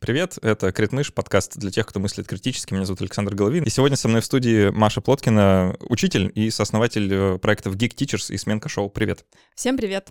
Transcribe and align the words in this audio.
Привет, 0.00 0.38
это 0.40 0.72
Критмыш, 0.72 1.12
подкаст 1.12 1.58
для 1.58 1.70
тех, 1.70 1.84
кто 1.84 2.00
мыслит 2.00 2.26
критически. 2.26 2.72
Меня 2.72 2.86
зовут 2.86 3.02
Александр 3.02 3.34
Головин. 3.34 3.64
И 3.64 3.68
сегодня 3.68 3.98
со 3.98 4.08
мной 4.08 4.22
в 4.22 4.24
студии 4.24 4.70
Маша 4.70 5.02
Плоткина, 5.02 5.76
учитель 5.78 6.32
и 6.34 6.48
сооснователь 6.48 7.12
э, 7.12 7.38
проектов 7.38 7.76
Geek 7.76 7.94
Teachers 7.94 8.32
и 8.32 8.38
Сменка 8.38 8.70
Шоу. 8.70 8.88
Привет. 8.88 9.26
Всем 9.54 9.76
привет. 9.76 10.10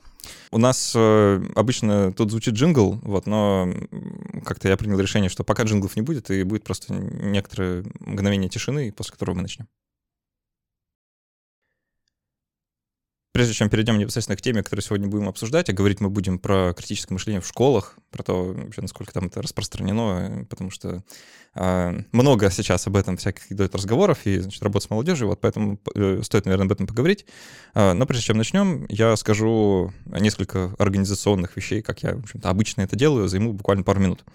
У 0.51 0.59
нас 0.59 0.93
э, 0.95 1.43
обычно 1.55 2.13
тут 2.13 2.29
звучит 2.29 2.53
джингл, 2.53 2.99
вот, 3.01 3.25
но 3.25 3.73
как-то 4.45 4.67
я 4.67 4.77
принял 4.77 4.99
решение, 4.99 5.27
что 5.27 5.43
пока 5.43 5.63
джинглов 5.63 5.95
не 5.95 6.03
будет, 6.03 6.29
и 6.29 6.43
будет 6.43 6.65
просто 6.65 6.93
некоторое 6.93 7.83
мгновение 7.99 8.47
тишины, 8.47 8.91
после 8.91 9.13
которого 9.13 9.37
мы 9.37 9.41
начнем. 9.41 9.67
Прежде 13.39 13.53
чем 13.53 13.69
перейдем 13.69 13.97
непосредственно 13.97 14.35
к 14.35 14.41
теме, 14.41 14.63
которую 14.63 14.83
сегодня 14.83 15.07
будем 15.07 15.29
обсуждать, 15.29 15.69
а 15.69 15.71
говорить 15.71 16.01
мы 16.01 16.09
будем 16.09 16.39
про 16.39 16.73
критическое 16.73 17.13
мышление 17.13 17.39
в 17.39 17.47
школах, 17.47 17.97
про 18.11 18.21
то, 18.21 18.51
вообще, 18.51 18.81
насколько 18.81 19.13
там 19.13 19.27
это 19.27 19.41
распространено, 19.41 20.45
потому 20.49 20.71
что 20.71 21.05
э, 21.55 22.01
много 22.11 22.51
сейчас 22.51 22.85
об 22.87 22.97
этом 22.97 23.15
всяких 23.15 23.49
идет 23.49 23.73
разговоров 23.73 24.25
и, 24.25 24.39
значит, 24.39 24.61
работа 24.61 24.87
с 24.87 24.89
молодежью, 24.89 25.29
вот 25.29 25.39
поэтому 25.39 25.79
э, 25.95 26.19
стоит, 26.21 26.47
наверное, 26.47 26.65
об 26.65 26.73
этом 26.73 26.85
поговорить. 26.85 27.25
Э, 27.75 27.93
но 27.93 28.05
прежде 28.05 28.25
чем 28.25 28.35
начнем, 28.35 28.85
я 28.89 29.15
скажу 29.15 29.93
несколько 30.05 30.75
организационных 30.77 31.55
вещей, 31.55 31.81
как 31.81 32.03
я, 32.03 32.15
в 32.15 32.23
общем-то, 32.23 32.49
обычно 32.49 32.81
это 32.81 32.97
делаю, 32.97 33.29
займу 33.29 33.53
буквально 33.53 33.85
пару 33.85 34.01
минут. 34.01 34.25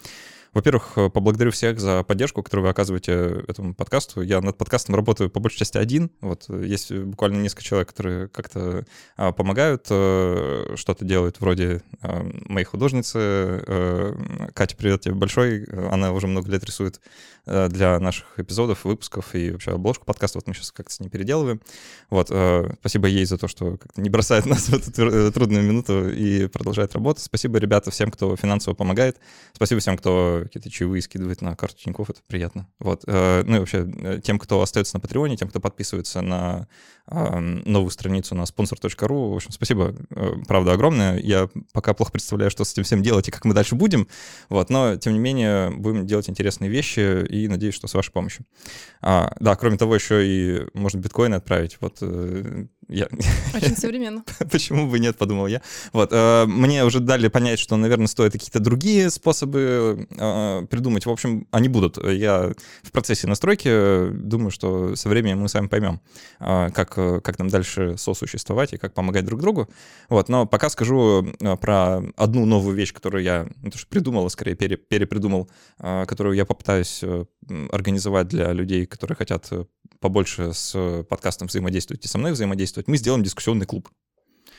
Во-первых, 0.55 0.93
э, 0.95 1.11
поблагодарю 1.11 1.51
всех 1.51 1.81
за 1.81 2.05
поддержку, 2.05 2.43
которую 2.45 2.65
вы 2.65 2.71
оказываете 2.71 3.43
этому 3.49 3.75
подкасту. 3.75 4.23
Я 4.23 4.41
над 4.41 4.57
подкастом 4.57 4.95
работаю 4.95 5.29
по 5.29 5.41
большей 5.41 5.59
части 5.59 5.79
один. 5.79 6.13
Вот 6.21 6.45
э, 6.49 6.65
есть 6.65 6.93
буквально 6.93 7.43
несколько 7.43 7.65
человек, 7.65 7.89
которые 7.89 8.29
как-то 8.29 8.87
а, 9.17 9.33
помогают, 9.33 9.87
а, 9.91 10.75
что-то 10.77 11.05
делают, 11.05 11.41
вроде 11.41 11.83
а, 12.03 12.25
моей 12.47 12.65
художницы. 12.65 13.19
А, 13.19 14.15
Катя, 14.55 14.77
привет 14.77 15.01
тебе 15.01 15.15
большой. 15.15 15.65
Она 15.65 16.13
уже 16.13 16.29
много 16.29 16.49
лет 16.49 16.65
рисует 16.65 17.01
а, 17.47 17.69
для 17.69 17.99
наших 17.99 18.27
эпизодов, 18.39 18.85
выпусков 18.85 19.35
и 19.35 19.51
вообще 19.51 19.73
обложку 19.73 20.07
подкаста. 20.07 20.39
Вот 20.39 20.47
мы 20.47 20.55
сейчас 20.55 20.73
как-то 20.73 20.95
с 20.95 21.01
ней 21.01 21.09
переделываем. 21.09 21.61
Вот, 22.09 22.29
а, 22.31 22.73
спасибо 22.81 23.07
ей 23.07 23.25
за 23.27 23.37
то, 23.37 23.49
что 23.49 23.79
не 23.97 24.09
бросает 24.09 24.47
нас 24.47 24.69
в 24.69 24.75
эту 24.75 25.33
трудную 25.33 25.63
минуту 25.63 26.09
и 26.09 26.47
продолжает 26.47 26.95
работу. 26.95 27.21
Спасибо, 27.21 27.59
ребята, 27.59 27.91
всем, 27.91 28.11
кто 28.11 28.37
финансово 28.37 28.75
помогает. 28.75 29.19
Спасибо 29.53 29.81
всем, 29.81 29.99
кто 29.99 30.44
какие-то 30.45 30.71
чаевые 30.71 31.03
скидывает 31.03 31.41
на 31.43 31.55
карту 31.57 31.79
Тинькофф, 31.79 32.11
это 32.11 32.21
приятно. 32.27 32.69
Вот. 32.79 33.05
Э, 33.07 33.43
ну 33.45 33.57
и 33.57 33.59
вообще 33.59 33.87
э, 33.87 34.21
тем, 34.23 34.39
кто 34.39 34.61
остается 34.61 34.97
на 34.97 35.01
Патреоне, 35.01 35.37
тем, 35.37 35.49
кто 35.49 35.61
подписывается 35.61 36.21
на 36.21 36.69
новую 37.07 37.91
страницу 37.91 38.35
на 38.35 38.45
sponsor.ru. 38.45 39.33
В 39.33 39.37
общем, 39.37 39.51
спасибо, 39.53 39.95
э, 40.09 40.33
правда, 40.49 40.73
огромное. 40.73 41.19
Я 41.19 41.51
пока 41.75 41.93
плохо 41.93 42.13
представляю, 42.13 42.51
что 42.51 42.65
с 42.65 42.73
этим 42.73 42.85
всем 42.85 43.03
делать 43.03 43.29
и 43.29 43.31
как 43.31 43.45
мы 43.45 43.53
дальше 43.53 43.75
будем. 43.75 44.09
Вот. 44.49 44.71
Но, 44.71 44.97
тем 44.97 45.13
не 45.13 45.19
менее, 45.19 45.71
будем 45.71 46.07
делать 46.07 46.31
интересные 46.31 46.71
вещи 46.71 47.27
и 47.27 47.47
надеюсь, 47.47 47.75
что 47.75 47.89
с 47.89 47.95
вашей 47.95 48.11
помощью. 48.11 48.47
А, 49.03 49.37
да, 49.39 49.55
кроме 49.55 49.77
того, 49.77 49.95
еще 49.95 50.27
и 50.27 50.67
можно 50.73 50.99
биткоины 50.99 51.35
отправить. 51.35 51.77
Вот 51.81 52.03
я... 52.89 53.09
Очень 53.55 53.77
современно. 53.77 54.25
Почему 54.51 54.89
бы 54.89 54.99
нет, 54.99 55.19
подумал 55.19 55.47
я. 55.47 55.61
Вот, 55.93 56.11
мне 56.47 56.87
уже 56.87 57.01
дали 57.01 57.29
понять, 57.29 57.59
что, 57.59 57.77
наверное, 57.77 58.07
стоит 58.07 58.33
какие-то 58.33 58.61
другие 58.61 59.11
способы 59.11 60.07
э, 60.35 60.67
придумать. 60.67 61.07
В 61.07 61.11
общем, 61.11 61.47
они 61.51 61.69
будут. 61.69 61.99
Я 62.05 62.53
в 62.83 62.93
процессе 62.93 63.27
настройки 63.27 64.11
думаю, 64.11 64.51
что 64.51 64.97
со 64.97 65.09
временем 65.09 65.41
мы 65.41 65.49
с 65.49 65.55
вами 65.55 65.69
поймем, 65.69 66.01
э, 66.41 66.71
как, 66.75 66.95
как 66.95 67.39
нам 67.39 67.49
дальше 67.49 67.97
сосуществовать 67.97 68.73
и 68.73 68.77
как 68.77 68.95
помогать 68.95 69.25
друг 69.25 69.41
другу. 69.41 69.69
Вот, 70.09 70.29
но 70.29 70.47
пока 70.47 70.69
скажу 70.69 71.27
э, 71.41 71.57
про 71.57 72.03
одну 72.17 72.45
новую 72.47 72.77
вещь, 72.77 72.93
которую 72.93 73.23
я 73.23 73.47
ну, 73.63 73.71
то, 73.71 73.79
что 73.79 73.89
придумал, 73.89 74.27
а 74.27 74.31
скорее 74.31 74.55
пере, 74.55 74.77
перепридумал, 74.77 75.49
э, 75.79 76.05
которую 76.07 76.37
я 76.37 76.45
попытаюсь 76.45 77.01
э, 77.03 77.25
организовать 77.71 78.29
для 78.29 78.53
людей, 78.53 78.87
которые 78.87 79.17
хотят 79.17 79.47
э, 79.51 79.65
побольше 80.01 80.53
с 80.53 81.05
подкастом 81.09 81.49
взаимодействовать 81.49 82.05
и 82.05 82.09
со 82.09 82.19
мной 82.19 82.33
взаимодействовать, 82.33 82.89
мы 82.89 82.97
сделаем 82.97 83.23
дискуссионный 83.23 83.67
клуб. 83.67 83.89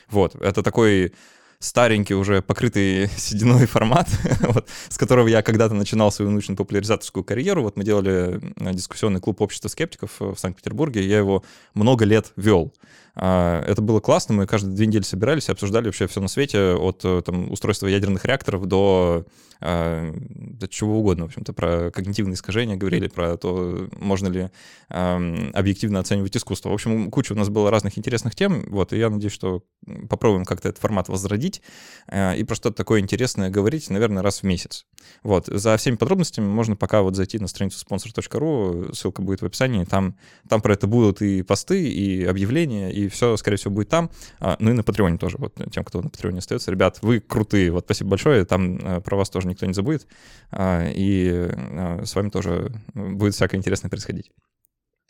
Вот, 0.08 0.34
это 0.36 0.62
такой 0.62 1.12
старенький 1.58 2.14
уже 2.14 2.42
покрытый 2.42 3.08
сединой 3.16 3.66
формат, 3.66 4.08
вот, 4.40 4.68
с 4.88 4.98
которого 4.98 5.28
я 5.28 5.42
когда-то 5.42 5.74
начинал 5.74 6.10
свою 6.10 6.30
научно-популяризаторскую 6.30 7.24
карьеру. 7.24 7.62
Вот 7.62 7.76
мы 7.76 7.84
делали 7.84 8.40
дискуссионный 8.56 9.20
клуб 9.20 9.40
общества 9.40 9.68
скептиков 9.68 10.12
в 10.18 10.36
Санкт-Петербурге, 10.36 11.02
я 11.06 11.18
его 11.18 11.44
много 11.74 12.04
лет 12.04 12.32
вел. 12.36 12.72
А, 13.18 13.62
это 13.62 13.80
было 13.80 14.00
классно, 14.00 14.34
мы 14.34 14.46
каждые 14.46 14.76
две 14.76 14.86
недели 14.86 15.02
собирались 15.02 15.48
и 15.48 15.52
обсуждали 15.52 15.86
вообще 15.86 16.06
все 16.06 16.20
на 16.20 16.28
свете, 16.28 16.74
от 16.74 17.00
э, 17.02 17.22
там, 17.24 17.50
устройства 17.50 17.86
ядерных 17.86 18.26
реакторов 18.26 18.66
до, 18.66 19.24
а, 19.58 20.12
до 20.14 20.68
чего 20.68 20.98
угодно, 20.98 21.24
в 21.24 21.28
общем-то, 21.28 21.54
про 21.54 21.90
когнитивные 21.90 22.34
искажения 22.34 22.76
говорили, 22.76 23.08
про 23.08 23.36
то, 23.38 23.88
можно 23.98 24.28
ли 24.28 24.50
объективно 24.88 25.98
оценивать 25.98 26.36
искусство. 26.36 26.70
В 26.70 26.74
общем, 26.74 27.10
куча 27.10 27.32
у 27.32 27.36
нас 27.36 27.48
было 27.48 27.70
разных 27.70 27.98
интересных 27.98 28.34
тем, 28.34 28.64
вот, 28.68 28.92
и 28.92 28.98
я 28.98 29.10
надеюсь, 29.10 29.32
что 29.32 29.64
попробуем 30.08 30.44
как-то 30.44 30.68
этот 30.68 30.80
формат 30.80 31.08
возродить 31.08 31.62
э, 32.08 32.36
и 32.36 32.44
про 32.44 32.54
что-то 32.54 32.76
такое 32.76 33.00
интересное 33.00 33.50
говорить, 33.50 33.88
наверное, 33.90 34.22
раз 34.22 34.40
в 34.40 34.42
месяц. 34.44 34.86
Вот, 35.22 35.46
за 35.46 35.76
всеми 35.76 35.96
подробностями 35.96 36.46
можно 36.46 36.76
пока 36.76 37.02
вот 37.02 37.16
зайти 37.16 37.38
на 37.38 37.48
страницу 37.48 37.84
sponsor.ru, 37.88 38.94
ссылка 38.94 39.22
будет 39.22 39.42
в 39.42 39.46
описании, 39.46 39.84
там, 39.84 40.16
там 40.48 40.60
про 40.60 40.74
это 40.74 40.86
будут 40.86 41.22
и 41.22 41.42
посты, 41.42 41.88
и 41.88 42.24
объявления, 42.24 42.92
и 42.92 43.05
все, 43.08 43.36
скорее 43.36 43.56
всего, 43.56 43.74
будет 43.74 43.88
там. 43.88 44.10
А, 44.40 44.56
ну 44.58 44.70
и 44.70 44.74
на 44.74 44.82
Патреоне 44.82 45.18
тоже, 45.18 45.36
вот 45.38 45.54
тем, 45.70 45.84
кто 45.84 46.02
на 46.02 46.10
Патреоне 46.10 46.38
остается. 46.38 46.70
Ребят, 46.70 46.98
вы 47.02 47.20
крутые, 47.20 47.70
вот 47.70 47.84
спасибо 47.84 48.10
большое, 48.10 48.44
там 48.44 48.76
э, 48.76 49.00
про 49.00 49.16
вас 49.16 49.30
тоже 49.30 49.48
никто 49.48 49.66
не 49.66 49.72
забудет, 49.72 50.06
а, 50.50 50.88
и 50.88 51.48
а, 51.50 52.02
с 52.04 52.14
вами 52.14 52.30
тоже 52.30 52.72
будет 52.94 53.34
всякое 53.34 53.58
интересное 53.58 53.88
происходить. 53.88 54.30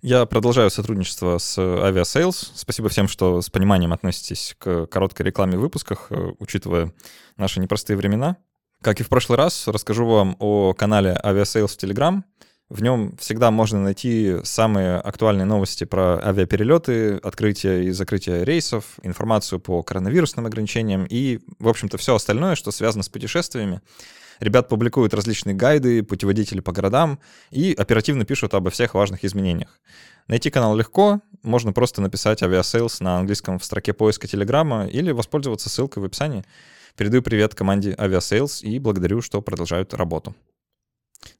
Я 0.02 0.26
продолжаю 0.26 0.70
сотрудничество 0.70 1.38
с 1.38 1.58
Aviasales. 1.58 2.50
Спасибо 2.54 2.88
всем, 2.90 3.08
что 3.08 3.40
с 3.40 3.48
пониманием 3.48 3.92
относитесь 3.92 4.54
к 4.58 4.86
короткой 4.86 5.26
рекламе 5.26 5.56
в 5.56 5.60
выпусках, 5.60 6.08
э, 6.10 6.32
учитывая 6.38 6.92
наши 7.36 7.60
непростые 7.60 7.96
времена. 7.96 8.36
Как 8.82 9.00
и 9.00 9.02
в 9.02 9.08
прошлый 9.08 9.38
раз, 9.38 9.66
расскажу 9.68 10.06
вам 10.06 10.36
о 10.38 10.74
канале 10.74 11.18
Aviasales 11.24 11.68
в 11.68 11.82
Telegram— 11.82 12.22
в 12.69 12.82
нем 12.82 13.16
всегда 13.19 13.50
можно 13.50 13.81
найти 13.81 14.38
самые 14.43 14.97
актуальные 14.97 15.44
новости 15.44 15.84
про 15.84 16.19
авиаперелеты, 16.19 17.16
открытие 17.16 17.84
и 17.84 17.91
закрытие 17.93 18.44
рейсов, 18.44 18.99
информацию 19.03 19.60
по 19.60 19.82
коронавирусным 19.84 20.47
ограничениям 20.47 21.06
и, 21.09 21.38
в 21.60 21.69
общем-то, 21.69 21.97
все 21.97 22.16
остальное, 22.16 22.56
что 22.56 22.72
связано 22.72 23.04
с 23.04 23.09
путешествиями. 23.09 23.82
Ребята 24.41 24.69
публикуют 24.69 25.15
различные 25.15 25.54
гайды, 25.54 26.03
путеводители 26.03 26.60
по 26.60 26.72
городам 26.72 27.21
и 27.50 27.72
оперативно 27.72 28.25
пишут 28.25 28.53
обо 28.54 28.71
всех 28.71 28.94
важных 28.94 29.25
изменениях. 29.25 29.81
Найти 30.27 30.50
канал 30.50 30.77
легко, 30.77 31.21
можно 31.44 31.72
просто 31.72 32.03
написать 32.03 32.43
Aviasales 32.42 33.00
на 33.00 33.19
английском 33.19 33.60
в 33.60 33.65
строке 33.65 33.93
поиска 33.93 34.27
Телеграма 34.27 34.87
или 34.87 35.12
воспользоваться 35.12 35.69
ссылкой 35.69 36.03
в 36.03 36.06
описании. 36.06 36.44
Передаю 36.97 37.22
привет 37.22 37.54
команде 37.54 37.93
Aviasales 37.93 38.62
и 38.62 38.78
благодарю, 38.81 39.22
что 39.22 39.41
продолжают 39.41 39.94
работу. 39.94 40.34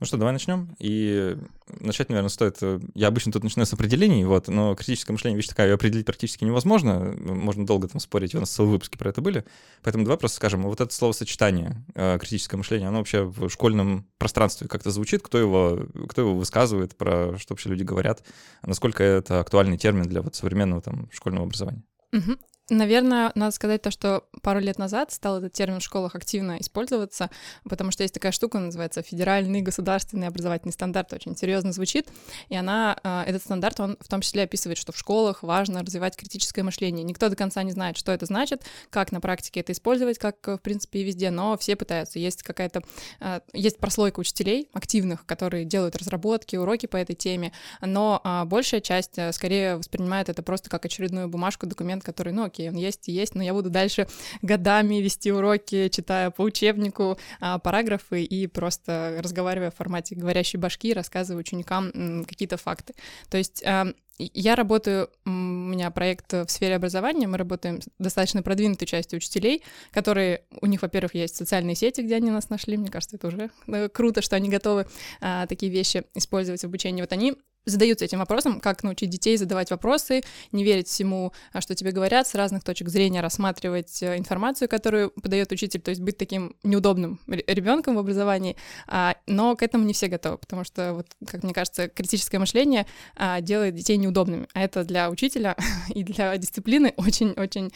Ну 0.01 0.07
что, 0.07 0.17
давай 0.17 0.33
начнем. 0.33 0.75
И 0.79 1.37
начать, 1.81 2.09
наверное, 2.09 2.29
стоит... 2.29 2.59
Э, 2.61 2.81
я 2.95 3.09
обычно 3.09 3.33
тут 3.33 3.45
начинаю 3.45 3.67
с 3.67 3.73
определений, 3.73 4.25
вот, 4.25 4.49
но 4.49 4.75
критическое 4.75 5.13
мышление, 5.13 5.37
вещь 5.37 5.49
такая, 5.49 5.69
ее 5.69 5.75
определить 5.75 6.07
практически 6.07 6.45
невозможно. 6.45 7.15
Можно 7.19 7.67
долго 7.67 7.89
там 7.89 8.01
спорить, 8.01 8.35
у 8.35 8.41
нас 8.41 8.51
целые 8.51 8.73
выпуски 8.73 8.97
про 8.97 9.11
это 9.11 9.21
были. 9.21 9.45
Поэтому 9.83 10.05
давай 10.05 10.19
просто 10.19 10.37
скажем, 10.37 10.63
вот 10.63 10.81
это 10.81 10.93
словосочетание 10.93 11.85
э, 11.95 12.19
критическое 12.19 12.57
мышление, 12.57 12.89
оно 12.89 12.99
вообще 12.99 13.25
в 13.25 13.49
школьном 13.49 14.07
пространстве 14.19 14.69
как-то 14.69 14.91
звучит, 14.91 15.23
кто 15.23 15.39
его, 15.39 15.87
кто 16.09 16.23
его 16.23 16.35
высказывает, 16.35 16.97
про 16.97 17.39
что 17.39 17.55
вообще 17.55 17.69
люди 17.69 17.83
говорят, 17.83 18.23
насколько 18.63 19.03
это 19.03 19.41
актуальный 19.41 19.79
термин 19.79 20.05
для 20.05 20.23
вот 20.23 20.35
современного 20.35 20.83
там 20.83 21.09
школьного 21.13 21.47
образования. 21.47 21.83
Угу. 22.13 22.37
Наверное, 22.69 23.31
надо 23.37 23.53
сказать 23.53 23.83
то, 23.83 23.93
что 23.93 24.25
пару 24.43 24.59
лет 24.59 24.77
назад 24.77 25.13
стал 25.13 25.39
этот 25.39 25.53
термин 25.53 25.79
в 25.79 25.85
школах 25.85 26.17
активно 26.17 26.59
использоваться, 26.59 27.31
потому 27.63 27.93
что 27.93 28.03
есть 28.03 28.13
такая 28.13 28.33
штука, 28.33 28.59
называется 28.59 29.03
федеральный 29.03 29.63
государственный 29.63 30.27
образовательный 30.27 30.73
стандарт, 30.73 31.13
очень 31.13 31.37
серьезно 31.37 31.71
звучит, 31.71 32.09
и 32.49 32.57
она, 32.57 32.99
а, 33.05 33.23
этот 33.25 33.43
стандарт, 33.43 33.79
он 33.79 33.97
в 34.01 34.09
том 34.09 34.21
числе 34.21 34.43
описывает, 34.43 34.79
что 34.79 34.91
в 34.91 34.99
школах 34.99 35.45
важно 35.45 35.83
развивать 35.83 36.17
критическое 36.17 36.65
мышление. 36.65 37.05
Никто 37.05 37.29
до 37.29 37.37
конца 37.37 37.63
не 37.63 37.71
знает, 37.71 37.97
что 37.97 38.11
это 38.11 38.27
значит, 38.27 38.65
как 38.91 39.13
на 39.13 39.21
практике 39.21 39.61
это 39.61 39.71
использовать, 39.71 40.19
как, 40.19 40.37
в 40.45 40.59
принципе, 40.59 41.01
и 41.01 41.05
везде, 41.05 41.31
но 41.31 41.57
все 41.57 41.77
пытаются. 41.77 42.19
Есть 42.19 42.43
какая-то, 42.43 42.83
а, 43.21 43.43
есть 43.53 43.79
прослойка 43.79 44.19
учителей 44.19 44.71
активных, 44.73 45.25
которые 45.25 45.67
делают 45.67 45.95
разработки, 45.95 46.57
уроки 46.57 46.87
по 46.87 46.97
этой 46.97 47.15
теме, 47.15 47.53
но 47.81 48.21
а, 48.25 48.45
большая 48.45 48.81
часть 48.81 49.21
скорее 49.31 49.77
воспринимает 49.77 50.29
это 50.29 50.43
просто 50.43 50.69
как 50.69 50.85
очередную 50.85 51.29
бумажку, 51.29 51.67
документ, 51.67 52.03
который, 52.03 52.33
ну, 52.33 52.43
окей, 52.57 52.71
он 52.71 52.77
есть 52.77 53.09
и 53.09 53.13
есть, 53.13 53.35
но 53.35 53.43
я 53.43 53.53
буду 53.53 53.71
дальше 53.71 54.07
годами 54.43 54.97
вести 54.97 55.31
уроки, 55.31 55.89
читая 55.89 56.31
по 56.31 56.43
учебнику 56.43 57.19
а, 57.41 57.59
параграфы 57.59 58.25
и 58.25 58.47
просто 58.47 59.19
разговаривая 59.23 59.71
в 59.71 59.77
формате 59.77 60.15
говорящей 60.15 60.59
башки, 60.59 60.93
рассказывая 60.93 61.41
ученикам 61.41 62.25
какие-то 62.27 62.57
факты. 62.57 62.95
То 63.29 63.37
есть 63.37 63.63
а, 63.67 63.87
я 64.19 64.57
работаю, 64.57 65.11
у 65.27 65.31
меня 65.31 65.91
проект 65.91 66.33
в 66.33 66.49
сфере 66.49 66.77
образования, 66.77 67.27
мы 67.27 67.37
работаем 67.37 67.83
с 67.83 67.87
достаточно 67.99 68.43
продвинутой 68.43 68.89
частью 68.89 69.19
учителей, 69.19 69.63
которые, 69.91 70.43
у 70.63 70.67
них, 70.67 70.81
во-первых, 70.81 71.15
есть 71.15 71.37
социальные 71.37 71.75
сети, 71.75 72.01
где 72.01 72.17
они 72.17 72.31
нас 72.31 72.49
нашли, 72.49 72.79
мне 72.79 72.91
кажется, 72.91 73.17
это 73.17 73.27
уже 73.27 73.51
э, 73.67 73.91
круто, 73.91 74.23
что 74.23 74.37
они 74.37 74.49
готовы 74.49 74.87
а, 75.21 75.47
такие 75.47 75.71
вещи 75.71 76.05
использовать 76.15 76.63
в 76.63 76.65
обучении. 76.65 77.03
Вот 77.03 77.13
они 77.13 77.37
задаются 77.67 78.05
этим 78.05 78.21
вопросом, 78.21 78.61
как 78.61 78.83
научить 78.83 79.11
детей 79.11 79.37
задавать 79.37 79.71
вопросы, 79.71 80.23
не 80.53 80.65
верить 80.65 80.89
всему, 80.89 81.33
а, 81.53 81.61
что 81.61 81.75
тебе 81.75 81.91
говорят, 81.91 82.27
с 82.27 82.35
разных 82.35 82.63
точек 82.63 82.89
зрения 82.89 83.21
рассматривать 83.21 84.03
э, 84.03 84.17
информацию, 84.17 84.69
которую 84.69 85.11
подает 85.11 85.51
учитель, 85.53 85.81
то 85.81 85.91
есть 85.91 86.01
быть 86.01 86.17
таким 86.17 86.55
неудобным 86.63 87.21
ребенком 87.27 87.97
в 87.97 87.99
образовании, 87.99 88.57
а, 88.87 89.17
но 89.27 89.57
к 89.57 89.63
этому 89.63 89.85
не 89.85 89.93
все 89.93 90.07
готовы, 90.07 90.39
потому 90.39 90.65
что, 90.65 90.95
вот, 90.95 91.07
как 91.27 91.43
мне 91.43 91.53
кажется, 91.53 91.89
критическое 91.89 92.39
мышление 92.39 92.87
а, 93.17 93.41
делает 93.41 93.75
детей 93.75 93.97
неудобными, 93.97 94.47
а 94.55 94.63
это 94.63 94.85
для 94.85 95.11
учителя 95.11 95.57
и 95.89 96.05
для 96.05 96.37
дисциплины 96.39 96.95
очень-очень 96.97 97.73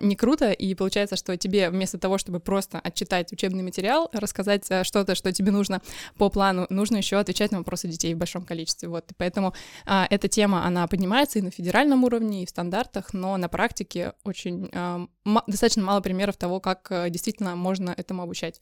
не 0.00 0.16
круто, 0.16 0.50
и 0.50 0.74
получается, 0.74 1.16
что 1.16 1.36
тебе 1.36 1.70
вместо 1.70 1.98
того, 1.98 2.18
чтобы 2.18 2.40
просто 2.40 2.80
отчитать 2.80 3.32
учебный 3.32 3.62
материал, 3.62 4.08
рассказать 4.12 4.66
что-то, 4.82 5.14
что 5.14 5.32
тебе 5.32 5.52
нужно 5.52 5.80
по 6.16 6.28
плану, 6.30 6.66
нужно 6.70 6.96
еще 6.96 7.16
отвечать 7.16 7.52
на 7.52 7.58
вопросы 7.58 7.88
детей 7.88 8.14
в 8.14 8.18
большом 8.18 8.44
количестве, 8.44 8.88
вот, 8.88 9.04
Поэтому 9.20 9.52
а, 9.84 10.06
эта 10.08 10.28
тема, 10.28 10.64
она 10.64 10.86
поднимается 10.86 11.38
и 11.38 11.42
на 11.42 11.50
федеральном 11.50 12.04
уровне, 12.04 12.42
и 12.42 12.46
в 12.46 12.50
стандартах, 12.50 13.12
но 13.12 13.36
на 13.36 13.48
практике 13.48 14.14
очень 14.24 14.70
а, 14.72 15.06
достаточно 15.46 15.82
мало 15.82 16.00
примеров 16.00 16.38
того, 16.38 16.58
как 16.58 16.90
а, 16.90 17.10
действительно 17.10 17.54
можно 17.54 17.90
этому 17.90 18.22
обучать. 18.22 18.60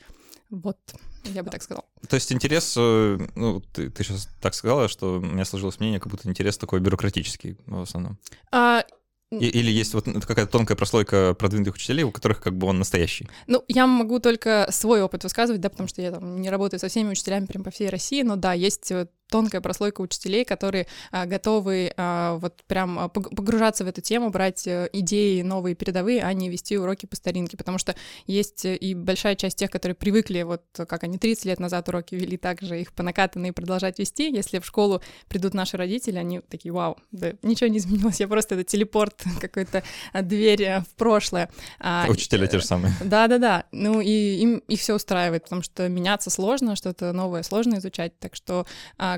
Вот, 0.51 0.79
я 1.25 1.45
бы 1.45 1.51
так 1.51 1.63
сказала. 1.63 1.85
То 2.09 2.17
есть 2.17 2.33
интерес, 2.33 2.75
э, 2.77 3.19
ну, 3.37 3.61
ты, 3.61 3.91
ты 3.91 4.03
сейчас 4.03 4.29
так 4.41 4.55
сказала, 4.55 4.89
что 4.89 5.19
у 5.19 5.21
меня 5.21 5.45
сложилось 5.45 5.79
мнение, 5.79 6.01
как 6.01 6.11
будто 6.11 6.29
интерес 6.29 6.59
такой 6.59 6.81
бюрократический 6.81 7.57
в 7.67 7.83
основном. 7.83 8.19
А, 8.51 8.83
или 9.31 9.71
есть 9.71 9.93
вот 9.93 10.07
какая-то 10.27 10.51
тонкая 10.51 10.77
прослойка 10.77 11.35
продвинутых 11.35 11.75
учителей, 11.75 12.03
у 12.03 12.11
которых 12.11 12.41
как 12.41 12.57
бы 12.57 12.67
он 12.67 12.79
настоящий? 12.79 13.29
Ну, 13.47 13.63
я 13.69 13.87
могу 13.87 14.21
только 14.21 14.69
свой 14.71 15.03
опыт 15.03 15.23
высказывать, 15.23 15.61
да, 15.61 15.69
потому 15.69 15.89
что 15.89 16.01
я 16.01 16.13
там 16.13 16.41
не 16.41 16.49
работаю 16.49 16.81
со 16.81 16.89
всеми 16.89 17.11
учителями 17.11 17.47
прям 17.47 17.63
по 17.63 17.71
всей 17.71 17.91
России, 17.91 18.23
но 18.23 18.37
да, 18.37 18.55
есть 18.55 18.91
тонкая 19.29 19.61
прослойка 19.61 20.01
учителей, 20.01 20.45
которые 20.45 20.87
а, 21.11 21.27
готовы 21.27 21.93
а, 21.97 22.37
вот 22.37 22.63
прям 22.67 22.99
а, 22.99 23.09
погружаться 23.09 23.85
в 23.85 23.89
эту 23.89 24.01
тему, 24.01 24.31
брать 24.31 24.67
а, 24.67 24.89
идеи 24.93 25.43
новые, 25.43 25.75
передовые, 25.75 26.23
а 26.23 26.33
не 26.33 26.49
вести 26.49 26.77
уроки 26.77 27.07
по 27.07 27.17
старинке, 27.17 27.57
потому 27.57 27.79
что 27.79 27.95
есть 28.27 28.65
э, 28.65 28.77
и 28.77 28.95
большая 28.95 29.35
часть 29.37 29.59
тех, 29.59 29.71
которые 29.71 29.95
привыкли, 29.95 30.43
вот 30.43 30.63
как 30.75 31.05
они 31.05 31.19
30 31.19 31.45
лет 31.45 31.61
назад 31.61 31.89
уроки 31.89 32.15
вели, 32.15 32.37
также 32.37 32.81
их 32.81 32.93
по 32.93 33.03
накатанной 33.03 33.53
продолжать 33.53 33.99
вести. 33.99 34.31
Если 34.31 34.59
в 34.59 34.67
школу 34.67 35.03
придут 35.29 35.55
наши 35.55 35.77
родители, 35.77 36.19
они 36.19 36.41
такие, 36.41 36.73
вау, 36.73 36.97
да 37.13 37.33
ничего 37.43 37.69
не 37.69 37.79
изменилось, 37.79 38.21
я 38.21 38.29
просто 38.29 38.55
это 38.55 38.65
телепорт, 38.65 39.23
какой-то 39.41 39.83
а, 40.13 40.23
дверь 40.23 40.63
э, 40.63 40.81
в 40.81 40.95
прошлое. 40.97 41.51
А, 41.79 42.07
Учителя 42.09 42.47
те 42.47 42.59
же 42.59 42.65
самые. 42.65 42.95
Да-да-да, 43.03 43.65
ну 43.73 44.01
и 44.01 44.37
им 44.39 44.59
их 44.69 44.81
все 44.81 44.95
устраивает, 44.95 45.45
потому 45.45 45.63
что 45.63 45.89
меняться 45.89 46.31
сложно, 46.31 46.77
что-то 46.77 47.13
новое 47.13 47.43
сложно 47.43 47.77
изучать, 47.79 48.19
так 48.19 48.35
что 48.35 48.67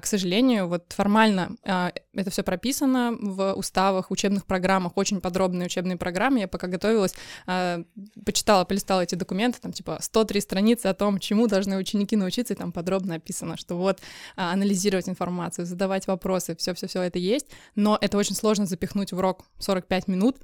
к 0.00 0.06
сожалению, 0.06 0.68
вот 0.68 0.92
формально 0.92 1.56
а, 1.64 1.92
это 2.14 2.30
все 2.30 2.42
прописано 2.42 3.16
в 3.20 3.52
уставах, 3.54 4.10
учебных 4.10 4.46
программах, 4.46 4.96
очень 4.96 5.20
подробные 5.20 5.66
учебные 5.66 5.96
программы. 5.96 6.40
Я 6.40 6.48
пока 6.48 6.66
готовилась, 6.66 7.14
а, 7.46 7.82
почитала, 8.24 8.64
полистала 8.64 9.02
эти 9.02 9.14
документы, 9.14 9.60
там 9.60 9.72
типа 9.72 9.98
103 10.00 10.40
страницы 10.40 10.86
о 10.86 10.94
том, 10.94 11.18
чему 11.18 11.46
должны 11.46 11.76
ученики 11.76 12.16
научиться, 12.16 12.54
и 12.54 12.56
там 12.56 12.72
подробно 12.72 13.16
описано, 13.16 13.56
что 13.56 13.76
вот 13.76 14.00
а, 14.36 14.52
анализировать 14.52 15.08
информацию, 15.08 15.66
задавать 15.66 16.06
вопросы, 16.06 16.56
все-все-все 16.56 17.02
это 17.02 17.18
есть, 17.18 17.46
но 17.74 17.96
это 18.00 18.18
очень 18.18 18.34
сложно 18.34 18.66
запихнуть 18.66 19.12
в 19.12 19.18
урок 19.18 19.44
45 19.58 20.08
минут, 20.08 20.36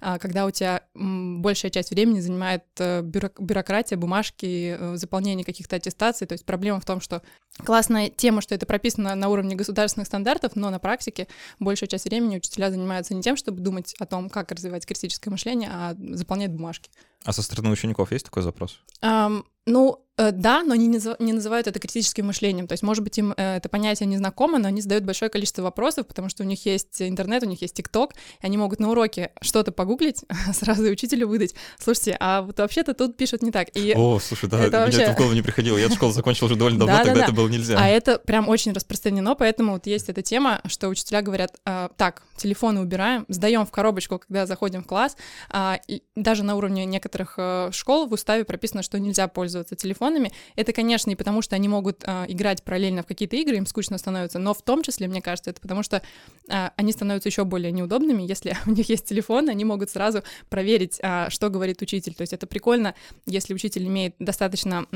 а, 0.00 0.18
когда 0.18 0.46
у 0.46 0.50
тебя 0.50 0.82
большая 0.94 1.70
часть 1.70 1.90
времени 1.90 2.20
занимает 2.20 2.64
э, 2.78 3.02
бюрократия, 3.02 3.96
бумажки, 3.96 4.76
э, 4.78 4.96
заполнение 4.96 5.44
каких-то 5.44 5.76
аттестаций. 5.76 6.26
То 6.26 6.32
есть 6.32 6.44
проблема 6.44 6.80
в 6.80 6.84
том, 6.84 7.00
что 7.00 7.22
классная 7.58 8.10
тема, 8.10 8.40
что 8.40 8.54
это 8.54 8.66
прописано 8.66 9.14
на 9.14 9.28
уровне 9.28 9.54
государственных 9.54 10.06
стандартов, 10.06 10.56
но 10.56 10.70
на 10.70 10.78
практике 10.78 11.13
большая 11.58 11.88
часть 11.88 12.04
времени 12.04 12.36
учителя 12.36 12.70
занимаются 12.70 13.14
не 13.14 13.22
тем, 13.22 13.36
чтобы 13.36 13.60
думать 13.60 13.94
о 13.98 14.06
том, 14.06 14.28
как 14.28 14.52
развивать 14.52 14.86
критическое 14.86 15.30
мышление, 15.30 15.70
а 15.72 15.94
заполнять 15.98 16.52
бумажки. 16.52 16.90
А 17.24 17.32
со 17.32 17.42
стороны 17.42 17.70
учеников 17.70 18.12
есть 18.12 18.26
такой 18.26 18.42
запрос? 18.42 18.80
Um, 19.02 19.44
ну, 19.66 20.04
Э, 20.16 20.30
да, 20.30 20.62
но 20.62 20.74
они 20.74 20.86
не 20.86 21.32
называют 21.32 21.66
это 21.66 21.78
критическим 21.80 22.26
мышлением. 22.26 22.68
То 22.68 22.74
есть, 22.74 22.82
может 22.82 23.02
быть, 23.02 23.18
им 23.18 23.34
э, 23.36 23.56
это 23.56 23.68
понятие 23.68 24.06
не 24.06 24.16
знакомо, 24.16 24.58
но 24.58 24.68
они 24.68 24.80
задают 24.80 25.04
большое 25.04 25.28
количество 25.28 25.62
вопросов, 25.62 26.06
потому 26.06 26.28
что 26.28 26.44
у 26.44 26.46
них 26.46 26.64
есть 26.66 27.02
интернет, 27.02 27.42
у 27.42 27.46
них 27.46 27.60
есть 27.62 27.74
ТикТок, 27.74 28.12
и 28.12 28.46
они 28.46 28.56
могут 28.56 28.78
на 28.78 28.90
уроке 28.90 29.32
что-то 29.40 29.72
погуглить, 29.72 30.24
сразу 30.52 30.84
учителю 30.84 31.26
выдать. 31.26 31.54
Слушайте, 31.78 32.16
а 32.20 32.42
вот 32.42 32.58
вообще-то 32.58 32.94
тут 32.94 33.16
пишут 33.16 33.42
не 33.42 33.50
так. 33.50 33.68
И 33.74 33.92
О, 33.96 34.20
слушай, 34.20 34.48
да, 34.48 34.62
это 34.62 34.78
вообще... 34.80 35.02
это 35.02 35.14
в 35.14 35.16
голову 35.16 35.34
не 35.34 35.42
приходило. 35.42 35.76
Я 35.78 35.90
школу 35.90 36.12
закончил 36.12 36.46
уже 36.46 36.54
довольно 36.54 36.78
давно, 36.86 37.04
тогда 37.04 37.24
это 37.24 37.32
было 37.32 37.48
нельзя. 37.48 37.76
А 37.78 37.88
это 37.88 38.18
прям 38.18 38.48
очень 38.48 38.72
распространено, 38.72 39.34
поэтому 39.34 39.72
вот 39.72 39.86
есть 39.86 40.08
эта 40.08 40.22
тема, 40.22 40.60
что 40.66 40.88
учителя 40.88 41.22
говорят, 41.22 41.56
«А, 41.64 41.90
так, 41.96 42.22
телефоны 42.36 42.80
убираем, 42.80 43.24
сдаем 43.28 43.66
в 43.66 43.70
коробочку, 43.70 44.20
когда 44.20 44.46
заходим 44.46 44.82
в 44.82 44.86
класс. 44.86 45.16
А, 45.50 45.80
даже 46.14 46.44
на 46.44 46.54
уровне 46.54 46.84
некоторых 46.84 47.13
э, 47.36 47.70
школ 47.72 48.06
в 48.06 48.12
уставе 48.12 48.44
прописано, 48.44 48.82
что 48.82 48.98
нельзя 48.98 49.28
пользоваться 49.28 49.76
телефонами. 49.76 50.32
Это, 50.56 50.72
конечно, 50.72 51.10
не 51.10 51.16
потому, 51.16 51.42
что 51.42 51.56
они 51.56 51.68
могут 51.68 52.02
а, 52.06 52.24
играть 52.28 52.62
параллельно 52.62 53.02
в 53.02 53.06
какие-то 53.06 53.36
игры, 53.36 53.56
им 53.56 53.66
скучно 53.66 53.98
становится, 53.98 54.38
но 54.38 54.54
в 54.54 54.62
том 54.62 54.82
числе, 54.82 55.08
мне 55.08 55.22
кажется, 55.22 55.50
это 55.50 55.60
потому, 55.60 55.82
что 55.82 56.02
а, 56.48 56.72
они 56.76 56.92
становятся 56.92 57.28
еще 57.28 57.44
более 57.44 57.72
неудобными. 57.72 58.22
Если 58.22 58.56
у 58.66 58.70
них 58.70 58.88
есть 58.88 59.06
телефон, 59.06 59.48
они 59.48 59.64
могут 59.64 59.90
сразу 59.90 60.22
проверить, 60.48 61.00
что 61.28 61.50
говорит 61.50 61.82
учитель. 61.82 62.14
То 62.14 62.22
есть 62.22 62.32
это 62.32 62.46
прикольно, 62.46 62.94
если 63.26 63.54
учитель 63.54 63.86
имеет 63.86 64.14
достаточно 64.18 64.86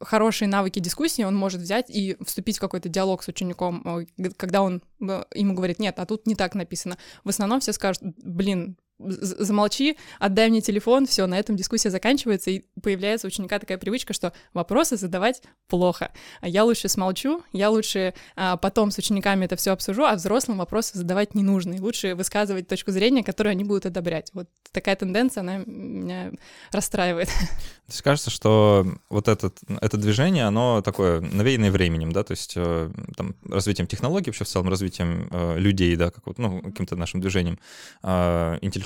хорошие 0.00 0.48
навыки 0.48 0.78
дискуссии, 0.78 1.22
он 1.22 1.36
может 1.36 1.60
взять 1.60 1.90
и 1.90 2.16
вступить 2.24 2.58
в 2.58 2.60
какой-то 2.60 2.88
диалог 2.88 3.22
с 3.22 3.28
учеником, 3.28 4.06
когда 4.36 4.62
он 4.62 4.82
ему 4.98 5.54
говорит, 5.54 5.78
нет, 5.78 5.98
а 5.98 6.06
тут 6.06 6.26
не 6.26 6.34
так 6.34 6.54
написано. 6.54 6.98
В 7.24 7.28
основном 7.28 7.60
все 7.60 7.72
скажут, 7.72 8.02
блин, 8.22 8.76
замолчи, 8.98 9.96
отдай 10.18 10.48
мне 10.48 10.60
телефон, 10.60 11.06
все, 11.06 11.26
на 11.26 11.38
этом 11.38 11.56
дискуссия 11.56 11.90
заканчивается, 11.90 12.50
и 12.50 12.64
появляется 12.82 13.26
у 13.26 13.28
ученика 13.28 13.58
такая 13.58 13.78
привычка, 13.78 14.12
что 14.12 14.32
вопросы 14.54 14.96
задавать 14.96 15.42
плохо. 15.68 16.12
А 16.40 16.48
я 16.48 16.64
лучше 16.64 16.88
смолчу, 16.88 17.42
я 17.52 17.70
лучше 17.70 18.14
а, 18.36 18.56
потом 18.56 18.90
с 18.90 18.98
учениками 18.98 19.44
это 19.44 19.56
все 19.56 19.72
обсужу, 19.72 20.04
а 20.04 20.14
взрослым 20.14 20.58
вопросы 20.58 20.96
задавать 20.96 21.34
не 21.34 21.42
нужно, 21.42 21.74
и 21.74 21.80
лучше 21.80 22.14
высказывать 22.14 22.68
точку 22.68 22.90
зрения, 22.90 23.22
которую 23.22 23.52
они 23.52 23.64
будут 23.64 23.86
одобрять. 23.86 24.30
Вот 24.32 24.48
такая 24.72 24.96
тенденция, 24.96 25.42
она 25.42 25.58
меня 25.58 26.32
расстраивает. 26.72 27.28
То 27.28 27.92
есть 27.92 28.02
кажется, 28.02 28.30
что 28.30 28.86
вот 29.10 29.28
этот, 29.28 29.58
это 29.80 29.96
движение, 29.96 30.44
оно 30.44 30.82
такое 30.82 31.20
навеянное 31.20 31.70
временем, 31.70 32.12
да, 32.12 32.24
то 32.24 32.32
есть 32.32 32.54
э, 32.56 32.90
там, 33.16 33.36
развитием 33.48 33.86
технологий, 33.86 34.30
вообще 34.30 34.44
в 34.44 34.48
целом 34.48 34.68
развитием 34.68 35.28
э, 35.30 35.58
людей, 35.58 35.94
да, 35.96 36.10
как 36.10 36.26
вот, 36.26 36.38
ну, 36.38 36.62
каким-то 36.62 36.96
нашим 36.96 37.20
движением 37.20 37.58
э, 38.02 38.58
интеллектуальным 38.60 38.85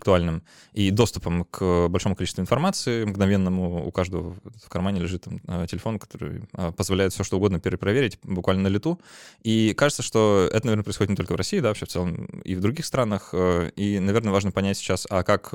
и 0.72 0.90
доступом 0.90 1.44
к 1.44 1.88
большому 1.88 2.16
количеству 2.16 2.42
информации 2.42 3.04
мгновенному. 3.04 3.86
У 3.86 3.90
каждого 3.90 4.36
в 4.62 4.68
кармане 4.68 5.00
лежит 5.00 5.22
там, 5.22 5.40
э, 5.46 5.66
телефон, 5.68 5.98
который 5.98 6.42
э, 6.52 6.72
позволяет 6.72 7.12
все 7.12 7.24
что 7.24 7.36
угодно 7.36 7.60
перепроверить 7.60 8.18
буквально 8.22 8.64
на 8.64 8.68
лету. 8.68 9.00
И 9.42 9.74
кажется, 9.74 10.02
что 10.02 10.48
это, 10.52 10.66
наверное, 10.66 10.84
происходит 10.84 11.10
не 11.10 11.16
только 11.16 11.32
в 11.32 11.36
России, 11.36 11.60
да, 11.60 11.68
вообще 11.68 11.86
в 11.86 11.90
целом 11.90 12.26
и 12.44 12.54
в 12.54 12.60
других 12.60 12.86
странах. 12.86 13.30
Э, 13.32 13.70
и, 13.76 13.98
наверное, 13.98 14.32
важно 14.32 14.50
понять 14.50 14.78
сейчас, 14.78 15.06
а 15.10 15.22
как 15.22 15.52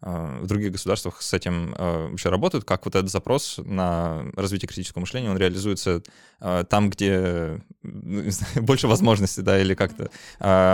в 0.00 0.46
других 0.46 0.72
государствах 0.72 1.20
с 1.20 1.32
этим 1.34 1.74
а, 1.76 2.08
вообще 2.08 2.30
работают, 2.30 2.64
как 2.64 2.84
вот 2.84 2.94
этот 2.94 3.10
запрос 3.10 3.60
на 3.62 4.24
развитие 4.34 4.68
критического 4.68 5.00
мышления, 5.00 5.30
он 5.30 5.36
реализуется 5.36 6.02
а, 6.40 6.64
там, 6.64 6.88
где 6.90 7.62
ну, 7.82 8.30
знаю, 8.30 8.62
больше 8.62 8.88
возможностей, 8.88 9.42
да, 9.42 9.60
или 9.60 9.74
как-то, 9.74 10.10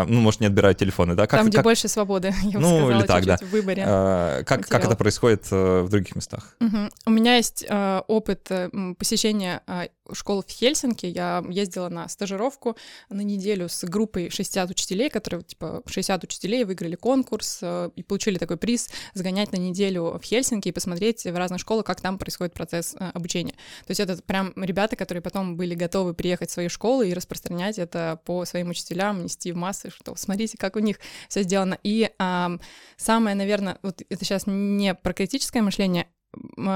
ну, 0.09 0.21
может, 0.21 0.41
не 0.41 0.47
отбирать 0.47 0.79
телефоны, 0.79 1.15
да? 1.15 1.27
Как, 1.27 1.41
там, 1.41 1.49
где 1.49 1.59
как... 1.59 1.65
больше 1.65 1.89
свободы, 1.89 2.33
я 2.43 2.53
бы 2.53 2.61
ну, 2.61 2.77
сказала, 2.77 2.91
или 2.99 3.07
так, 3.07 3.25
да. 3.25 3.37
в 3.39 3.51
выборе 3.51 3.85
как, 4.45 4.67
как 4.67 4.85
это 4.85 4.97
происходит 4.97 5.47
э, 5.51 5.83
в 5.83 5.89
других 5.89 6.15
местах? 6.17 6.57
Угу. 6.61 6.91
У 7.07 7.11
меня 7.11 7.37
есть 7.37 7.67
опыт 8.07 8.47
э, 8.51 8.71
посещения 8.99 9.63
школы 10.13 10.43
в 10.47 10.51
Хельсинки. 10.51 11.07
Я 11.07 11.45
ездила 11.49 11.89
на 11.89 12.09
стажировку 12.09 12.77
на 13.09 13.23
неделю 13.23 13.69
с 13.69 13.85
группой 13.85 14.31
60 14.31 14.71
учителей, 14.71 15.11
которые, 15.11 15.43
типа, 15.43 15.83
60 15.87 16.25
учителей 16.25 16.65
выиграли 16.65 16.97
конкурс 16.97 17.59
э, 17.63 17.91
и 17.97 18.03
получили 18.03 18.39
такой 18.39 18.57
приз 18.57 18.89
сгонять 19.19 19.53
на 19.53 19.57
неделю 19.57 20.19
в 20.19 20.23
Хельсинки 20.23 20.69
и 20.69 20.73
посмотреть 20.73 21.25
в 21.25 21.37
разных 21.37 21.61
школах, 21.61 21.85
как 21.85 22.01
там 22.01 22.19
происходит 22.19 22.55
процесс 22.55 22.95
э, 22.99 23.11
обучения. 23.15 23.53
То 23.87 23.91
есть 23.91 24.01
это 24.01 24.21
прям 24.23 24.53
ребята, 24.57 24.97
которые 24.97 25.23
потом 25.23 25.57
были 25.57 25.75
готовы 25.75 26.15
приехать 26.15 26.51
в 26.51 26.53
свои 26.53 26.69
школы 26.69 27.09
и 27.09 27.15
распространять 27.15 27.79
это 27.79 28.21
по 28.25 28.45
своим 28.45 28.71
учителям, 28.71 29.23
нести 29.23 29.53
в 29.53 29.57
массы, 29.57 29.91
что 29.91 30.15
смотрите, 30.17 30.57
как 30.59 30.77
у 30.77 30.81
них 30.81 30.99
все 31.29 31.43
сделано. 31.43 31.79
И 31.83 32.11
а, 32.19 32.59
самое, 32.97 33.37
наверное, 33.37 33.79
вот 33.83 34.03
это 34.09 34.25
сейчас 34.25 34.45
не 34.47 34.95
про 34.95 35.13
критическое 35.13 35.63
мышление, 35.63 36.07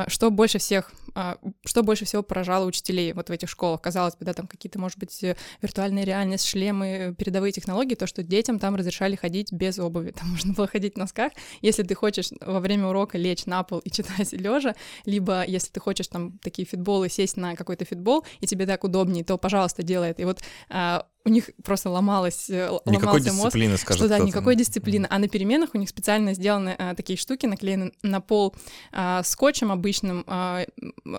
что 0.09 0.31
больше 0.31 0.59
всех, 0.59 0.93
а, 1.14 1.38
что 1.64 1.83
больше 1.83 2.05
всего 2.05 2.23
поражало 2.23 2.67
учителей 2.67 3.12
вот 3.12 3.29
в 3.29 3.33
этих 3.33 3.49
школах? 3.49 3.81
Казалось 3.81 4.17
бы, 4.17 4.25
да, 4.25 4.33
там 4.33 4.47
какие-то, 4.47 4.79
может 4.79 4.99
быть, 4.99 5.23
э, 5.23 5.37
виртуальная 5.62 6.05
реальность, 6.05 6.47
шлемы, 6.47 7.14
передовые 7.19 7.52
технологии, 7.52 7.95
то, 7.95 8.07
что 8.07 8.23
детям 8.23 8.59
там 8.59 8.76
разрешали 8.76 9.17
ходить 9.17 9.52
без 9.52 9.79
обуви, 9.79 10.11
там 10.19 10.31
можно 10.31 10.52
было 10.52 10.67
ходить 10.67 10.95
в 10.95 10.99
носках. 10.99 11.33
Если 11.62 11.83
ты 11.83 11.95
хочешь 11.95 12.31
во 12.40 12.61
время 12.61 12.88
урока 12.88 13.19
лечь 13.19 13.47
на 13.47 13.62
пол 13.62 13.79
и 13.81 13.90
читать 13.90 14.33
лежа, 14.33 14.75
либо 15.05 15.45
если 15.47 15.71
ты 15.71 15.81
хочешь 15.81 16.09
там 16.09 16.38
такие 16.38 16.67
фитболы 16.67 17.09
сесть 17.09 17.37
на 17.37 17.57
какой-то 17.57 17.85
фитбол, 17.85 18.25
и 18.40 18.47
тебе 18.47 18.67
так 18.67 18.85
удобнее, 18.85 19.25
то, 19.25 19.38
пожалуйста, 19.38 19.83
делай 19.83 20.11
это. 20.11 20.23
И 20.23 20.25
вот 20.25 20.40
а, 20.69 21.07
у 21.25 21.29
них 21.29 21.50
просто 21.62 21.91
ломалась, 21.91 22.49
э, 22.49 22.71
никакой 22.87 23.21
дисциплины, 23.21 23.73
мозг, 23.73 23.83
скажет 23.83 24.00
что 24.00 24.09
да, 24.09 24.19
никакой 24.19 24.57
дисциплины. 24.57 25.07
А 25.11 25.19
на 25.19 25.29
переменах 25.29 25.71
у 25.75 25.79
них 25.79 25.89
специально 25.89 26.33
сделаны 26.35 26.75
а, 26.79 26.95
такие 26.95 27.19
штуки, 27.19 27.47
наклеены 27.47 27.93
на 28.03 28.21
пол 28.21 28.55
а, 28.93 29.23
скотчем 29.23 29.71
обычным, 29.71 30.25
а, 30.27 30.65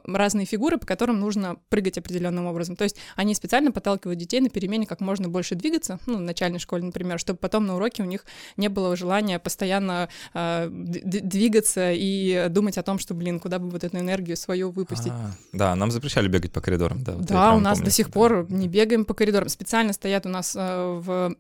разные 0.06 0.46
фигуры, 0.46 0.78
по 0.78 0.88
которым 0.88 1.20
нужно 1.20 1.58
прыгать 1.70 2.00
определенным 2.00 2.48
образом. 2.48 2.76
То 2.76 2.84
есть 2.84 2.98
они 3.16 3.36
специально 3.36 3.72
подталкивают 3.72 4.20
детей 4.20 4.42
на 4.42 4.50
перемене 4.50 4.88
как 4.88 5.02
можно 5.02 5.30
больше 5.30 5.54
двигаться, 5.56 6.00
ну, 6.08 6.18
в 6.18 6.22
начальной 6.22 6.60
школе, 6.60 6.84
например, 6.84 7.20
чтобы 7.20 7.38
потом 7.38 7.68
на 7.68 7.76
уроке 7.76 8.02
у 8.02 8.06
них 8.08 8.26
не 8.58 8.70
было 8.70 8.96
желания 8.96 9.38
постоянно 9.38 10.10
а, 10.34 10.68
двигаться 10.70 11.92
и 11.94 12.48
думать 12.50 12.78
о 12.80 12.84
том, 12.84 12.98
что, 12.98 13.14
блин, 13.14 13.40
куда 13.40 13.60
бы 13.60 13.70
вот 13.70 13.84
эту 13.84 13.98
энергию 13.98 14.36
свою 14.36 14.72
выпустить. 14.72 15.12
А, 15.12 15.32
да, 15.54 15.76
нам 15.76 15.92
запрещали 15.92 16.28
бегать 16.28 16.52
по 16.52 16.62
коридорам, 16.62 17.04
да. 17.04 17.14
Вот 17.14 17.26
да, 17.28 17.54
у 17.54 17.60
нас 17.60 17.78
помню. 17.78 17.86
до 17.86 17.92
сих 17.92 18.12
пор 18.12 18.48
не 18.50 18.68
бегаем 18.68 19.06
по 19.06 19.14
коридорам. 19.14 19.50
Специально 19.50 19.91
стоят 19.94 20.26
у 20.26 20.30
нас 20.30 20.56
э, 20.56 20.60
в 21.00 21.36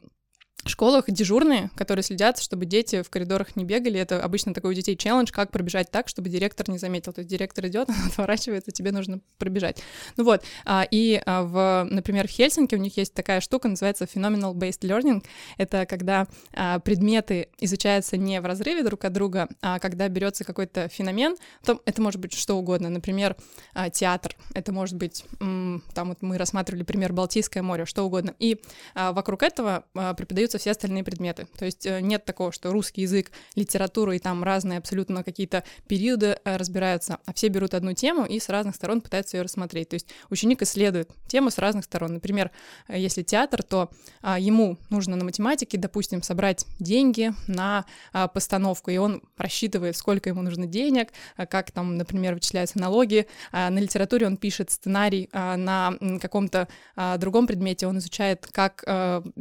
школах 0.70 1.06
дежурные, 1.08 1.70
которые 1.76 2.04
следят, 2.04 2.40
чтобы 2.40 2.66
дети 2.66 3.02
в 3.02 3.10
коридорах 3.10 3.56
не 3.56 3.66
бегали. 3.66 4.00
Это 4.00 4.24
обычно 4.24 4.54
такой 4.54 4.72
у 4.72 4.74
детей 4.74 4.96
челлендж, 4.96 5.32
как 5.32 5.52
пробежать 5.52 5.92
так, 5.92 6.08
чтобы 6.08 6.30
директор 6.30 6.70
не 6.70 6.78
заметил. 6.78 7.14
То 7.14 7.20
есть 7.20 7.30
директор 7.30 7.66
идет, 7.68 7.90
отворачивается, 8.08 8.72
тебе 8.72 8.92
нужно 8.92 9.22
пробежать. 9.38 9.82
Ну 10.18 10.24
вот, 10.24 10.44
а, 10.66 10.86
и 10.90 11.22
а, 11.26 11.44
в, 11.44 11.88
например, 11.90 12.28
в 12.28 12.32
Хельсинки 12.32 12.76
у 12.76 12.78
них 12.78 12.98
есть 12.98 13.14
такая 13.14 13.42
штука, 13.42 13.68
называется 13.68 14.06
phenomenal 14.06 14.54
based 14.54 14.82
learning. 14.82 15.24
Это 15.58 15.86
когда 15.86 16.28
а, 16.54 16.80
предметы 16.80 17.50
изучаются 17.60 18.18
не 18.18 18.40
в 18.40 18.46
разрыве 18.46 18.84
друг 18.84 19.04
от 19.06 19.14
друга, 19.14 19.50
а 19.62 19.80
когда 19.80 20.08
берется 20.08 20.44
какой-то 20.44 20.88
феномен, 20.90 21.36
то 21.66 21.82
это 21.86 22.02
может 22.02 22.20
быть 22.22 22.34
что 22.34 22.56
угодно. 22.56 22.90
Например, 22.90 23.36
театр, 23.94 24.36
это 24.54 24.72
может 24.72 24.96
быть, 24.96 25.26
там 25.40 26.10
вот 26.10 26.22
мы 26.22 26.38
рассматривали 26.38 26.84
пример 26.84 27.14
Балтийское 27.14 27.64
море, 27.64 27.86
что 27.86 28.04
угодно. 28.04 28.36
И 28.40 28.62
вокруг 28.94 29.44
этого 29.44 29.86
преподаются 29.94 30.51
изучаются 30.52 30.58
все 30.58 30.72
остальные 30.72 31.04
предметы. 31.04 31.48
То 31.58 31.66
есть 31.66 31.86
э, 31.86 32.02
нет 32.02 32.26
такого, 32.26 32.52
что 32.52 32.72
русский 32.72 33.02
язык, 33.02 33.32
литература 33.56 34.16
и 34.16 34.20
там 34.20 34.44
разные 34.44 34.80
абсолютно 34.80 35.24
какие-то 35.24 35.64
периоды 35.88 36.38
э, 36.44 36.58
разбираются, 36.58 37.20
а 37.26 37.34
все 37.34 37.48
берут 37.48 37.74
одну 37.74 37.94
тему 37.94 38.26
и 38.26 38.40
с 38.40 38.50
разных 38.50 38.76
сторон 38.76 39.02
пытаются 39.02 39.38
ее 39.38 39.44
рассмотреть. 39.44 39.90
То 39.90 39.96
есть 39.96 40.08
ученик 40.30 40.62
исследует 40.62 41.10
тему 41.28 41.50
с 41.50 41.58
разных 41.58 41.86
сторон. 41.86 42.14
Например, 42.14 42.52
э, 42.88 43.00
если 43.00 43.24
театр, 43.24 43.64
то 43.64 43.90
а, 44.22 44.40
ему 44.40 44.78
нужно 44.90 45.16
на 45.16 45.24
математике, 45.24 45.78
допустим, 45.78 46.22
собрать 46.22 46.66
деньги 46.80 47.34
на 47.48 47.86
а, 48.14 48.28
постановку, 48.28 48.92
и 48.92 48.98
он 48.98 49.22
рассчитывает, 49.38 49.96
сколько 49.96 50.30
ему 50.30 50.42
нужно 50.42 50.66
денег, 50.66 51.10
а, 51.38 51.46
как 51.46 51.72
там, 51.72 51.98
например, 51.98 52.34
вычисляются 52.34 52.80
налоги. 52.80 53.28
На 53.52 53.80
литературе 53.80 54.28
он 54.28 54.38
пишет 54.38 54.72
сценарий, 54.72 55.30
на 55.34 55.94
каком-то 56.22 56.68
другом 57.18 57.48
предмете 57.48 57.88
он 57.88 57.98
изучает, 57.98 58.48
как 58.52 58.84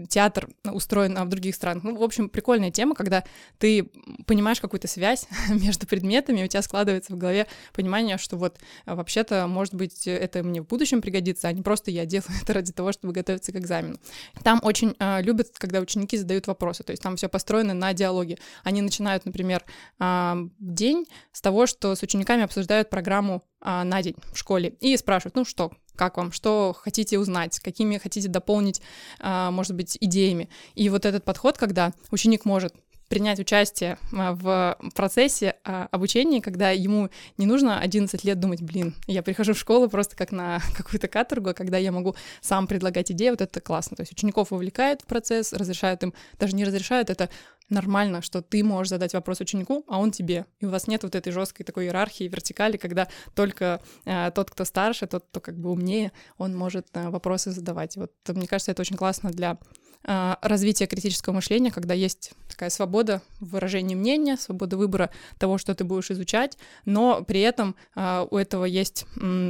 театр 0.09 0.49
устроен 0.64 1.00
устроен 1.00 1.19
а 1.19 1.25
в 1.25 1.28
других 1.28 1.54
странах. 1.54 1.85
Ну, 1.85 1.97
в 1.97 2.02
общем, 2.02 2.28
прикольная 2.28 2.71
тема, 2.71 2.95
когда 2.95 3.25
ты 3.59 3.90
понимаешь 4.26 4.61
какую-то 4.61 4.88
связь 4.88 5.26
между 5.49 5.87
предметами, 5.87 6.45
у 6.45 6.47
тебя 6.47 6.62
складывается 6.62 7.12
в 7.12 7.19
голове 7.19 7.47
понимание, 7.73 8.19
что 8.19 8.37
вот 8.37 8.59
а, 8.87 8.95
вообще-то, 8.95 9.47
может 9.47 9.75
быть, 9.75 10.07
это 10.07 10.42
мне 10.42 10.62
в 10.62 10.66
будущем 10.66 11.00
пригодится, 11.00 11.49
а 11.49 11.52
не 11.52 11.62
просто 11.62 11.90
я 11.90 12.07
делаю 12.07 12.30
это 12.42 12.52
ради 12.52 12.73
того, 12.73 12.92
чтобы 12.92 13.12
готовиться 13.12 13.52
к 13.52 13.57
экзамену. 13.57 13.99
Там 14.42 14.61
очень 14.62 14.95
э, 14.99 15.23
любят, 15.23 15.50
когда 15.59 15.80
ученики 15.80 16.16
задают 16.16 16.47
вопросы, 16.47 16.83
то 16.83 16.92
есть 16.92 17.02
там 17.02 17.16
все 17.16 17.28
построено 17.28 17.75
на 17.75 17.92
диалоге. 17.92 18.38
Они 18.64 18.83
начинают, 18.83 19.25
например, 19.25 19.64
э, 19.99 20.35
день 20.59 21.07
с 21.33 21.40
того, 21.40 21.66
что 21.66 21.95
с 21.95 22.02
учениками 22.02 22.42
обсуждают 22.42 22.90
программу 22.90 23.42
на 23.62 24.00
день 24.00 24.14
в 24.33 24.38
школе 24.38 24.75
и 24.80 24.97
спрашивают, 24.97 25.37
ну 25.37 25.45
что, 25.45 25.71
как 26.00 26.16
вам, 26.16 26.33
что 26.33 26.75
хотите 26.83 27.19
узнать, 27.19 27.61
какими 27.61 27.99
хотите 27.99 28.26
дополнить, 28.26 28.80
а, 29.19 29.50
может 29.50 29.75
быть, 29.75 29.99
идеями. 30.00 30.49
И 30.75 30.88
вот 30.88 31.04
этот 31.04 31.25
подход, 31.26 31.59
когда 31.59 31.92
ученик 32.11 32.47
может 32.47 32.75
принять 33.11 33.40
участие 33.40 33.99
а, 34.12 34.33
в 34.35 34.79
процессе 34.95 35.57
а, 35.64 35.88
обучения, 35.90 36.40
когда 36.40 36.71
ему 36.71 37.11
не 37.38 37.45
нужно 37.45 37.81
11 37.81 38.23
лет 38.25 38.38
думать, 38.38 38.62
блин, 38.62 38.95
я 39.09 39.23
прихожу 39.25 39.52
в 39.52 39.59
школу 39.59 39.88
просто 39.90 40.14
как 40.14 40.31
на 40.31 40.61
какую-то 40.76 41.09
каторгу, 41.09 41.52
когда 41.52 41.76
я 41.76 41.90
могу 41.90 42.14
сам 42.40 42.69
предлагать 42.69 43.11
идеи, 43.11 43.31
вот 43.31 43.40
это 43.40 43.61
классно. 43.61 43.97
То 43.97 44.02
есть 44.02 44.12
учеников 44.12 44.52
вовлекают 44.52 45.02
в 45.02 45.07
процесс, 45.07 45.52
разрешают 45.52 46.05
им, 46.05 46.14
даже 46.38 46.55
не 46.55 46.64
разрешают, 46.64 47.11
это 47.11 47.29
нормально, 47.69 48.23
что 48.23 48.43
ты 48.43 48.62
можешь 48.62 48.90
задать 48.90 49.14
вопрос 49.14 49.40
ученику, 49.40 49.85
а 49.88 49.99
он 49.99 50.12
тебе. 50.12 50.47
И 50.61 50.67
у 50.67 50.71
вас 50.71 50.87
нет 50.87 51.02
вот 51.02 51.14
этой 51.14 51.33
жесткой 51.33 51.64
такой 51.64 51.87
иерархии, 51.87 52.25
вертикали, 52.29 52.76
когда 52.76 53.09
только 53.35 53.81
э, 54.05 54.31
тот, 54.35 54.50
кто 54.50 54.64
старше, 54.64 55.07
тот, 55.07 55.25
кто 55.31 55.40
как 55.40 55.59
бы 55.59 55.71
умнее, 55.71 56.12
он 56.37 56.57
может 56.57 56.87
э, 56.95 57.09
вопросы 57.09 57.50
задавать. 57.50 57.97
Вот 57.97 58.12
мне 58.29 58.47
кажется, 58.47 58.73
это 58.73 58.83
очень 58.83 58.97
классно 58.97 59.31
для 59.31 59.59
а, 60.04 60.38
развития 60.42 60.87
критического 60.87 61.35
мышления, 61.35 61.71
когда 61.71 61.95
есть 61.95 62.33
такая 62.49 62.71
свобода 62.71 63.21
в 63.38 63.50
выражении 63.50 63.95
мнения, 63.95 64.37
свобода 64.37 64.76
выбора 64.76 65.11
того, 65.38 65.59
что 65.59 65.75
ты 65.75 65.85
будешь 65.85 66.11
изучать, 66.11 66.57
но 66.85 67.23
при 67.23 67.40
этом 67.40 67.76
а, 67.95 68.26
у 68.30 68.37
этого 68.37 68.64
есть 68.64 69.07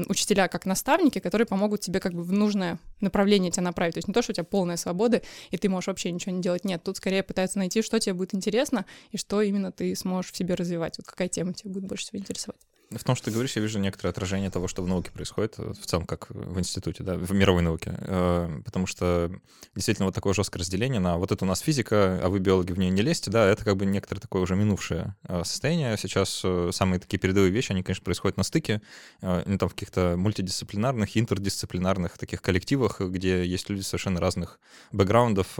учителя 0.07 0.49
как 0.49 0.66
наставники, 0.66 1.19
которые 1.19 1.47
помогут 1.47 1.80
тебе 1.80 2.00
как 2.00 2.14
бы 2.14 2.23
в 2.23 2.33
нужное 2.33 2.78
направление 3.00 3.50
тебя 3.50 3.62
направить. 3.62 3.95
То 3.95 3.99
есть 3.99 4.09
не 4.09 4.14
то, 4.14 4.23
что 4.23 4.33
у 4.33 4.35
тебя 4.35 4.45
полная 4.45 4.76
свобода, 4.76 5.23
и 5.50 5.57
ты 5.57 5.69
можешь 5.69 5.87
вообще 5.87 6.11
ничего 6.11 6.35
не 6.35 6.42
делать. 6.42 6.64
Нет, 6.64 6.83
тут 6.83 6.97
скорее 6.97 7.23
пытаются 7.23 7.59
найти, 7.59 7.83
что 7.83 7.99
тебе 8.00 8.14
будет 8.14 8.35
интересно, 8.35 8.87
и 9.11 9.16
что 9.16 9.42
именно 9.42 9.73
ты 9.73 9.95
сможешь 9.95 10.33
в 10.33 10.37
себе 10.37 10.54
развивать. 10.54 10.99
Вот 10.99 11.07
какая 11.07 11.28
тема 11.28 11.52
тебя 11.52 11.71
будет 11.73 11.85
больше 11.85 12.04
всего 12.04 12.19
интересовать. 12.19 12.61
В 12.91 13.05
том, 13.05 13.15
что 13.15 13.27
ты 13.27 13.31
говоришь, 13.31 13.55
я 13.55 13.63
вижу 13.63 13.79
некоторое 13.79 14.11
отражение 14.11 14.51
того, 14.51 14.67
что 14.67 14.83
в 14.83 14.89
науке 14.89 15.13
происходит, 15.13 15.59
в 15.59 15.87
целом, 15.87 16.07
как 16.07 16.29
в 16.31 16.59
институте, 16.59 17.05
да, 17.05 17.15
в 17.15 17.31
мировой 17.33 17.63
науке. 17.63 17.95
Э, 18.01 18.61
потому 18.65 18.89
что 18.89 19.31
действительно 19.77 20.07
вот 20.07 20.15
такое 20.17 20.35
жесткое 20.35 20.59
разделение 20.59 20.99
на 20.99 21.17
вот 21.17 21.31
это 21.31 21.45
у 21.45 21.49
нас 21.49 21.61
физика, 21.61 22.19
а 22.21 22.29
вы 22.29 22.41
биологи 22.41 22.73
в 22.73 22.81
нее 22.81 22.91
не 22.91 23.03
лезьте, 23.03 23.31
да, 23.31 23.47
это 23.47 23.65
как 23.65 23.77
бы 23.77 23.87
некоторое 23.87 24.21
такое 24.21 24.43
уже 24.43 24.57
минувшее 24.57 25.15
э, 25.23 25.45
состояние. 25.45 25.97
Сейчас 25.99 26.41
э, 26.43 26.71
самые 26.73 26.99
такие 26.99 27.19
передовые 27.19 27.53
вещи, 27.53 27.71
они, 27.71 27.85
конечно, 27.85 28.03
происходят 28.05 28.37
на 28.37 28.43
стыке, 28.43 28.83
ну, 29.23 29.59
там 29.59 29.69
в 29.69 29.75
каких-то 29.75 30.17
мультидисциплинарных, 30.17 31.17
интердисциплинарных 31.17 32.19
таких 32.19 32.43
коллективах, 32.43 33.01
где 33.01 33.47
есть 33.47 33.69
люди 33.71 33.83
совершенно 33.83 34.21
разных 34.21 34.59
бэкграундов, 34.91 35.59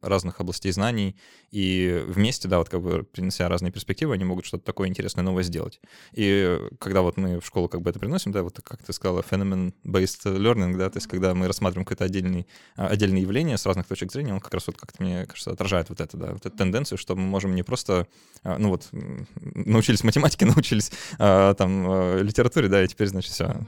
разных 0.00 0.40
областей 0.40 0.70
знаний, 0.70 1.16
и 1.50 2.04
вместе, 2.06 2.46
да, 2.46 2.58
вот 2.58 2.68
как 2.68 2.82
бы 2.82 3.02
принеся 3.02 3.48
разные 3.48 3.72
перспективы, 3.72 4.14
они 4.14 4.24
могут 4.24 4.44
что-то 4.44 4.64
такое 4.64 4.88
интересное 4.88 5.22
новое 5.22 5.42
сделать. 5.42 5.80
И 6.12 6.67
когда 6.78 7.02
вот 7.02 7.16
мы 7.16 7.40
в 7.40 7.46
школу 7.46 7.68
как 7.68 7.82
бы 7.82 7.90
это 7.90 7.98
приносим, 7.98 8.32
да, 8.32 8.42
вот 8.42 8.60
как 8.62 8.82
ты 8.82 8.92
сказала, 8.92 9.20
phenomenon-based 9.20 10.36
learning, 10.36 10.76
да, 10.76 10.90
то 10.90 10.98
есть 10.98 11.06
когда 11.06 11.34
мы 11.34 11.46
рассматриваем 11.46 11.84
какое-то 11.84 12.04
отдельный, 12.04 12.46
а, 12.76 12.88
отдельное 12.88 13.20
явление 13.20 13.56
с 13.56 13.66
разных 13.66 13.86
точек 13.86 14.12
зрения, 14.12 14.34
он 14.34 14.40
как 14.40 14.54
раз 14.54 14.66
вот 14.66 14.76
как-то, 14.76 15.02
мне 15.02 15.26
кажется, 15.26 15.50
отражает 15.50 15.88
вот 15.88 16.00
это, 16.00 16.16
да, 16.16 16.32
вот 16.32 16.44
эту 16.44 16.56
тенденцию, 16.56 16.98
что 16.98 17.16
мы 17.16 17.22
можем 17.22 17.54
не 17.54 17.62
просто, 17.62 18.06
а, 18.42 18.58
ну 18.58 18.70
вот, 18.70 18.88
научились 18.92 20.04
математике, 20.04 20.46
научились 20.46 20.90
а, 21.18 21.54
там 21.54 22.18
литературе, 22.22 22.68
да, 22.68 22.82
и 22.82 22.88
теперь, 22.88 23.08
значит, 23.08 23.32
все, 23.32 23.60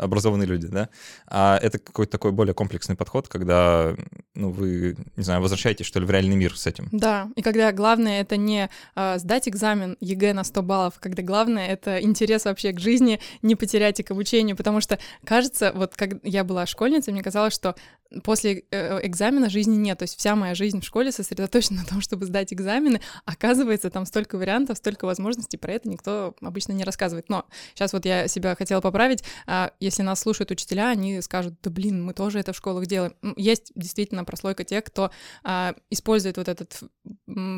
образованные 0.00 0.46
люди, 0.46 0.66
да, 0.68 0.88
а 1.26 1.58
это 1.60 1.78
какой-то 1.78 2.12
такой 2.12 2.32
более 2.32 2.54
комплексный 2.54 2.96
подход, 2.96 3.28
когда, 3.28 3.94
ну, 4.34 4.50
вы, 4.50 4.96
не 5.16 5.22
знаю, 5.22 5.40
возвращаетесь, 5.40 5.86
что 5.86 6.00
ли, 6.00 6.06
в 6.06 6.10
реальный 6.10 6.36
мир 6.36 6.56
с 6.56 6.66
этим. 6.66 6.88
Да, 6.92 7.28
и 7.36 7.42
когда 7.42 7.72
главное 7.72 8.20
это 8.20 8.36
не 8.36 8.70
сдать 9.16 9.48
экзамен 9.48 9.96
ЕГЭ 10.00 10.32
на 10.32 10.44
100 10.44 10.62
баллов, 10.62 10.94
когда 11.00 11.22
главное 11.22 11.68
это 11.68 12.00
интерес 12.00 12.45
вообще 12.50 12.72
к 12.72 12.80
жизни, 12.80 13.20
не 13.42 13.54
потерять 13.54 14.00
и 14.00 14.02
к 14.02 14.10
обучению, 14.10 14.56
потому 14.56 14.80
что 14.80 14.98
кажется, 15.24 15.72
вот 15.74 15.94
как 15.96 16.14
я 16.22 16.44
была 16.44 16.66
школьницей, 16.66 17.12
мне 17.12 17.22
казалось, 17.22 17.54
что 17.54 17.74
после 18.22 18.64
э, 18.70 19.06
экзамена 19.06 19.50
жизни 19.50 19.76
нет. 19.76 19.98
То 19.98 20.04
есть 20.04 20.18
вся 20.18 20.36
моя 20.36 20.54
жизнь 20.54 20.80
в 20.80 20.84
школе 20.84 21.12
сосредоточена 21.12 21.80
на 21.82 21.84
том, 21.84 22.00
чтобы 22.00 22.26
сдать 22.26 22.52
экзамены. 22.52 23.00
Оказывается, 23.24 23.90
там 23.90 24.06
столько 24.06 24.38
вариантов, 24.38 24.78
столько 24.78 25.04
возможностей, 25.04 25.56
про 25.56 25.72
это 25.72 25.88
никто 25.88 26.34
обычно 26.40 26.72
не 26.72 26.84
рассказывает. 26.84 27.28
Но 27.28 27.46
сейчас 27.74 27.92
вот 27.92 28.04
я 28.04 28.28
себя 28.28 28.54
хотела 28.54 28.80
поправить. 28.80 29.24
А, 29.46 29.72
если 29.80 30.02
нас 30.02 30.20
слушают 30.20 30.50
учителя, 30.50 30.90
они 30.90 31.20
скажут, 31.20 31.54
да 31.62 31.70
блин, 31.70 32.04
мы 32.04 32.12
тоже 32.12 32.38
это 32.38 32.52
в 32.52 32.56
школах 32.56 32.86
делаем. 32.86 33.14
Есть 33.36 33.72
действительно 33.74 34.24
прослойка 34.24 34.64
тех, 34.64 34.84
кто 34.84 35.10
а, 35.42 35.74
использует 35.90 36.36
вот 36.36 36.48
этот 36.48 36.80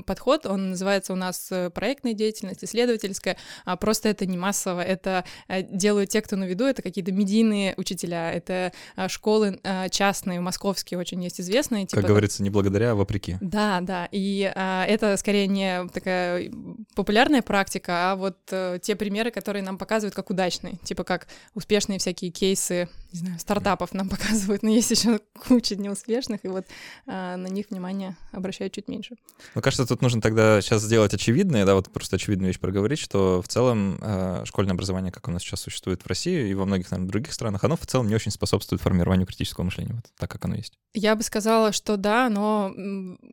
подход. 0.06 0.46
Он 0.46 0.70
называется 0.70 1.12
у 1.12 1.16
нас 1.16 1.48
э, 1.50 1.70
проектная 1.70 2.14
деятельность, 2.14 2.64
исследовательская. 2.64 3.36
А 3.64 3.76
просто 3.76 4.08
это 4.08 4.26
не 4.26 4.36
массово. 4.36 4.77
Это 4.80 5.24
э, 5.48 5.62
делают 5.62 6.10
те, 6.10 6.22
кто 6.22 6.36
на 6.36 6.44
виду. 6.44 6.64
Это 6.64 6.82
какие-то 6.82 7.12
медийные 7.12 7.74
учителя, 7.76 8.32
это 8.32 8.72
школы 9.08 9.60
частные, 9.90 10.28
известные, 10.28 10.40
московские 10.40 10.98
очень 10.98 11.22
есть 11.22 11.40
известные. 11.40 11.86
Типа, 11.86 12.02
как 12.02 12.08
говорится, 12.08 12.42
не 12.42 12.50
благодаря, 12.50 12.92
а 12.92 12.94
вопреки. 12.94 13.36
Да, 13.40 13.80
да, 13.80 14.08
и 14.12 14.52
это 14.54 15.16
скорее 15.16 15.46
не 15.46 15.88
такая 15.88 16.50
популярная 16.94 17.42
практика, 17.42 18.12
а 18.12 18.16
вот 18.16 18.36
те 18.82 18.96
примеры, 18.96 19.30
которые 19.30 19.62
нам 19.62 19.78
показывают 19.78 20.14
как 20.14 20.30
удачные, 20.30 20.76
типа 20.84 21.04
как 21.04 21.28
успешные 21.54 21.98
всякие 21.98 22.30
кейсы 22.30 22.88
не 23.12 23.18
знаю, 23.18 23.38
стартапов 23.38 23.94
нам 23.94 24.08
показывают, 24.10 24.62
но 24.62 24.70
есть 24.70 24.90
еще 24.90 25.20
куча 25.46 25.76
неуспешных, 25.76 26.44
и 26.44 26.48
вот 26.48 26.66
а, 27.06 27.36
на 27.36 27.46
них 27.48 27.70
внимание 27.70 28.16
обращают 28.32 28.74
чуть 28.74 28.88
меньше. 28.88 29.16
Ну, 29.54 29.62
кажется, 29.62 29.86
тут 29.86 30.02
нужно 30.02 30.20
тогда 30.20 30.60
сейчас 30.60 30.82
сделать 30.82 31.14
очевидное, 31.14 31.64
да, 31.64 31.74
вот 31.74 31.90
просто 31.90 32.16
очевидную 32.16 32.48
вещь 32.48 32.60
проговорить, 32.60 32.98
что 32.98 33.42
в 33.42 33.48
целом 33.48 33.98
а, 34.00 34.44
школьное 34.44 34.74
образование, 34.74 35.12
как 35.12 35.28
нас 35.28 35.42
сейчас 35.42 35.60
существует 35.60 36.02
в 36.02 36.06
России 36.06 36.48
и 36.48 36.54
во 36.54 36.64
многих, 36.64 36.90
наверное, 36.90 37.10
других 37.10 37.32
странах, 37.32 37.64
оно 37.64 37.76
в 37.76 37.86
целом 37.86 38.08
не 38.08 38.14
очень 38.14 38.30
способствует 38.30 38.82
формированию 38.82 39.26
критического 39.26 39.64
мышления, 39.64 39.94
вот 39.94 40.04
так, 40.16 40.30
как 40.30 40.44
оно 40.44 40.54
есть. 40.54 40.78
Я 40.94 41.14
бы 41.16 41.22
сказала, 41.22 41.72
что 41.72 41.96
да, 41.96 42.28
но, 42.28 42.72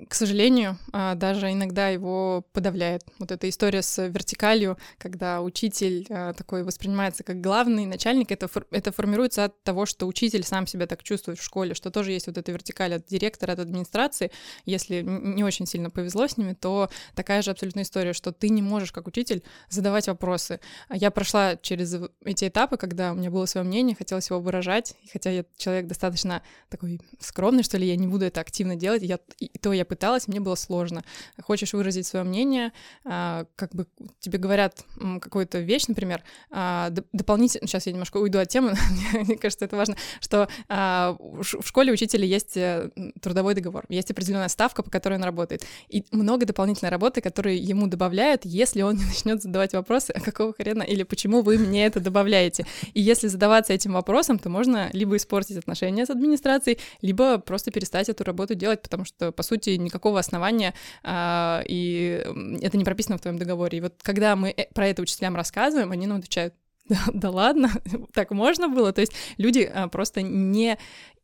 к 0.10 0.14
сожалению, 0.14 0.78
а, 0.92 1.16
даже 1.16 1.52
иногда 1.52 1.90
его 1.90 2.46
подавляет. 2.54 3.04
Вот 3.20 3.32
эта 3.32 3.50
история 3.50 3.82
с 3.82 4.08
вертикалью, 4.08 4.78
когда 4.98 5.42
учитель 5.42 6.06
а, 6.10 6.34
такой 6.34 6.64
воспринимается 6.64 7.24
как 7.24 7.42
главный 7.42 7.86
начальник, 7.86 8.32
это, 8.32 8.50
это 8.72 8.92
формируется 8.92 9.46
от 9.46 9.64
того, 9.66 9.86
что 9.86 10.08
учитель 10.08 10.44
сам 10.44 10.68
себя 10.68 10.88
так 10.88 11.04
чувствует 11.04 11.40
в 11.40 11.44
школе, 11.44 11.74
что 11.74 11.92
тоже 11.92 12.12
есть 12.12 12.28
вот 12.28 12.38
эта 12.38 12.52
вертикаль 12.52 12.94
от 12.94 13.06
директора, 13.06 13.52
от 13.52 13.60
администрации. 13.60 14.32
Если 14.66 15.02
не 15.02 15.44
очень 15.44 15.66
сильно 15.66 15.90
повезло 15.90 16.28
с 16.28 16.38
ними, 16.38 16.54
то 16.54 16.90
такая 17.16 17.42
же 17.42 17.52
абсолютная 17.52 17.84
история, 17.84 18.14
что 18.14 18.32
ты 18.32 18.50
не 18.50 18.62
можешь 18.62 18.92
как 18.92 19.08
учитель 19.08 19.44
задавать 19.70 20.08
вопросы. 20.08 20.60
Я 20.90 21.12
прошла 21.12 21.58
через 21.58 21.96
эти 22.24 22.48
этапы, 22.48 22.78
когда 22.78 23.12
у 23.12 23.16
меня 23.16 23.32
было 23.32 23.46
свое 23.46 23.66
мнение, 23.66 23.96
хотелось 23.96 24.30
его 24.30 24.40
выражать, 24.40 24.96
хотя 25.12 25.32
я 25.32 25.46
человек 25.58 25.88
достаточно 25.88 26.42
такой 26.70 27.02
скромный, 27.20 27.64
что 27.64 27.78
ли, 27.78 27.88
я 27.88 27.96
не 27.96 28.08
буду 28.08 28.26
это 28.26 28.42
активно 28.42 28.76
делать, 28.76 29.02
я, 29.02 29.20
и 29.40 29.58
то 29.58 29.74
я 29.74 29.86
пыталась, 29.86 30.28
мне 30.28 30.40
было 30.40 30.56
сложно. 30.56 31.04
Хочешь 31.42 31.74
выразить 31.74 32.06
свое 32.06 32.24
мнение, 32.24 32.72
а, 33.04 33.46
как 33.56 33.74
бы 33.74 33.88
тебе 34.20 34.38
говорят 34.38 34.86
какую-то 35.22 35.60
вещь, 35.60 35.88
например, 35.88 36.24
а, 36.52 36.90
дополнительно, 37.14 37.68
сейчас 37.68 37.88
я 37.88 37.92
немножко 37.94 38.18
уйду 38.18 38.38
от 38.40 38.50
темы, 38.50 38.76
мне 39.14 39.38
кажется, 39.38 39.55
что 39.56 39.66
это 39.66 39.76
важно, 39.76 39.96
что 40.20 40.48
а, 40.70 41.16
в 41.20 41.66
школе 41.66 41.92
учителя 41.92 42.26
есть 42.26 42.56
э, 42.58 42.90
трудовой 43.22 43.56
договор, 43.56 43.86
есть 43.90 44.12
определенная 44.12 44.50
ставка, 44.50 44.84
по 44.84 44.92
которой 44.92 45.16
он 45.16 45.24
работает, 45.24 45.66
и 45.90 46.04
много 46.12 46.46
дополнительной 46.46 46.92
работы, 46.92 47.22
которые 47.22 47.58
ему 47.58 47.88
добавляют, 47.88 48.46
если 48.46 48.82
он 48.82 48.96
не 48.98 49.06
начнет 49.06 49.42
задавать 49.42 49.74
вопросы, 49.74 50.12
а 50.12 50.20
какого 50.20 50.54
хрена 50.54 50.84
или 50.84 51.04
почему 51.04 51.42
вы 51.42 51.58
мне 51.58 51.86
это 51.86 52.00
добавляете. 52.00 52.66
И 52.94 53.02
если 53.02 53.28
задаваться 53.28 53.74
этим 53.74 53.94
вопросом, 53.94 54.40
то 54.40 54.50
можно 54.50 54.90
либо 54.94 55.16
испортить 55.16 55.58
отношения 55.58 56.06
с 56.06 56.10
администрацией, 56.10 56.80
либо 57.02 57.38
просто 57.40 57.72
перестать 57.72 58.10
эту 58.10 58.24
работу 58.24 58.56
делать, 58.56 58.82
потому 58.82 59.06
что, 59.06 59.32
по 59.32 59.44
сути, 59.44 59.72
никакого 59.72 60.20
основания, 60.20 60.74
а, 61.04 61.64
и 61.68 62.24
это 62.62 62.78
не 62.78 62.84
прописано 62.84 63.18
в 63.18 63.22
твоем 63.22 63.38
договоре. 63.38 63.78
И 63.78 63.82
вот 63.82 63.94
когда 64.02 64.36
мы 64.36 64.50
э, 64.50 64.68
про 64.74 64.88
это 64.88 65.02
учителям 65.02 65.36
рассказываем, 65.36 65.92
они 65.92 66.08
нам 66.08 66.18
отвечают, 66.18 66.54
да, 66.88 67.00
да 67.14 67.30
ладно, 67.30 67.72
так 68.14 68.32
можно 68.32 68.70
было. 68.70 68.94
То 68.94 69.02
есть 69.02 69.14
люди 69.38 69.62
а, 69.62 69.88
просто 69.88 70.22
не 70.22 70.78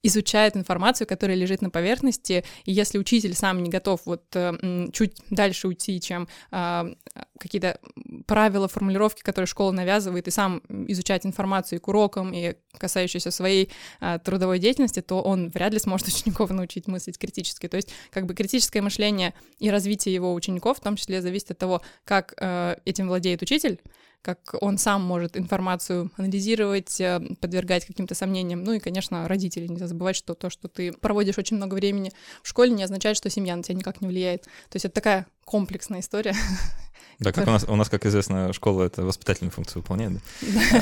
изучают 0.03 0.57
информацию, 0.57 1.05
которая 1.05 1.37
лежит 1.37 1.61
на 1.61 1.69
поверхности, 1.69 2.43
и 2.65 2.71
если 2.71 2.97
учитель 2.97 3.35
сам 3.35 3.61
не 3.61 3.69
готов 3.69 4.01
вот 4.05 4.23
э, 4.33 4.87
чуть 4.93 5.15
дальше 5.29 5.67
уйти, 5.67 6.01
чем 6.01 6.27
э, 6.51 6.95
какие-то 7.39 7.79
правила, 8.25 8.67
формулировки, 8.67 9.21
которые 9.21 9.45
школа 9.45 9.71
навязывает, 9.71 10.27
и 10.27 10.31
сам 10.31 10.63
изучать 10.87 11.25
информацию 11.27 11.77
и 11.77 11.81
к 11.81 11.87
урокам, 11.87 12.33
и 12.33 12.55
касающуюся 12.77 13.31
своей 13.31 13.69
э, 13.99 14.19
трудовой 14.23 14.59
деятельности, 14.59 15.01
то 15.01 15.21
он 15.21 15.49
вряд 15.49 15.73
ли 15.73 15.79
сможет 15.79 16.07
учеников 16.09 16.49
научить 16.51 16.87
мыслить 16.87 17.17
критически. 17.17 17.67
То 17.67 17.77
есть 17.77 17.89
как 18.11 18.25
бы 18.25 18.33
критическое 18.33 18.81
мышление 18.81 19.33
и 19.59 19.69
развитие 19.69 20.13
его 20.13 20.33
учеников 20.33 20.77
в 20.77 20.81
том 20.81 20.95
числе 20.95 21.21
зависит 21.21 21.51
от 21.51 21.57
того, 21.57 21.81
как 22.05 22.33
э, 22.37 22.75
этим 22.85 23.07
владеет 23.07 23.41
учитель, 23.41 23.79
как 24.21 24.55
он 24.61 24.77
сам 24.77 25.03
может 25.03 25.35
информацию 25.35 26.11
анализировать, 26.17 26.99
э, 27.01 27.19
подвергать 27.39 27.85
каким-то 27.85 28.13
сомнениям. 28.15 28.63
Ну 28.63 28.73
и, 28.73 28.79
конечно, 28.79 29.27
родители. 29.27 29.67
Нельзя 29.67 29.87
забывать, 29.87 30.15
что 30.15 30.35
то, 30.35 30.49
что 30.49 30.67
ты 30.67 30.91
проводишь 30.91 31.37
очень 31.37 31.57
много 31.57 31.75
времени 31.75 32.11
в 32.43 32.47
школе, 32.47 32.71
не 32.71 32.83
означает, 32.83 33.17
что 33.17 33.29
семья 33.29 33.55
на 33.55 33.63
тебя 33.63 33.75
никак 33.75 34.01
не 34.01 34.07
влияет. 34.07 34.43
То 34.43 34.75
есть 34.75 34.85
это 34.85 34.95
такая 34.95 35.27
комплексная 35.45 36.01
история. 36.01 36.35
Да, 37.21 37.31
как 37.31 37.47
у 37.47 37.51
нас, 37.51 37.65
у 37.67 37.75
нас, 37.75 37.87
как 37.87 38.05
известно, 38.05 38.51
школа 38.51 38.83
это 38.83 39.03
воспитательную 39.03 39.51
функцию 39.51 39.81
выполняет. 39.81 40.13
Да? 40.13 40.19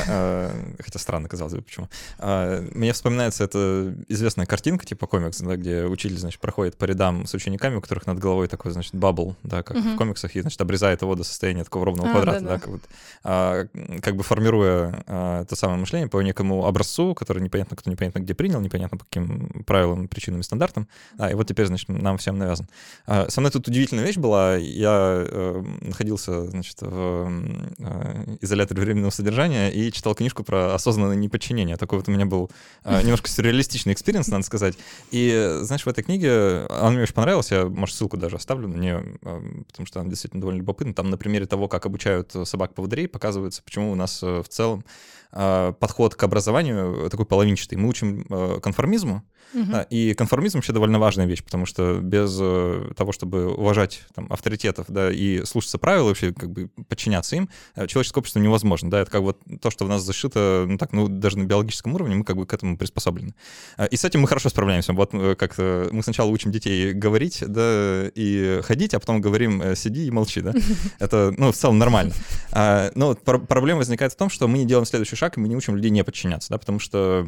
А, 0.08 0.52
хотя 0.80 0.98
странно, 0.98 1.28
казалось 1.28 1.54
бы, 1.54 1.62
почему. 1.62 1.90
А, 2.18 2.66
мне 2.74 2.94
вспоминается 2.94 3.44
эта 3.44 3.94
известная 4.08 4.46
картинка, 4.46 4.86
типа 4.86 5.06
комикс, 5.06 5.40
да, 5.42 5.58
где 5.58 5.84
учитель, 5.84 6.18
значит, 6.18 6.40
проходит 6.40 6.78
по 6.78 6.86
рядам 6.86 7.28
с 7.28 7.34
учениками, 7.34 7.76
у 7.76 7.82
которых 7.82 8.08
над 8.08 8.20
головой 8.20 8.48
такой, 8.48 8.72
значит, 8.72 8.96
бабл, 8.96 9.36
да, 9.44 9.64
как 9.64 9.78
угу. 9.78 9.90
в 9.90 9.98
комиксах, 9.98 10.36
и, 10.36 10.42
значит, 10.42 10.60
обрезает 10.62 11.02
его 11.02 11.16
до 11.16 11.24
состояния 11.24 11.64
такого 11.64 11.86
ровного 11.86 12.10
а, 12.10 12.12
квадрата, 12.14 12.40
да, 12.40 12.46
да. 12.46 12.54
да 12.54 12.60
как, 12.60 12.68
вот, 12.70 12.82
а, 13.24 13.66
как 14.02 14.16
бы 14.16 14.24
формируя 14.24 15.04
а, 15.08 15.46
то 15.46 15.56
самое 15.56 15.80
мышление 15.80 16.08
по 16.08 16.22
некому 16.22 16.66
образцу, 16.66 17.14
который 17.16 17.44
непонятно 17.44 17.76
кто 17.76 17.92
непонятно 17.92 18.20
где 18.20 18.34
принял, 18.34 18.62
непонятно 18.62 18.98
по 18.98 19.06
каким 19.06 19.64
правилам, 19.66 20.08
причинам 20.08 20.42
и 20.42 20.44
стандартам. 20.44 20.88
А, 21.18 21.32
и 21.32 21.34
вот 21.34 21.48
теперь, 21.48 21.66
значит, 21.66 21.90
нам 21.90 22.18
всем 22.18 22.38
навязан. 22.38 22.68
А, 23.06 23.30
со 23.30 23.42
мной 23.42 23.52
тут 23.52 23.68
удивительная 23.68 24.06
вещь 24.06 24.18
была. 24.18 24.56
Я 24.56 25.26
э, 25.28 25.64
находился, 25.82 26.29
значит, 26.50 26.82
в 26.82 27.32
э, 27.80 28.38
изоляторе 28.42 28.82
временного 28.82 29.12
содержания 29.12 29.70
и 29.70 29.92
читал 29.92 30.16
книжку 30.16 30.44
про 30.44 30.74
осознанное 30.76 31.16
неподчинение. 31.16 31.78
Такой 31.78 32.00
вот 32.00 32.08
у 32.08 32.12
меня 32.12 32.26
был 32.26 32.50
э, 32.84 33.02
немножко 33.02 33.30
сюрреалистичный 33.30 33.94
experience, 33.94 34.28
надо 34.28 34.44
сказать. 34.44 34.76
И, 35.12 35.60
знаешь, 35.62 35.86
в 35.86 35.88
этой 35.88 36.04
книге, 36.04 36.66
она 36.70 36.92
мне 36.92 37.04
очень 37.04 37.14
понравилась, 37.14 37.52
я, 37.52 37.66
может, 37.66 37.96
ссылку 37.96 38.18
даже 38.18 38.36
оставлю 38.38 38.68
на 38.68 38.78
нее, 38.78 39.18
потому 39.22 39.86
что 39.86 40.00
она 40.00 40.10
действительно 40.10 40.42
довольно 40.42 40.60
любопытна. 40.60 40.94
Там 40.94 41.10
на 41.10 41.18
примере 41.18 41.46
того, 41.46 41.68
как 41.68 41.86
обучают 41.86 42.34
собак-поводырей, 42.44 43.08
показывается, 43.08 43.64
почему 43.64 43.92
у 43.92 43.96
нас 43.96 44.22
в 44.22 44.46
целом 44.50 44.84
подход 45.32 46.16
к 46.16 46.24
образованию 46.24 47.08
такой 47.10 47.26
половинчатый. 47.26 47.78
Мы 47.78 47.88
учим 47.88 48.24
конформизму, 48.62 49.24
Угу. 49.54 49.88
И 49.90 50.14
конформизм 50.14 50.60
вообще 50.60 50.74
довольно 50.74 51.00
важная 51.00 51.26
вещь, 51.26 51.44
потому 51.44 51.66
что 51.66 52.00
без 52.02 52.38
э, 52.40 52.92
того, 52.96 53.12
чтобы 53.12 53.52
уважать 53.52 54.04
там, 54.14 54.28
авторитетов 54.32 54.86
да, 54.90 55.12
и 55.12 55.44
слушаться 55.46 55.80
правил, 55.80 56.10
вообще 56.22 56.34
как 56.34 56.52
бы 56.52 56.70
подчиняться 56.88 57.36
им, 57.36 57.50
э, 57.76 57.88
человеческое 57.88 58.20
общество 58.20 58.40
невозможно. 58.40 58.90
Да, 58.90 59.00
это 59.00 59.12
как 59.12 59.22
вот 59.22 59.40
то, 59.62 59.70
что 59.70 59.86
в 59.86 59.90
нас 59.90 60.04
зашито, 60.04 60.66
ну 60.68 60.78
так, 60.78 60.94
ну 60.94 61.08
даже 61.08 61.38
на 61.38 61.44
биологическом 61.44 61.96
уровне 61.96 62.16
мы 62.16 62.24
как 62.24 62.36
бы 62.36 62.46
к 62.46 62.54
этому 62.54 62.78
приспособлены. 62.78 63.34
Э, 63.78 63.88
и 63.88 63.98
с 63.98 64.06
этим 64.06 64.22
мы 64.22 64.28
хорошо 64.28 64.50
справляемся. 64.50 64.94
Вот 64.94 65.12
как 65.38 65.58
мы 65.58 66.02
сначала 66.04 66.30
учим 66.30 66.52
детей 66.52 66.94
говорить, 66.94 67.44
да, 67.46 68.10
и 68.14 68.62
ходить, 68.64 68.94
а 68.94 69.00
потом 69.00 69.22
говорим 69.22 69.76
сиди 69.76 70.08
и 70.08 70.12
молчи, 70.12 70.42
да. 70.42 70.54
Это, 71.00 71.34
ну, 71.38 71.52
в 71.52 71.56
целом 71.56 71.78
нормально. 71.78 72.14
А, 72.52 72.92
но 72.96 73.16
проблема 73.16 73.80
возникает 73.80 74.14
в 74.14 74.16
том, 74.16 74.30
что 74.30 74.48
мы 74.48 74.60
не 74.60 74.66
делаем 74.66 74.86
следующий 74.86 75.16
шаг, 75.16 75.38
и 75.38 75.40
мы 75.40 75.48
не 75.48 75.56
учим 75.56 75.76
людей 75.76 75.92
не 75.92 76.04
подчиняться, 76.04 76.50
да, 76.50 76.58
потому 76.58 76.80
что 76.80 77.26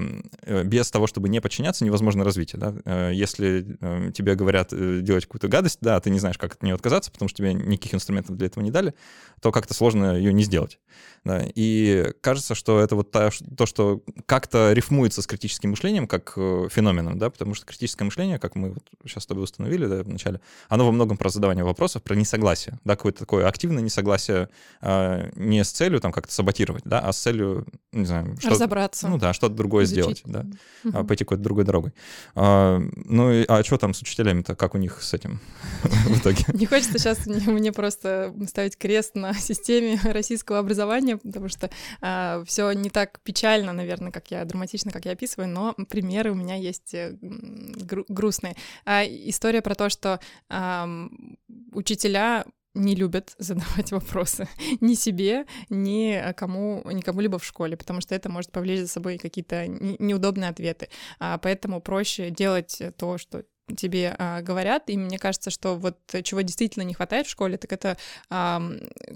без 0.63 0.91
того, 0.91 1.07
чтобы 1.07 1.29
не 1.29 1.39
подчиняться, 1.39 1.85
невозможно 1.85 2.01
возможно 2.01 2.23
развитие. 2.23 2.59
Да? 2.59 2.73
Э, 2.85 3.11
если 3.13 3.77
э, 3.79 4.11
тебе 4.13 4.35
говорят 4.35 4.73
э, 4.73 4.99
делать 5.01 5.25
какую-то 5.25 5.47
гадость, 5.47 5.79
да, 5.81 5.99
ты 5.99 6.09
не 6.09 6.19
знаешь, 6.19 6.37
как 6.37 6.53
от 6.53 6.63
нее 6.63 6.75
отказаться, 6.75 7.11
потому 7.11 7.29
что 7.29 7.37
тебе 7.37 7.53
никаких 7.53 7.93
инструментов 7.93 8.37
для 8.37 8.47
этого 8.47 8.63
не 8.63 8.71
дали, 8.71 8.80
то 9.41 9.51
как-то 9.51 9.73
сложно 9.73 10.15
ее 10.15 10.33
не 10.33 10.43
сделать. 10.43 10.79
Да? 11.23 11.43
И 11.55 12.13
кажется, 12.21 12.55
что 12.55 12.79
это 12.79 12.95
вот 12.95 13.11
то, 13.11 13.65
что 13.65 14.01
как-то 14.25 14.73
рифмуется 14.73 15.21
с 15.21 15.27
критическим 15.27 15.71
мышлением 15.71 16.07
как 16.07 16.33
феноменом, 16.33 17.19
да, 17.19 17.29
потому 17.29 17.53
что 17.53 17.65
критическое 17.65 18.05
мышление, 18.05 18.39
как 18.39 18.55
мы 18.55 18.71
вот 18.73 18.83
сейчас 19.05 19.23
с 19.23 19.27
тобой 19.27 19.43
установили 19.43 19.85
да, 19.85 20.03
вначале, 20.03 20.41
оно 20.67 20.85
во 20.85 20.91
многом 20.91 21.17
про 21.17 21.29
задавание 21.29 21.63
вопросов, 21.63 22.01
про 22.01 22.15
несогласие, 22.15 22.79
да, 22.85 22.95
какое-то 22.95 23.19
такое 23.19 23.47
активное 23.47 23.83
несогласие 23.83 24.49
а, 24.81 25.29
не 25.35 25.63
с 25.63 25.71
целью 25.71 25.99
там 25.99 26.11
как-то 26.11 26.33
саботировать, 26.33 26.83
да, 26.85 26.99
а 26.99 27.13
с 27.13 27.19
целью, 27.19 27.67
не 27.91 28.05
знаю, 28.05 28.35
что 28.39 28.49
разобраться. 28.49 29.07
Ну 29.07 29.17
да, 29.17 29.33
что-то 29.33 29.53
другое 29.53 29.85
изучить. 29.85 30.19
сделать, 30.19 30.21
да, 30.25 30.45
угу. 30.83 31.07
пойти 31.07 31.23
какой-то 31.23 31.43
другой 31.43 31.65
дорогой. 31.65 31.93
А, 32.33 32.79
ну, 32.95 33.31
и, 33.31 33.45
а 33.47 33.63
что 33.63 33.77
там 33.77 33.93
с 33.93 34.01
учителями-то? 34.01 34.55
Как 34.55 34.73
у 34.73 34.79
них 34.79 35.03
с 35.03 35.13
этим 35.13 35.39
в 35.83 36.19
итоге? 36.19 36.45
Не 36.53 36.65
хочется 36.65 36.97
сейчас 36.97 37.27
мне 37.27 37.71
просто 37.71 38.33
поставить 38.61 38.77
крест 38.77 39.15
на 39.15 39.33
системе 39.39 39.99
российского 40.03 40.59
образования, 40.59 41.17
потому 41.17 41.49
что 41.49 41.69
э, 42.01 42.43
все 42.45 42.71
не 42.73 42.89
так 42.89 43.19
печально, 43.23 43.73
наверное, 43.73 44.11
как 44.11 44.31
я 44.31 44.45
драматично, 44.45 44.91
как 44.91 45.05
я 45.05 45.13
описываю, 45.13 45.49
но 45.49 45.73
примеры 45.89 46.31
у 46.31 46.35
меня 46.35 46.55
есть 46.55 46.93
э, 46.93 47.17
гру- 47.21 48.05
грустные. 48.07 48.55
А 48.85 49.03
история 49.03 49.61
про 49.61 49.75
то, 49.75 49.89
что 49.89 50.19
э, 50.49 51.07
учителя 51.73 52.45
не 52.73 52.95
любят 52.95 53.33
задавать 53.39 53.91
вопросы 53.91 54.47
ни 54.81 54.93
себе, 54.93 55.45
ни 55.69 56.33
кому, 56.33 56.83
никому-либо 56.91 57.37
в 57.39 57.45
школе, 57.45 57.75
потому 57.75 58.01
что 58.01 58.15
это 58.15 58.29
может 58.29 58.51
повлечь 58.51 58.81
за 58.81 58.87
собой 58.87 59.17
какие-то 59.17 59.67
неудобные 59.67 60.49
ответы. 60.49 60.87
А 61.19 61.37
поэтому 61.37 61.81
проще 61.81 62.29
делать 62.29 62.81
то, 62.97 63.17
что 63.17 63.43
тебе 63.75 64.15
а, 64.17 64.41
говорят, 64.41 64.89
и 64.89 64.97
мне 64.97 65.17
кажется, 65.17 65.49
что 65.49 65.75
вот 65.75 65.97
чего 66.23 66.41
действительно 66.41 66.83
не 66.83 66.93
хватает 66.93 67.27
в 67.27 67.29
школе, 67.29 67.57
так 67.57 67.71
это 67.71 67.97
а, 68.29 68.61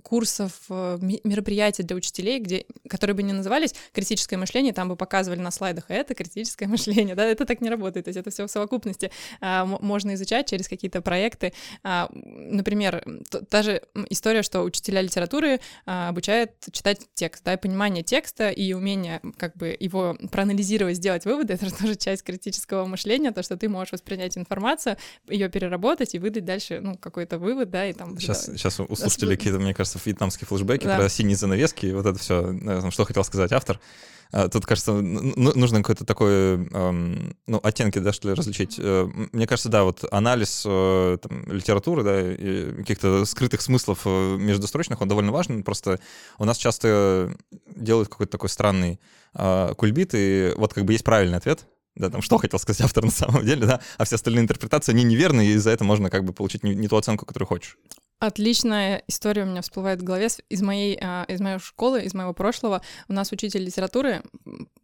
курсов, 0.03 0.53
э, 0.69 0.97
мероприятий 1.01 1.83
для 1.83 1.95
учителей, 1.95 2.39
где, 2.39 2.65
которые 2.89 3.15
бы 3.15 3.23
не 3.23 3.33
назывались 3.33 3.73
критическое 3.93 4.37
мышление, 4.37 4.73
там 4.73 4.89
бы 4.89 4.95
показывали 4.95 5.39
на 5.39 5.51
слайдах, 5.51 5.85
это 5.89 6.13
критическое 6.13 6.67
мышление, 6.75 7.15
да, 7.15 7.25
это 7.25 7.45
так 7.45 7.61
не 7.61 7.69
работает, 7.69 8.05
то 8.05 8.09
есть 8.09 8.19
это 8.19 8.29
все 8.29 8.45
в 8.45 8.51
совокупности 8.51 9.11
а, 9.41 9.65
можно 9.65 10.13
изучать 10.15 10.49
через 10.49 10.67
какие-то 10.67 11.01
проекты. 11.01 11.53
А, 11.83 12.09
например, 12.11 13.03
та 13.49 13.63
же 13.63 13.81
история, 14.09 14.43
что 14.43 14.61
учителя 14.61 15.01
литературы 15.01 15.59
а, 15.85 16.09
обучают 16.09 16.51
читать 16.71 17.01
текст, 17.13 17.43
да, 17.43 17.53
и 17.53 17.57
понимание 17.57 18.03
текста 18.03 18.49
и 18.49 18.73
умение 18.73 19.21
как 19.37 19.55
бы 19.55 19.75
его 19.79 20.17
проанализировать, 20.31 20.97
сделать 20.97 21.25
выводы, 21.25 21.53
это 21.53 21.75
тоже 21.75 21.95
часть 21.97 22.23
критического 22.23 22.85
мышления, 22.85 23.31
то, 23.31 23.43
что 23.43 23.57
ты 23.57 23.69
можешь 23.69 23.93
воспринять 23.93 24.37
информацию, 24.45 24.97
ее 25.27 25.49
переработать 25.49 26.15
и 26.15 26.19
выдать 26.19 26.45
дальше, 26.45 26.79
ну, 26.81 26.97
какой-то 26.97 27.37
вывод, 27.39 27.69
да, 27.69 27.87
и 27.87 27.93
там... 27.93 28.17
Сейчас, 28.19 28.47
да, 28.47 28.57
сейчас 28.57 28.79
у 28.79 28.95
слушателей 28.95 29.35
какие-то, 29.35 29.59
мне 29.59 29.73
кажется, 29.73 29.99
вьетнамские 30.03 30.47
флешбеки 30.47 30.85
да. 30.85 30.97
про 30.97 31.09
синие 31.09 31.35
занавески, 31.35 31.87
и 31.87 31.93
вот 31.93 32.05
это 32.05 32.19
все, 32.19 32.91
что 32.91 33.05
хотел 33.05 33.23
сказать 33.23 33.51
автор. 33.51 33.79
А, 34.31 34.49
тут, 34.49 34.65
кажется, 34.65 34.91
нужно 34.91 35.79
какой-то 35.79 36.05
такой, 36.05 36.57
ну, 36.57 37.59
оттенки, 37.63 37.99
да, 37.99 38.11
что 38.11 38.29
ли, 38.29 38.33
различить. 38.33 38.75
Э, 38.79 39.07
мне 39.31 39.47
кажется, 39.47 39.69
да, 39.69 39.83
вот 39.83 40.03
анализ 40.11 40.63
э, 40.65 41.17
там, 41.21 41.45
литературы, 41.51 42.03
да, 42.03 42.33
и 42.33 42.73
каких-то 42.73 43.25
скрытых 43.25 43.61
смыслов 43.61 44.01
э, 44.05 44.37
междустрочных, 44.37 45.01
он 45.01 45.07
довольно 45.07 45.31
важен. 45.31 45.63
Просто 45.63 45.99
у 46.37 46.45
нас 46.45 46.57
часто 46.57 47.35
делают 47.75 48.09
какой-то 48.09 48.31
такой 48.31 48.49
странный 48.49 48.99
а, 49.33 49.73
кульбит, 49.73 50.11
и 50.13 50.53
вот 50.55 50.73
как 50.73 50.85
бы 50.85 50.93
есть 50.93 51.03
правильный 51.03 51.37
ответ, 51.37 51.67
да, 51.95 52.09
там, 52.09 52.21
что 52.21 52.37
хотел 52.37 52.59
сказать 52.59 52.81
автор 52.85 53.05
на 53.05 53.11
самом 53.11 53.45
деле, 53.45 53.65
да, 53.65 53.81
а 53.97 54.05
все 54.05 54.15
остальные 54.15 54.43
интерпретации, 54.43 54.91
они 54.91 55.03
неверные, 55.03 55.53
и 55.53 55.57
за 55.57 55.71
это 55.71 55.83
можно 55.83 56.09
как 56.09 56.23
бы 56.23 56.33
получить 56.33 56.63
не, 56.63 56.75
не 56.75 56.87
ту 56.87 56.97
оценку, 56.97 57.25
которую 57.25 57.47
хочешь. 57.47 57.77
Отличная 58.19 59.03
история 59.07 59.43
у 59.43 59.45
меня 59.45 59.61
всплывает 59.61 59.99
в 59.99 60.03
голове 60.03 60.29
из 60.49 60.61
моей, 60.61 60.97
а, 61.01 61.25
из 61.27 61.41
моей 61.41 61.59
школы, 61.59 62.01
из 62.01 62.13
моего 62.13 62.33
прошлого. 62.33 62.81
У 63.09 63.13
нас 63.13 63.31
учитель 63.33 63.63
литературы, 63.63 64.23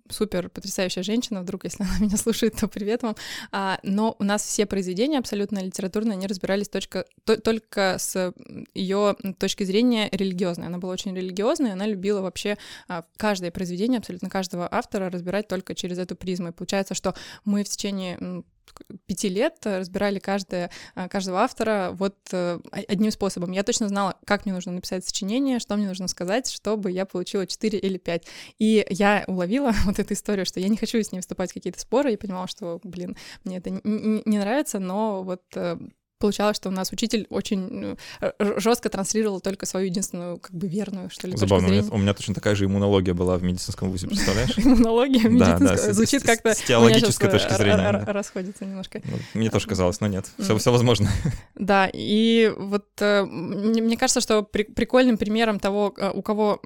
супер 0.10 0.50
потрясающая 0.50 1.02
женщина, 1.02 1.42
вдруг, 1.42 1.64
если 1.64 1.84
она 1.90 1.98
меня 2.00 2.18
слушает, 2.18 2.58
то 2.58 2.68
привет 2.68 3.04
вам. 3.04 3.16
А, 3.54 3.80
но 3.84 4.18
у 4.20 4.24
нас 4.26 4.44
все 4.44 4.66
произведения 4.66 5.18
абсолютно 5.18 5.60
литературные, 5.60 6.14
они 6.14 6.28
разбирались 6.28 6.68
точка, 6.68 7.06
то, 7.24 7.38
только 7.38 7.96
с 8.00 8.34
ее 8.74 9.16
точки 9.40 9.64
зрения 9.64 10.10
религиозной. 10.12 10.68
Она 10.68 10.78
была 10.78 10.92
очень 10.92 11.16
религиозная, 11.16 11.74
она 11.74 11.88
любила 11.88 12.20
вообще 12.20 12.58
а, 12.90 13.06
каждое 13.16 13.52
произведение, 13.52 14.00
абсолютно 14.00 14.30
каждого 14.30 14.68
автора 14.70 15.10
разбирать 15.10 15.48
только 15.48 15.74
через 15.74 15.98
эту 16.00 16.18
призму. 16.18 16.50
И 16.50 16.52
получается, 16.52 16.96
что 16.96 17.16
мы 17.46 17.64
в 17.64 17.70
течение 17.70 18.44
пяти 19.06 19.30
лет 19.30 19.58
разбирали 19.64 20.20
каждое, 20.20 20.72
а, 20.96 21.08
каждого 21.08 21.40
автора 21.42 21.92
вот 21.94 22.16
э, 22.32 22.60
одним 22.88 23.12
способом. 23.12 23.52
Я 23.52 23.64
точно 23.64 23.88
знала, 23.88 24.18
как 24.26 24.46
мне 24.46 24.54
нужно 24.54 24.72
написать 24.72 25.06
сочинение, 25.06 25.60
что 25.60 25.76
мне 25.76 25.88
нужно 25.88 26.08
сказать, 26.08 26.50
чтобы 26.50 26.92
я 26.92 27.06
получила 27.06 27.46
4 27.46 27.80
или 27.80 27.98
5. 27.98 28.28
И 28.60 28.86
я 28.90 29.24
уловила 29.28 29.72
вот 29.86 30.00
эту 30.00 30.14
историю, 30.14 30.46
что 30.46 30.60
я 30.60 30.70
не 30.70 30.78
хочу 30.78 31.02
с 31.02 31.12
ней 31.12 31.22
вступать 31.22 31.52
в 31.52 31.54
какие-то 31.54 31.80
споры, 31.80 32.14
и 32.14 32.18
понимала, 32.18 32.48
что, 32.48 32.80
блин, 32.84 33.18
мне 33.44 33.58
это 33.58 33.70
не, 33.70 34.22
не 34.26 34.40
нравится, 34.40 34.80
но 34.80 35.24
вот 35.24 35.44
э, 35.56 35.78
получалось, 36.22 36.56
что 36.56 36.70
у 36.70 36.72
нас 36.72 36.92
учитель 36.92 37.28
очень 37.30 37.60
ну, 37.60 37.98
жестко 38.40 38.90
транслировал 38.90 39.42
только 39.42 39.66
свою 39.66 39.88
единственную, 39.88 40.40
как 40.40 40.54
бы 40.54 40.68
верную, 40.68 41.10
что 41.10 41.28
ли, 41.28 41.36
Забавно, 41.36 41.68
у 41.68 41.72
меня, 41.72 41.84
у 41.92 41.98
меня 41.98 42.14
точно 42.14 42.34
такая 42.34 42.56
же 42.56 42.66
иммунология 42.66 43.14
была 43.14 43.38
в 43.38 43.44
медицинском 43.44 43.92
вузе, 43.92 44.08
представляешь? 44.08 44.52
Иммунология 44.58 45.28
медицинская, 45.28 45.94
звучит 45.94 46.24
как-то... 46.24 46.54
С 46.54 46.62
теологической 46.62 47.30
точки 47.30 47.54
зрения. 47.54 48.06
Расходится 48.06 48.66
немножко. 48.66 49.02
Ну, 49.04 49.18
мне 49.34 49.50
тоже 49.50 49.68
казалось, 49.68 50.00
но 50.00 50.08
нет, 50.08 50.28
все 50.38 50.72
возможно. 50.72 51.10
Да, 51.56 51.90
и 51.94 52.52
вот 52.58 52.88
э, 53.02 53.24
мне 53.24 53.98
кажется, 53.98 54.22
что 54.22 54.42
прикольным 54.44 55.18
примером 55.18 55.60
того, 55.60 55.94
э, 55.96 56.10
у 56.12 56.22
кого, 56.22 56.60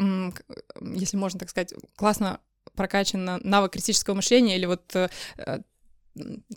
если 0.81 1.17
можно 1.17 1.39
так 1.39 1.49
сказать, 1.49 1.73
классно 1.95 2.39
прокачан 2.75 3.41
навык 3.43 3.73
критического 3.73 4.15
мышления 4.15 4.57
или 4.57 4.65
вот 4.65 4.95
э, 4.95 5.09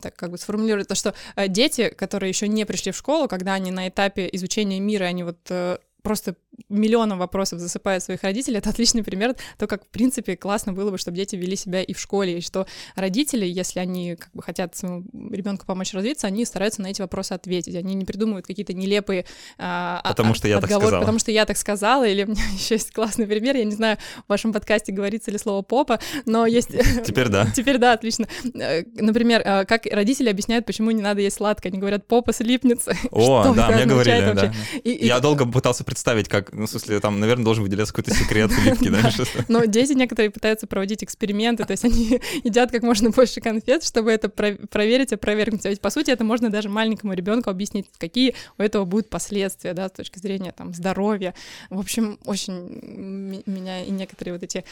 так 0.01 0.15
как 0.17 0.31
бы 0.31 0.39
сформулировать 0.39 0.89
то, 0.89 0.95
что 0.95 1.15
э, 1.37 1.49
дети, 1.49 1.89
которые 1.89 2.31
еще 2.31 2.49
не 2.49 2.65
пришли 2.65 2.93
в 2.93 2.97
школу, 2.97 3.29
когда 3.29 3.55
они 3.55 3.71
на 3.71 3.89
этапе 3.89 4.29
изучения 4.33 4.81
мира, 4.81 5.05
они 5.05 5.25
вот 5.25 5.39
э, 5.51 5.79
просто 6.03 6.37
миллионом 6.69 7.19
вопросов 7.19 7.61
засыпают 7.61 8.03
своих 8.03 8.23
родителей, 8.23 8.59
это 8.59 8.71
отличный 8.71 9.03
пример, 9.03 9.35
то, 9.59 9.67
как, 9.67 9.85
в 9.85 9.89
принципе, 9.89 10.37
классно 10.37 10.73
было 10.73 10.91
бы, 10.91 10.99
чтобы 10.99 11.17
дети 11.17 11.37
вели 11.37 11.57
себя 11.57 11.83
и 11.83 11.93
в 11.93 12.01
школе, 12.01 12.39
и 12.39 12.41
что 12.41 12.67
родители, 12.95 13.47
если 13.47 13.81
они 13.81 14.17
как 14.17 14.31
бы 14.33 14.43
хотят 14.43 14.77
своему 14.77 15.05
ребенку 15.31 15.67
помочь 15.67 15.93
развиться, 15.93 16.27
они 16.27 16.45
стараются 16.45 16.83
на 16.83 16.89
эти 16.89 17.01
вопросы 17.01 17.33
ответить, 17.33 17.75
они 17.75 17.95
не 17.95 18.05
придумывают 18.05 18.47
какие-то 18.47 18.73
нелепые 18.73 19.25
а, 19.59 20.01
а 20.05 20.09
потому 20.11 20.35
что 20.35 20.49
я 20.49 20.59
отговорки, 20.59 20.75
так 20.75 20.83
сказала. 20.83 21.01
потому 21.01 21.19
что 21.19 21.31
я 21.31 21.47
так 21.47 21.57
сказала, 21.57 22.07
или 22.07 22.25
у 22.25 22.29
меня 22.29 22.43
еще 22.53 22.75
есть 22.75 22.93
классный 22.93 23.27
пример, 23.27 23.57
я 23.57 23.65
не 23.65 23.75
знаю, 23.75 23.99
в 24.27 24.29
вашем 24.29 24.53
подкасте 24.53 24.93
говорится 24.93 25.31
ли 25.31 25.39
слово 25.39 25.63
попа, 25.63 26.01
но 26.27 26.47
есть... 26.47 26.69
Теперь 27.05 27.29
да. 27.29 27.47
Теперь 27.55 27.79
да, 27.79 27.93
отлично. 27.93 28.27
Э, 28.55 28.83
например, 28.95 29.43
э, 29.45 29.65
как 29.65 29.87
родители 29.87 30.29
объясняют, 30.29 30.67
почему 30.67 30.91
не 30.91 31.03
надо 31.03 31.21
есть 31.21 31.37
сладкое, 31.37 31.71
они 31.71 31.81
говорят, 31.81 32.07
попа 32.07 32.33
слипнется. 32.33 32.95
О, 33.11 33.53
да, 33.55 33.71
мне 33.71 33.87
говорили, 33.87 34.33
да. 34.33 34.53
Я 34.85 35.21
долго 35.21 35.47
пытался 35.47 35.85
представить, 35.85 36.29
как 36.29 36.48
ну, 36.53 36.67
в 36.67 36.71
смысле, 36.71 37.01
там, 37.01 37.21
наверное, 37.21 37.45
должен 37.45 37.65
выделяться 37.65 37.93
какой-то 37.93 38.17
секрет 38.19 38.51
улитки, 38.51 38.89
да? 38.89 39.11
Но 39.49 39.65
дети 39.65 39.93
некоторые 39.93 40.31
пытаются 40.31 40.67
проводить 40.67 41.05
эксперименты, 41.05 41.65
то 41.65 41.73
есть 41.73 41.85
они 41.85 42.21
едят 42.45 42.71
как 42.71 42.83
можно 42.83 43.11
больше 43.11 43.41
конфет, 43.41 43.85
чтобы 43.85 44.11
это 44.11 44.29
проверить, 44.29 45.13
опровергнуть. 45.13 45.65
А 45.67 45.71
ведь, 45.71 45.81
по 45.81 45.91
сути, 45.91 46.11
это 46.11 46.25
можно 46.25 46.51
даже 46.51 46.69
маленькому 46.69 47.13
ребенку 47.13 47.51
объяснить, 47.51 47.87
какие 47.99 48.35
у 48.59 48.63
этого 48.63 48.85
будут 48.85 49.09
последствия, 49.09 49.75
да, 49.75 49.89
с 49.89 49.93
точки 49.93 50.19
зрения 50.19 50.53
там 50.53 50.75
здоровья. 50.75 51.35
В 51.71 51.79
общем, 51.79 52.19
очень 52.25 53.43
меня 53.47 53.85
и 53.85 53.91
некоторые 53.91 54.35
вот 54.35 54.43
эти 54.43 54.65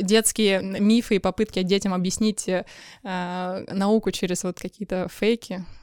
детские 0.00 0.62
мифы 0.62 1.16
и 1.16 1.18
попытки 1.18 1.62
детям 1.62 1.94
объяснить 1.94 2.48
э, 2.48 2.64
науку 3.02 4.10
через 4.10 4.44
вот 4.44 4.58
какие-то 4.58 5.08
фейки, 5.12 5.64
а, 5.64 5.81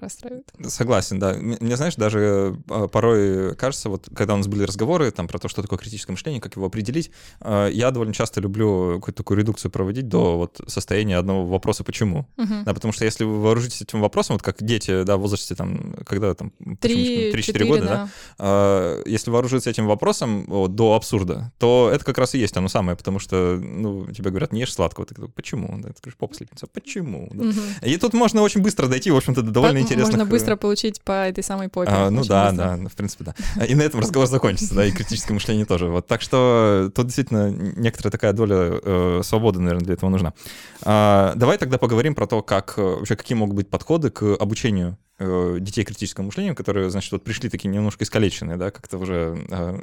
расстраивает. 0.00 0.52
Согласен, 0.68 1.18
да. 1.18 1.34
Мне, 1.34 1.76
знаешь, 1.76 1.96
даже 1.96 2.56
э, 2.68 2.88
порой 2.88 3.54
кажется, 3.56 3.88
вот 3.88 4.08
когда 4.14 4.34
у 4.34 4.36
нас 4.36 4.46
были 4.46 4.64
разговоры 4.64 5.10
там 5.10 5.28
про 5.28 5.38
то, 5.38 5.48
что 5.48 5.62
такое 5.62 5.78
критическое 5.78 6.12
мышление, 6.12 6.40
как 6.40 6.56
его 6.56 6.66
определить, 6.66 7.10
э, 7.40 7.70
я 7.72 7.90
довольно 7.90 8.14
часто 8.14 8.40
люблю 8.40 8.94
какую-то 8.96 9.18
такую 9.18 9.38
редукцию 9.38 9.70
проводить 9.70 10.08
до 10.08 10.36
вот 10.36 10.60
состояния 10.66 11.16
одного 11.16 11.46
вопроса 11.46 11.84
«почему?». 11.84 12.26
Uh-huh. 12.36 12.64
Да, 12.64 12.74
потому 12.74 12.92
что 12.92 13.04
если 13.04 13.24
вы 13.24 13.40
вооружитесь 13.40 13.82
этим 13.82 14.00
вопросом, 14.00 14.34
вот 14.34 14.42
как 14.42 14.62
дети, 14.62 15.02
да, 15.04 15.16
в 15.16 15.20
возрасте 15.20 15.54
там, 15.54 15.94
когда 16.06 16.34
там... 16.34 16.52
3-4 16.60 17.66
года, 17.66 17.84
да, 17.84 18.08
да 18.38 19.02
если 19.06 19.30
вооружиться 19.30 19.70
этим 19.70 19.86
вопросом 19.86 20.44
вот, 20.46 20.74
до 20.74 20.94
абсурда, 20.94 21.52
то 21.58 21.90
это 21.92 22.04
как 22.04 22.18
раз 22.18 22.34
и 22.34 22.38
есть 22.38 22.56
оно 22.56 22.68
самое, 22.68 22.96
потому 22.96 23.18
что, 23.18 23.58
ну, 23.60 24.06
тебе 24.06 24.30
говорят, 24.30 24.52
не 24.52 24.60
ешь 24.60 24.72
сладкого, 24.72 25.06
ты 25.06 25.14
такой, 25.14 25.28
почему? 25.30 25.68
Да, 25.78 25.88
ты 25.88 25.94
говоришь, 26.02 26.16
попа 26.18 26.34
слипнется, 26.34 26.66
почему? 26.66 27.28
Да. 27.32 27.44
Uh-huh. 27.44 27.88
И 27.88 27.96
тут 27.96 28.14
можно 28.14 28.42
очень 28.42 28.62
быстро 28.62 28.86
дойти, 28.86 29.10
в 29.10 29.16
общем 29.16 29.31
общем-то, 29.32 29.52
довольно 29.52 29.74
так 29.74 29.82
интересно. 29.84 30.10
Можно 30.12 30.26
быстро 30.26 30.56
получить 30.56 31.00
по 31.02 31.26
этой 31.26 31.42
самой 31.42 31.68
попе. 31.68 31.90
А, 31.90 32.10
ну 32.10 32.24
да, 32.24 32.50
быстро. 32.50 32.76
да, 32.76 32.88
в 32.88 32.94
принципе, 32.94 33.24
да. 33.24 33.64
И 33.66 33.74
на 33.74 33.82
этом 33.82 34.00
разговор 34.00 34.28
закончится, 34.28 34.74
да, 34.74 34.84
и 34.84 34.92
критическое 34.92 35.34
мышление 35.34 35.66
тоже. 35.66 35.86
Вот, 35.86 36.06
так 36.06 36.20
что 36.20 36.90
тут 36.94 37.06
действительно 37.06 37.50
некоторая 37.50 38.10
такая 38.10 38.32
доля 38.32 38.80
э, 38.82 39.20
свободы, 39.24 39.60
наверное, 39.60 39.84
для 39.84 39.94
этого 39.94 40.10
нужна. 40.10 40.34
А, 40.82 41.32
давай 41.36 41.58
тогда 41.58 41.78
поговорим 41.78 42.14
про 42.14 42.26
то, 42.26 42.42
как 42.42 42.74
э, 42.76 42.82
вообще 42.82 43.16
какие 43.16 43.36
могут 43.36 43.56
быть 43.56 43.70
подходы 43.70 44.10
к 44.10 44.22
обучению 44.38 44.98
э, 45.18 45.58
детей 45.60 45.84
критическому 45.84 46.26
мышлению, 46.26 46.54
которые, 46.54 46.90
значит, 46.90 47.12
вот 47.12 47.24
пришли 47.24 47.48
такие 47.48 47.68
немножко 47.68 48.04
искалеченные, 48.04 48.56
да, 48.56 48.70
как-то 48.70 48.98
уже 48.98 49.46
э, 49.48 49.78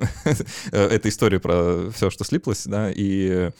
эта 0.71 1.09
история 1.09 1.39
про 1.39 1.89
все, 1.91 2.09
что 2.09 2.23
слиплось, 2.23 2.65
да, 2.65 2.91
и 2.93 3.51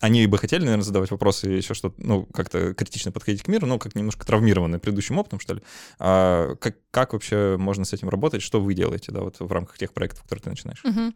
они 0.00 0.26
бы 0.26 0.38
хотели, 0.38 0.60
наверное, 0.60 0.84
задавать 0.84 1.10
вопросы 1.10 1.52
и 1.52 1.56
еще 1.56 1.74
что-то, 1.74 1.94
ну, 1.98 2.24
как-то 2.26 2.74
критично 2.74 3.10
подходить 3.10 3.42
к 3.42 3.48
миру, 3.48 3.66
но 3.66 3.78
как 3.78 3.94
немножко 3.94 4.24
травмированные 4.24 4.78
предыдущим 4.78 5.18
опытом, 5.18 5.40
что 5.40 5.54
ли. 5.54 5.62
А 5.98 6.54
как, 6.56 6.76
как 6.90 7.12
вообще 7.12 7.56
можно 7.58 7.84
с 7.84 7.92
этим 7.92 8.08
работать? 8.08 8.42
Что 8.42 8.60
вы 8.60 8.74
делаете, 8.74 9.10
да, 9.12 9.20
вот 9.20 9.40
в 9.40 9.52
рамках 9.52 9.76
тех 9.76 9.92
проектов, 9.92 10.22
которые 10.22 10.42
ты 10.42 10.50
начинаешь? 10.50 10.84
Угу. 10.84 11.14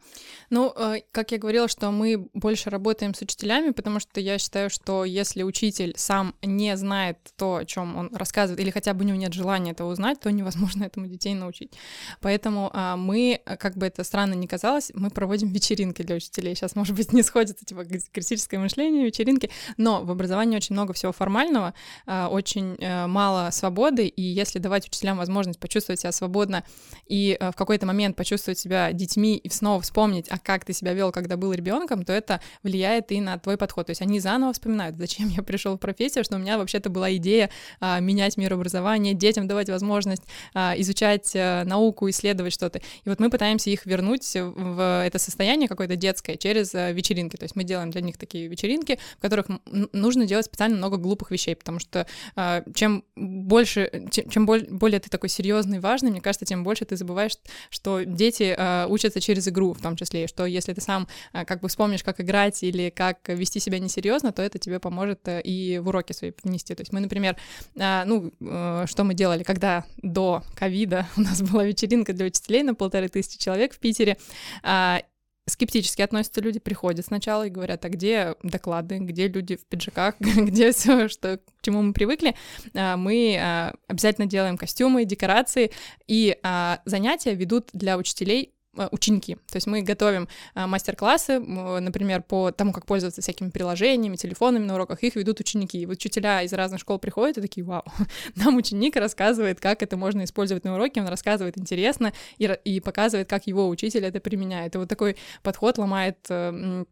Ну, 0.51 0.73
э, 0.77 1.03
как 1.13 1.31
я 1.33 1.39
говорила, 1.39 1.69
что 1.69 1.91
мы 1.91 2.29
больше 2.35 2.71
работаем 2.71 3.15
с 3.15 3.23
учителями, 3.23 3.71
потому 3.71 4.01
что 4.01 4.21
я 4.21 4.39
считаю, 4.39 4.69
что 4.69 5.05
если 5.05 5.43
учитель 5.45 5.95
сам 5.97 6.35
не 6.43 6.77
знает 6.77 7.19
то, 7.37 7.57
о 7.57 7.65
чем 7.65 7.97
он 7.97 8.15
рассказывает, 8.15 8.61
или 8.61 8.71
хотя 8.71 8.95
бы 8.95 9.05
у 9.05 9.07
него 9.07 9.19
нет 9.19 9.33
желания 9.33 9.71
этого 9.73 9.93
узнать, 9.93 10.21
то 10.21 10.31
невозможно 10.31 10.85
этому 10.85 11.07
детей 11.07 11.35
научить. 11.35 11.73
Поэтому 12.21 12.71
а, 12.73 12.97
мы, 12.97 13.41
как 13.59 13.77
бы 13.77 13.87
это 13.87 14.03
странно 14.03 14.35
ни 14.35 14.47
казалось, 14.47 14.91
мы 14.95 15.11
проводим 15.11 15.53
вечеринки 15.53 16.03
для 16.03 16.17
учителей. 16.17 16.55
Сейчас, 16.55 16.75
может 16.75 16.97
быть, 16.97 17.13
не 17.13 17.23
сходится, 17.23 17.65
типа, 17.65 17.85
критическое 17.85 18.59
мышление, 18.59 18.72
вечеринки, 18.77 19.51
но 19.77 20.03
в 20.03 20.11
образовании 20.11 20.57
очень 20.57 20.75
много 20.75 20.93
всего 20.93 21.13
формального, 21.13 21.75
а, 22.07 22.29
очень 22.29 22.77
а, 22.81 23.07
мало 23.07 23.51
свободы, 23.51 24.07
и 24.07 24.23
если 24.23 24.59
давать 24.59 24.87
учителям 24.87 25.19
возможность 25.19 25.59
почувствовать 25.59 26.01
себя 26.01 26.13
свободно 26.13 26.65
и 27.07 27.37
а, 27.39 27.53
в 27.53 27.57
какой-то 27.57 27.87
момент 27.87 28.17
почувствовать 28.17 28.59
себя 28.59 28.93
детьми 28.93 29.37
и 29.37 29.49
снова 29.49 29.81
вспомнить, 29.83 30.27
а 30.31 30.39
как 30.39 30.65
ты 30.65 30.73
себя 30.73 30.93
вел, 30.93 31.13
когда 31.13 31.37
был 31.37 31.53
ребенком, 31.53 32.05
то 32.05 32.13
это 32.13 32.41
влияет 32.63 33.13
и 33.13 33.21
на 33.21 33.39
твой 33.39 33.57
подход. 33.57 33.87
То 33.87 33.91
есть 33.91 34.03
они 34.03 34.21
заново 34.21 34.53
вспоминают, 34.53 34.97
зачем 34.97 35.29
я 35.29 35.43
пришел 35.43 35.77
в 35.77 35.79
профессию, 35.79 36.25
что 36.25 36.37
у 36.37 36.39
меня 36.39 36.59
вообще-то 36.59 36.91
была 36.91 37.15
идея 37.17 37.51
а, 37.81 38.01
менять 38.01 38.37
мир 38.37 38.55
образования, 38.55 39.15
детям 39.15 39.47
давать 39.47 39.69
возможность 39.69 40.23
а, 40.55 40.75
изучать 40.77 41.33
а, 41.35 41.65
науку, 41.65 42.09
исследовать 42.09 42.53
что-то. 42.53 42.79
И 42.79 43.09
вот 43.09 43.21
мы 43.21 43.31
пытаемся 43.31 43.71
их 43.71 43.87
вернуть 43.87 44.31
в 44.35 45.05
это 45.05 45.19
состояние 45.19 45.69
какое-то 45.69 45.97
детское 45.97 46.37
через 46.37 46.73
вечеринки. 46.73 47.37
То 47.37 47.45
есть 47.45 47.57
мы 47.57 47.65
делаем 47.65 47.91
для 47.91 48.01
них 48.01 48.17
такие 48.17 48.47
вечеринки, 48.47 48.62
в 48.63 49.21
которых 49.21 49.47
нужно 49.93 50.27
делать 50.27 50.47
специально 50.47 50.77
много 50.77 50.97
глупых 50.97 51.31
вещей, 51.31 51.55
потому 51.57 51.79
что 51.79 52.07
а, 52.37 52.63
чем 52.75 53.05
больше, 53.17 54.09
чем, 54.11 54.29
чем 54.29 54.47
более 54.47 55.01
ты 55.01 55.11
такой 55.11 55.29
серьезный, 55.29 55.81
важный, 55.81 56.11
мне 56.11 56.21
кажется, 56.21 56.45
тем 56.45 56.65
больше 56.65 56.85
ты 56.85 56.97
забываешь, 56.97 57.33
что 57.71 58.05
дети 58.05 58.55
а, 58.57 58.87
учатся 58.89 59.21
через 59.21 59.49
игру, 59.49 59.73
в 59.73 59.81
том 59.81 59.97
числе, 59.97 60.27
что 60.27 60.47
если 60.47 60.73
ты 60.73 60.81
сам 60.81 61.09
а, 61.33 61.45
как 61.45 61.61
бы 61.61 61.69
вспомнишь, 61.69 62.03
как 62.03 62.21
играть 62.21 62.63
или 62.63 62.91
как 62.91 63.29
вести 63.29 63.61
себя 63.61 63.79
несерьезно, 63.79 64.33
то 64.33 64.43
это 64.43 64.59
тебе 64.59 64.79
поможет 64.79 65.27
а, 65.29 65.39
и 65.41 65.79
в 65.79 65.89
уроки 65.89 66.13
свои 66.13 66.31
принести. 66.31 66.75
То 66.75 66.83
есть 66.83 66.93
мы, 66.93 67.01
например, 67.01 67.37
а, 67.79 68.05
ну, 68.05 68.33
а, 68.43 68.87
что 68.87 69.05
мы 69.05 69.15
делали, 69.15 69.43
когда 69.43 69.85
до 70.03 70.43
ковида 70.55 71.07
у 71.17 71.21
нас 71.21 71.43
была 71.43 71.65
вечеринка 71.65 72.13
для 72.13 72.27
учителей 72.27 72.63
на 72.63 72.75
полторы 72.75 73.09
тысячи 73.09 73.39
человек 73.39 73.75
в 73.75 73.79
Питере, 73.79 74.17
а, 74.63 75.03
скептически 75.47 76.03
относятся 76.03 76.41
люди, 76.41 76.61
приходят 76.61 77.05
сначала 77.05 77.47
и 77.47 77.51
говорят, 77.51 77.85
а 77.85 77.89
где 77.89 78.35
доклады, 78.43 78.99
где 78.99 79.29
люди 79.29 79.57
в 79.57 79.67
пиджаках, 79.67 80.15
где 80.21 80.73
все, 80.73 81.09
что, 81.09 81.39
к 81.39 81.63
чему 81.63 81.83
мы 81.83 81.93
привыкли. 81.93 82.37
А, 82.75 82.97
мы 82.97 83.37
а, 83.41 83.75
обязательно 83.89 84.27
делаем 84.27 84.57
костюмы, 84.57 85.05
декорации, 85.05 85.73
и 86.07 86.39
а, 86.43 86.81
занятия 86.85 87.35
ведут 87.35 87.71
для 87.73 87.97
учителей 87.97 88.55
ученики. 88.91 89.37
То 89.51 89.57
есть 89.57 89.67
мы 89.67 89.83
готовим 89.83 90.29
э, 90.55 90.67
мастер-классы, 90.67 91.39
например, 91.39 92.23
по 92.23 92.51
тому, 92.51 92.73
как 92.73 92.87
пользоваться 92.87 93.21
всякими 93.21 93.51
приложениями, 93.51 94.17
телефонами 94.17 94.65
на 94.65 94.75
уроках, 94.75 95.03
их 95.03 95.15
ведут 95.17 95.41
ученики. 95.41 95.81
И 95.81 95.87
вот 95.87 95.97
учителя 95.97 96.43
из 96.43 96.53
разных 96.53 96.81
школ 96.81 96.99
приходят 96.99 97.39
и 97.39 97.41
такие, 97.41 97.65
вау, 97.65 97.85
нам 98.37 98.57
ученик 98.57 98.97
рассказывает, 98.97 99.61
как 99.61 99.83
это 99.83 99.97
можно 99.97 100.25
использовать 100.25 100.65
на 100.65 100.75
уроке, 100.75 101.01
он 101.01 101.09
рассказывает 101.09 101.59
интересно 101.59 102.13
и, 102.39 102.45
и 102.65 102.81
показывает, 102.81 103.29
как 103.29 103.47
его 103.47 103.69
учитель 103.69 104.05
это 104.05 104.21
применяет. 104.21 104.75
И 104.75 104.79
вот 104.79 104.89
такой 104.89 105.17
подход 105.43 105.79
ломает 105.79 106.19
э, 106.29 106.85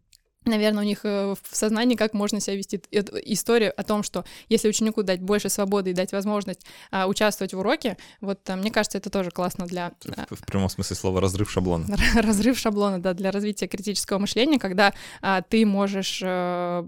наверное, 0.44 0.83
у 0.83 0.87
них 0.87 1.00
э, 1.05 1.35
в 1.35 1.57
сознании, 1.57 1.96
как 1.96 2.14
можно 2.14 2.40
себя 2.40 2.57
вести. 2.57 2.81
История 2.90 3.70
о 3.70 3.83
том, 3.83 4.03
что 4.03 4.24
если 4.48 4.68
ученику 4.68 5.03
дать 5.03 5.20
больше 5.20 5.48
свободы 5.48 5.90
и 5.90 5.92
дать 5.92 6.12
возможность 6.12 6.64
а, 6.90 7.07
участвовать 7.07 7.53
в 7.53 7.59
уроке, 7.59 7.96
вот 8.20 8.48
а, 8.48 8.57
мне 8.57 8.70
кажется, 8.70 8.98
это 8.98 9.11
тоже 9.11 9.31
классно 9.31 9.66
для... 9.66 9.92
В, 10.31 10.37
в 10.37 10.46
прямом 10.46 10.68
смысле 10.68 10.96
слова 10.96 11.20
разрыв 11.20 11.50
шаблона. 11.50 11.87
разрыв 12.14 12.59
шаблона, 12.59 13.00
да, 13.00 13.12
для 13.12 13.31
развития 13.31 13.66
критического 13.66 14.18
мышления, 14.18 14.59
когда 14.59 14.94
а, 15.20 15.42
ты 15.42 15.66
можешь... 15.66 16.22
А, 16.24 16.85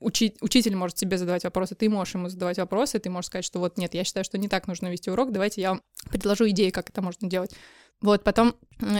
учить, 0.00 0.36
учитель 0.40 0.76
может 0.76 0.96
тебе 0.96 1.16
задавать 1.16 1.44
вопросы, 1.44 1.74
ты 1.74 1.88
можешь 1.88 2.14
ему 2.14 2.28
задавать 2.28 2.58
вопросы, 2.58 2.98
ты 2.98 3.08
можешь 3.08 3.28
сказать, 3.28 3.44
что 3.44 3.58
вот 3.58 3.78
нет, 3.78 3.94
я 3.94 4.04
считаю, 4.04 4.24
что 4.24 4.36
не 4.38 4.48
так 4.48 4.66
нужно 4.68 4.88
вести 4.88 5.10
урок, 5.10 5.32
давайте 5.32 5.62
я 5.62 5.70
вам 5.70 5.82
предложу 6.10 6.48
идеи, 6.50 6.70
как 6.70 6.90
это 6.90 7.00
можно 7.00 7.28
делать. 7.28 7.52
Вот, 8.02 8.24
потом 8.24 8.54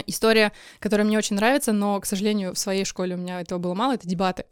история, 0.07 0.51
которая 0.79 1.05
мне 1.05 1.17
очень 1.17 1.35
нравится, 1.35 1.71
но, 1.71 1.99
к 1.99 2.05
сожалению, 2.05 2.53
в 2.53 2.57
своей 2.57 2.85
школе 2.85 3.15
у 3.15 3.17
меня 3.17 3.41
этого 3.41 3.59
было 3.59 3.73
мало, 3.73 3.93
это 3.93 4.07
дебаты. 4.07 4.45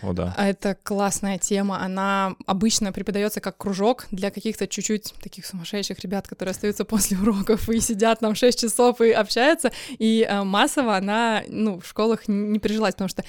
О, 0.00 0.12
да. 0.12 0.34
Это 0.38 0.76
классная 0.82 1.38
тема, 1.38 1.82
она 1.82 2.34
обычно 2.46 2.92
преподается 2.92 3.40
как 3.40 3.58
кружок 3.58 4.06
для 4.10 4.30
каких-то 4.30 4.66
чуть-чуть 4.66 5.14
таких 5.22 5.44
сумасшедших 5.46 5.98
ребят, 6.00 6.26
которые 6.26 6.52
остаются 6.52 6.84
после 6.84 7.18
уроков 7.18 7.68
и 7.68 7.80
сидят 7.80 8.20
там 8.20 8.34
6 8.34 8.60
часов 8.60 9.00
и 9.00 9.10
общаются, 9.10 9.70
и 9.98 10.26
э, 10.28 10.42
массово 10.42 10.96
она, 10.96 11.42
ну, 11.48 11.80
в 11.80 11.86
школах 11.86 12.28
не 12.28 12.58
прижилась, 12.58 12.94
потому 12.94 13.08
что 13.08 13.24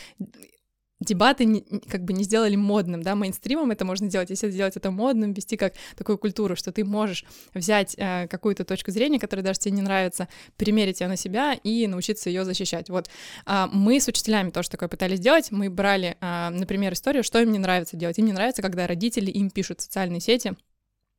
дебаты 1.03 1.45
не, 1.45 1.61
как 1.61 2.03
бы 2.03 2.13
не 2.13 2.23
сделали 2.23 2.55
модным, 2.55 3.03
да, 3.03 3.15
мейнстримом 3.15 3.71
это 3.71 3.85
можно 3.85 4.07
сделать, 4.07 4.29
если 4.29 4.49
сделать 4.49 4.75
это 4.77 4.91
модным, 4.91 5.33
вести 5.33 5.57
как 5.57 5.73
такую 5.95 6.17
культуру, 6.17 6.55
что 6.55 6.71
ты 6.71 6.83
можешь 6.83 7.25
взять 7.53 7.95
э, 7.97 8.27
какую-то 8.27 8.65
точку 8.65 8.91
зрения, 8.91 9.19
которая 9.19 9.43
даже 9.43 9.59
тебе 9.59 9.75
не 9.75 9.81
нравится, 9.81 10.27
примерить 10.57 11.01
ее 11.01 11.07
на 11.07 11.17
себя 11.17 11.53
и 11.53 11.87
научиться 11.87 12.29
ее 12.29 12.45
защищать. 12.45 12.89
Вот 12.89 13.09
э, 13.45 13.65
мы 13.71 13.99
с 13.99 14.07
учителями 14.07 14.49
тоже 14.49 14.69
такое 14.69 14.89
пытались 14.89 15.19
сделать, 15.19 15.51
мы 15.51 15.69
брали, 15.69 16.17
э, 16.19 16.49
например, 16.49 16.93
историю, 16.93 17.23
что 17.23 17.39
им 17.39 17.51
не 17.51 17.59
нравится 17.59 17.97
делать. 17.97 18.17
Им 18.19 18.25
не 18.25 18.33
нравится, 18.33 18.61
когда 18.61 18.87
родители 18.87 19.31
им 19.31 19.49
пишут 19.49 19.79
в 19.79 19.83
социальные 19.83 20.21
сети, 20.21 20.55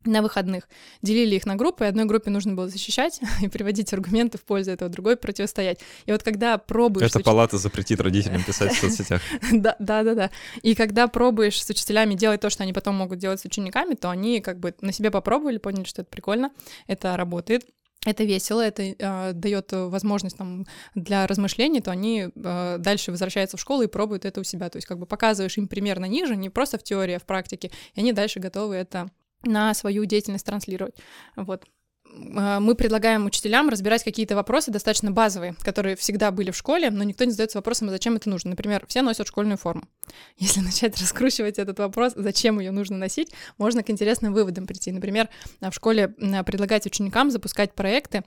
на 0.04 0.22
выходных. 0.22 0.68
Делили 1.02 1.36
их 1.36 1.46
на 1.46 1.56
группы, 1.56 1.84
и 1.84 1.86
одной 1.86 2.04
группе 2.04 2.30
нужно 2.30 2.54
было 2.54 2.68
защищать 2.68 3.20
и 3.42 3.48
приводить 3.48 3.92
аргументы 3.92 4.38
в 4.38 4.42
пользу 4.42 4.70
этого, 4.70 4.90
другой 4.90 5.16
противостоять. 5.16 5.80
И 6.06 6.12
вот 6.12 6.22
когда 6.22 6.58
пробуешь... 6.58 7.10
Эта 7.10 7.20
палата 7.20 7.58
запретит 7.58 8.00
родителям 8.00 8.42
писать 8.46 8.72
в 8.72 8.80
соцсетях. 8.80 9.22
Да, 9.52 9.76
да, 9.78 10.02
да, 10.02 10.14
да. 10.14 10.30
И 10.62 10.74
когда 10.74 11.08
пробуешь 11.08 11.62
с 11.62 11.70
учителями 11.70 12.14
делать 12.14 12.40
то, 12.40 12.50
что 12.50 12.62
они 12.62 12.72
потом 12.72 12.94
могут 12.96 13.18
делать 13.18 13.40
с 13.40 13.44
учениками, 13.44 13.94
то 13.94 14.10
они 14.10 14.40
как 14.40 14.58
бы 14.58 14.74
на 14.80 14.92
себе 14.92 15.10
попробовали, 15.10 15.58
поняли, 15.58 15.84
что 15.84 16.02
это 16.02 16.10
прикольно, 16.10 16.50
это 16.86 17.16
работает, 17.16 17.64
это 18.04 18.24
весело, 18.24 18.60
это 18.60 18.82
э, 18.82 19.32
дает 19.32 19.72
возможность 19.72 20.36
там 20.36 20.66
для 20.94 21.26
размышлений, 21.26 21.80
то 21.80 21.90
они 21.90 22.28
э, 22.34 22.76
дальше 22.78 23.10
возвращаются 23.10 23.56
в 23.56 23.60
школу 23.60 23.82
и 23.82 23.86
пробуют 23.86 24.24
это 24.24 24.40
у 24.40 24.44
себя. 24.44 24.68
То 24.68 24.76
есть 24.76 24.86
как 24.86 24.98
бы 24.98 25.06
показываешь 25.06 25.56
им 25.56 25.68
примерно 25.68 26.04
ниже, 26.04 26.36
не 26.36 26.50
просто 26.50 26.78
в 26.78 26.82
теории, 26.82 27.14
а 27.14 27.18
в 27.18 27.24
практике, 27.24 27.70
и 27.94 28.00
они 28.00 28.12
дальше 28.12 28.40
готовы 28.40 28.76
это 28.76 29.10
на 29.44 29.74
свою 29.74 30.04
деятельность 30.04 30.46
транслировать. 30.46 30.94
Вот 31.36 31.64
а, 32.36 32.60
мы 32.60 32.74
предлагаем 32.74 33.26
учителям 33.26 33.68
разбирать 33.68 34.04
какие-то 34.04 34.34
вопросы 34.36 34.70
достаточно 34.70 35.10
базовые, 35.10 35.54
которые 35.60 35.96
всегда 35.96 36.30
были 36.30 36.50
в 36.50 36.56
школе, 36.56 36.90
но 36.90 37.02
никто 37.02 37.24
не 37.24 37.30
задается 37.30 37.58
вопросом, 37.58 37.88
зачем 37.90 38.16
это 38.16 38.28
нужно. 38.28 38.50
Например, 38.50 38.84
все 38.88 39.02
носят 39.02 39.26
школьную 39.26 39.58
форму. 39.58 39.84
Если 40.38 40.60
начать 40.60 41.00
раскручивать 41.00 41.58
этот 41.58 41.78
вопрос, 41.78 42.12
зачем 42.16 42.60
ее 42.60 42.70
нужно 42.70 42.96
носить, 42.96 43.32
можно 43.58 43.82
к 43.82 43.90
интересным 43.90 44.32
выводам 44.32 44.66
прийти. 44.66 44.92
Например, 44.92 45.28
в 45.60 45.72
школе 45.72 46.08
предлагать 46.08 46.86
ученикам 46.86 47.30
запускать 47.30 47.74
проекты 47.74 48.22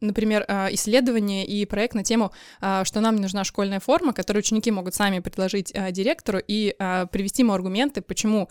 например, 0.00 0.44
а, 0.48 0.68
исследование 0.72 1.44
и 1.44 1.64
проект 1.66 1.94
на 1.94 2.02
тему, 2.02 2.32
а, 2.60 2.84
что 2.84 3.00
нам 3.00 3.16
нужна 3.16 3.44
школьная 3.44 3.80
форма, 3.80 4.12
которую 4.12 4.40
ученики 4.40 4.70
могут 4.70 4.94
сами 4.94 5.20
предложить 5.20 5.72
а, 5.74 5.90
директору 5.90 6.40
и 6.46 6.74
привести 7.10 7.42
ему 7.42 7.52
аргументы, 7.52 8.00
почему 8.00 8.48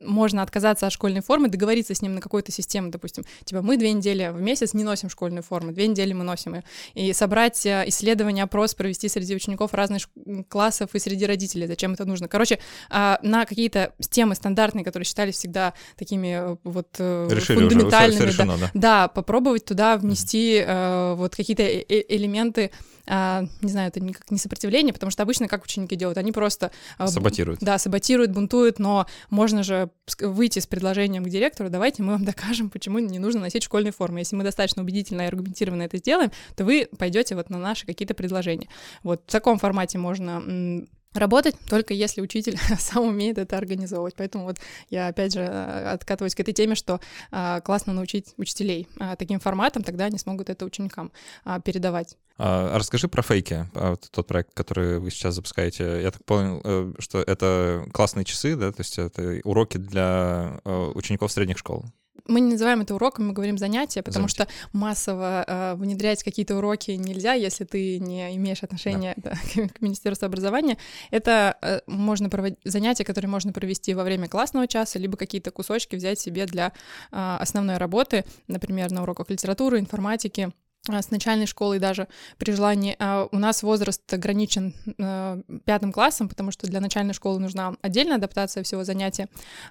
можно 0.00 0.42
отказаться 0.42 0.86
от 0.86 0.92
школьной 0.92 1.20
формы, 1.20 1.48
договориться 1.48 1.94
с 1.94 2.02
ним 2.02 2.14
на 2.14 2.20
какую-то 2.20 2.52
систему, 2.52 2.90
допустим, 2.90 3.24
типа 3.44 3.62
мы 3.62 3.76
две 3.76 3.92
недели 3.92 4.30
в 4.32 4.40
месяц 4.40 4.74
не 4.74 4.84
носим 4.84 5.08
школьную 5.10 5.42
форму, 5.42 5.72
две 5.72 5.86
недели 5.86 6.12
мы 6.12 6.24
носим 6.24 6.54
ее, 6.54 6.64
и 6.94 7.12
собрать 7.12 7.66
исследование, 7.66 8.44
опрос 8.44 8.74
провести 8.74 9.08
среди 9.08 9.34
учеников 9.34 9.74
разных 9.74 10.08
классов 10.48 10.94
и 10.94 10.98
среди 10.98 11.26
родителей, 11.26 11.66
зачем 11.66 11.92
это 11.92 12.04
нужно. 12.04 12.28
Короче, 12.28 12.58
на 12.90 13.44
какие-то 13.46 13.92
темы 14.10 14.34
стандартные, 14.34 14.84
которые 14.84 15.04
считались 15.04 15.36
всегда 15.36 15.74
такими 15.96 16.52
э, 16.52 16.56
вот 16.64 16.88
э, 16.98 17.28
Решили 17.30 17.60
фундаментальными, 17.60 18.18
уже, 18.18 18.26
решено, 18.28 18.56
да, 18.58 18.58
да. 18.58 18.70
да, 18.74 19.08
попробовать 19.08 19.64
туда 19.64 19.95
внести 19.98 20.62
э, 20.64 21.14
вот 21.14 21.34
какие-то 21.34 21.62
э 21.62 21.82
-э 21.82 22.04
элементы, 22.08 22.70
э, 23.06 23.46
не 23.62 23.70
знаю, 23.70 23.88
это 23.88 24.00
никак 24.00 24.30
не 24.30 24.38
сопротивление, 24.38 24.92
потому 24.92 25.10
что 25.10 25.22
обычно 25.22 25.48
как 25.48 25.64
ученики 25.64 25.96
делают, 25.96 26.18
они 26.18 26.32
просто... 26.32 26.70
Э, 26.98 27.06
саботируют. 27.06 27.60
Да, 27.60 27.78
саботируют, 27.78 28.32
бунтуют, 28.32 28.78
но 28.78 29.06
можно 29.30 29.62
же 29.62 29.90
выйти 30.20 30.58
с 30.58 30.66
предложением 30.66 31.24
к 31.24 31.28
директору, 31.28 31.70
давайте 31.70 32.02
мы 32.02 32.12
вам 32.12 32.24
докажем, 32.26 32.70
почему 32.70 32.98
не 32.98 33.18
нужно 33.18 33.40
носить 33.40 33.62
школьную 33.62 33.92
форму. 33.92 34.18
Если 34.18 34.36
мы 34.36 34.44
достаточно 34.44 34.82
убедительно 34.82 35.22
и 35.22 35.26
аргументированно 35.26 35.82
это 35.82 35.98
сделаем, 35.98 36.30
то 36.56 36.64
вы 36.64 36.88
пойдете 36.98 37.34
вот 37.34 37.50
на 37.50 37.58
наши 37.58 37.86
какие-то 37.86 38.14
предложения. 38.14 38.68
Вот 39.02 39.22
в 39.26 39.32
таком 39.32 39.58
формате 39.58 39.98
можно 39.98 40.86
работать 41.16 41.56
только 41.68 41.94
если 41.94 42.20
учитель 42.20 42.58
сам 42.78 43.04
умеет 43.04 43.38
это 43.38 43.56
организовывать. 43.56 44.14
Поэтому 44.16 44.44
вот 44.44 44.58
я 44.90 45.08
опять 45.08 45.34
же 45.34 45.40
э, 45.40 45.90
откатываюсь 45.90 46.34
к 46.34 46.40
этой 46.40 46.54
теме, 46.54 46.74
что 46.74 47.00
а, 47.30 47.60
классно 47.60 47.92
научить 47.92 48.34
учителей 48.36 48.88
а, 48.98 49.16
таким 49.16 49.40
форматом, 49.40 49.82
тогда 49.82 50.06
они 50.06 50.18
смогут 50.18 50.50
это 50.50 50.64
ученикам 50.64 51.12
а, 51.44 51.60
передавать. 51.60 52.16
А, 52.38 52.76
расскажи 52.76 53.08
про 53.08 53.22
фейки, 53.22 53.66
а, 53.74 53.96
тот 53.96 54.26
проект, 54.26 54.52
который 54.54 54.98
вы 54.98 55.10
сейчас 55.10 55.34
запускаете. 55.34 56.02
Я 56.02 56.10
так 56.10 56.24
понял, 56.24 56.60
э, 56.64 56.92
что 56.98 57.22
это 57.22 57.86
классные 57.92 58.24
часы, 58.24 58.56
да, 58.56 58.72
то 58.72 58.80
есть 58.80 58.98
это 58.98 59.40
уроки 59.44 59.78
для 59.78 60.60
э, 60.64 60.92
учеников 60.94 61.32
средних 61.32 61.58
школ 61.58 61.86
мы 62.26 62.40
не 62.40 62.52
называем 62.52 62.80
это 62.80 62.94
уроком, 62.94 63.28
мы 63.28 63.32
говорим 63.32 63.58
занятия, 63.58 64.02
потому 64.02 64.28
Занятие. 64.28 64.52
что 64.52 64.68
массово 64.72 65.44
э, 65.46 65.74
внедрять 65.76 66.22
какие-то 66.22 66.56
уроки 66.56 66.90
нельзя, 66.92 67.34
если 67.34 67.64
ты 67.64 67.98
не 67.98 68.34
имеешь 68.36 68.62
отношения 68.62 69.14
да. 69.16 69.34
Да, 69.54 69.68
к 69.74 69.80
Министерству 69.80 70.26
образования. 70.26 70.78
Это 71.10 71.56
э, 71.62 71.80
можно 71.86 72.28
проводить 72.28 72.58
занятия, 72.64 73.04
которые 73.04 73.30
можно 73.30 73.52
провести 73.52 73.94
во 73.94 74.04
время 74.04 74.28
классного 74.28 74.66
часа, 74.66 74.98
либо 74.98 75.16
какие-то 75.16 75.50
кусочки 75.50 75.96
взять 75.96 76.18
себе 76.20 76.46
для 76.46 76.72
э, 77.12 77.36
основной 77.40 77.76
работы, 77.76 78.24
например, 78.48 78.90
на 78.90 79.02
уроках 79.02 79.30
литературы, 79.30 79.78
информатики 79.78 80.50
э, 80.88 81.02
с 81.02 81.10
начальной 81.10 81.46
школы 81.46 81.78
даже 81.78 82.08
при 82.38 82.52
желании. 82.52 82.96
А 82.98 83.28
у 83.30 83.38
нас 83.38 83.62
возраст 83.62 84.12
ограничен 84.12 84.74
э, 84.98 85.42
пятым 85.64 85.92
классом, 85.92 86.28
потому 86.28 86.50
что 86.50 86.66
для 86.66 86.80
начальной 86.80 87.14
школы 87.14 87.40
нужна 87.40 87.74
отдельная 87.82 88.16
адаптация 88.16 88.62
всего 88.62 88.84
занятия. 88.84 89.28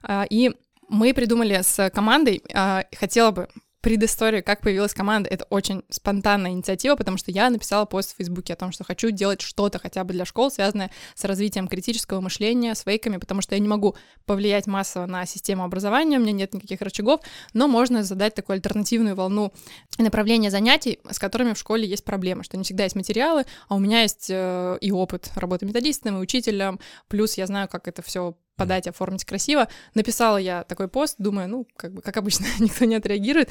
Э, 0.08 0.24
и 0.30 0.56
мы 0.90 1.14
придумали 1.14 1.60
с 1.62 1.90
командой, 1.90 2.42
а, 2.54 2.86
хотела 2.94 3.32
бы 3.32 3.48
предысторию, 3.86 4.44
как 4.44 4.62
появилась 4.62 4.96
команда, 4.96 5.30
это 5.30 5.46
очень 5.52 5.84
спонтанная 5.92 6.50
инициатива, 6.50 6.96
потому 6.96 7.18
что 7.18 7.30
я 7.30 7.52
написала 7.52 7.86
пост 7.86 8.14
в 8.14 8.18
Фейсбуке 8.18 8.54
о 8.54 8.56
том, 8.56 8.72
что 8.72 8.84
хочу 8.84 9.12
делать 9.12 9.42
что-то 9.42 9.78
хотя 9.78 10.04
бы 10.04 10.12
для 10.12 10.26
школ, 10.26 10.50
связанное 10.50 10.90
с 11.14 11.24
развитием 11.24 11.68
критического 11.68 12.20
мышления, 12.20 12.74
с 12.74 12.82
фейками, 12.82 13.18
потому 13.18 13.42
что 13.42 13.54
я 13.54 13.62
не 13.62 13.68
могу 13.68 13.96
повлиять 14.26 14.66
массово 14.66 15.06
на 15.06 15.28
систему 15.28 15.64
образования, 15.64 16.18
у 16.18 16.22
меня 16.22 16.32
нет 16.32 16.56
никаких 16.56 16.82
рычагов, 16.82 17.22
но 17.54 17.68
можно 17.68 18.02
задать 18.02 18.34
такую 18.34 18.56
альтернативную 18.56 19.16
волну 19.16 19.54
направления 20.00 20.50
занятий, 20.50 20.98
с 21.08 21.20
которыми 21.20 21.54
в 21.54 21.60
школе 21.60 21.88
есть 21.88 22.06
проблемы, 22.06 22.44
что 22.44 22.58
не 22.58 22.64
всегда 22.64 22.86
есть 22.86 22.96
материалы, 22.96 23.46
а 23.68 23.76
у 23.76 23.80
меня 23.80 24.02
есть 24.02 24.32
э, 24.32 24.80
и 24.82 24.92
опыт 24.92 25.30
работы 25.36 25.68
методистом, 25.68 26.18
и 26.18 26.22
учителем, 26.22 26.80
плюс 27.08 27.38
я 27.38 27.46
знаю, 27.46 27.68
как 27.68 27.88
это 27.88 28.02
все 28.02 28.36
подать, 28.56 28.88
оформить 28.88 29.26
красиво. 29.26 29.68
Написала 29.94 30.38
я 30.38 30.64
такой 30.64 30.88
пост, 30.88 31.16
думаю, 31.18 31.50
ну, 31.50 31.68
как 31.76 31.94
бы, 31.94 32.02
как 32.02 32.18
обычно, 32.18 32.46
никто 32.60 32.86
не 32.86 32.96
отреагирует 32.96 33.50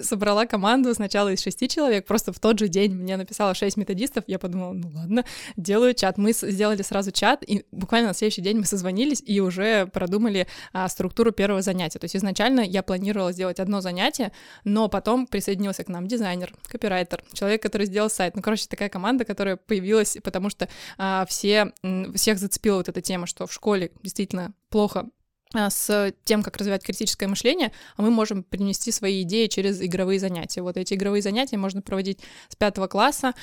собрала 0.00 0.46
команду 0.46 0.92
сначала 0.94 1.32
из 1.32 1.42
шести 1.42 1.68
человек, 1.68 2.06
просто 2.06 2.32
в 2.32 2.40
тот 2.40 2.58
же 2.58 2.68
день 2.68 2.94
мне 2.94 3.16
написало 3.16 3.54
шесть 3.54 3.76
методистов, 3.76 4.24
я 4.26 4.38
подумала, 4.38 4.72
ну 4.72 4.90
ладно, 4.94 5.24
делаю 5.56 5.94
чат. 5.94 6.18
Мы 6.18 6.32
сделали 6.32 6.82
сразу 6.82 7.12
чат, 7.12 7.42
и 7.46 7.64
буквально 7.70 8.08
на 8.08 8.14
следующий 8.14 8.42
день 8.42 8.58
мы 8.58 8.64
созвонились 8.64 9.22
и 9.24 9.40
уже 9.40 9.86
продумали 9.86 10.46
а, 10.72 10.88
структуру 10.88 11.32
первого 11.32 11.62
занятия. 11.62 11.98
То 11.98 12.04
есть 12.04 12.16
изначально 12.16 12.60
я 12.60 12.82
планировала 12.82 13.32
сделать 13.32 13.60
одно 13.60 13.80
занятие, 13.80 14.32
но 14.64 14.88
потом 14.88 15.26
присоединился 15.26 15.84
к 15.84 15.88
нам 15.88 16.06
дизайнер, 16.06 16.52
копирайтер, 16.66 17.22
человек, 17.32 17.62
который 17.62 17.86
сделал 17.86 18.10
сайт. 18.10 18.34
Ну, 18.36 18.42
короче, 18.42 18.66
такая 18.68 18.88
команда, 18.88 19.24
которая 19.24 19.56
появилась, 19.56 20.18
потому 20.22 20.50
что 20.50 20.68
а, 20.98 21.26
все, 21.26 21.72
всех 22.14 22.38
зацепила 22.38 22.78
вот 22.78 22.88
эта 22.88 23.00
тема, 23.00 23.26
что 23.26 23.46
в 23.46 23.52
школе 23.52 23.92
действительно 24.02 24.54
плохо 24.70 25.06
с 25.54 26.12
тем, 26.24 26.42
как 26.42 26.56
развивать 26.56 26.82
критическое 26.82 27.26
мышление, 27.26 27.72
а 27.96 28.02
мы 28.02 28.10
можем 28.10 28.42
принести 28.42 28.90
свои 28.90 29.22
идеи 29.22 29.46
через 29.46 29.80
игровые 29.80 30.18
занятия. 30.18 30.62
Вот 30.62 30.76
эти 30.76 30.94
игровые 30.94 31.22
занятия 31.22 31.56
можно 31.56 31.82
проводить 31.82 32.20
с 32.48 32.56
пятого 32.56 32.86
класса. 32.86 33.34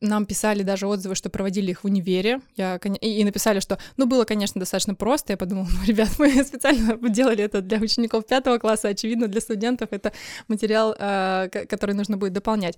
Нам 0.00 0.26
писали 0.26 0.62
даже 0.62 0.86
отзывы, 0.86 1.14
что 1.14 1.30
проводили 1.30 1.70
их 1.70 1.82
в 1.82 1.86
универе. 1.86 2.40
Я, 2.56 2.76
и 2.76 3.24
написали, 3.24 3.60
что, 3.60 3.78
ну, 3.96 4.06
было, 4.06 4.24
конечно, 4.24 4.58
достаточно 4.58 4.94
просто. 4.94 5.32
Я 5.32 5.36
подумала, 5.36 5.68
ну, 5.70 5.86
ребят, 5.86 6.10
мы 6.18 6.42
специально 6.44 6.96
делали 7.08 7.44
это 7.44 7.60
для 7.60 7.78
учеников 7.78 8.26
пятого 8.26 8.58
класса. 8.58 8.88
Очевидно, 8.88 9.28
для 9.28 9.40
студентов 9.40 9.88
это 9.92 10.12
материал, 10.48 10.94
а, 10.98 11.48
который 11.48 11.94
нужно 11.94 12.16
будет 12.16 12.32
дополнять. 12.32 12.76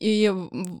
И 0.00 0.30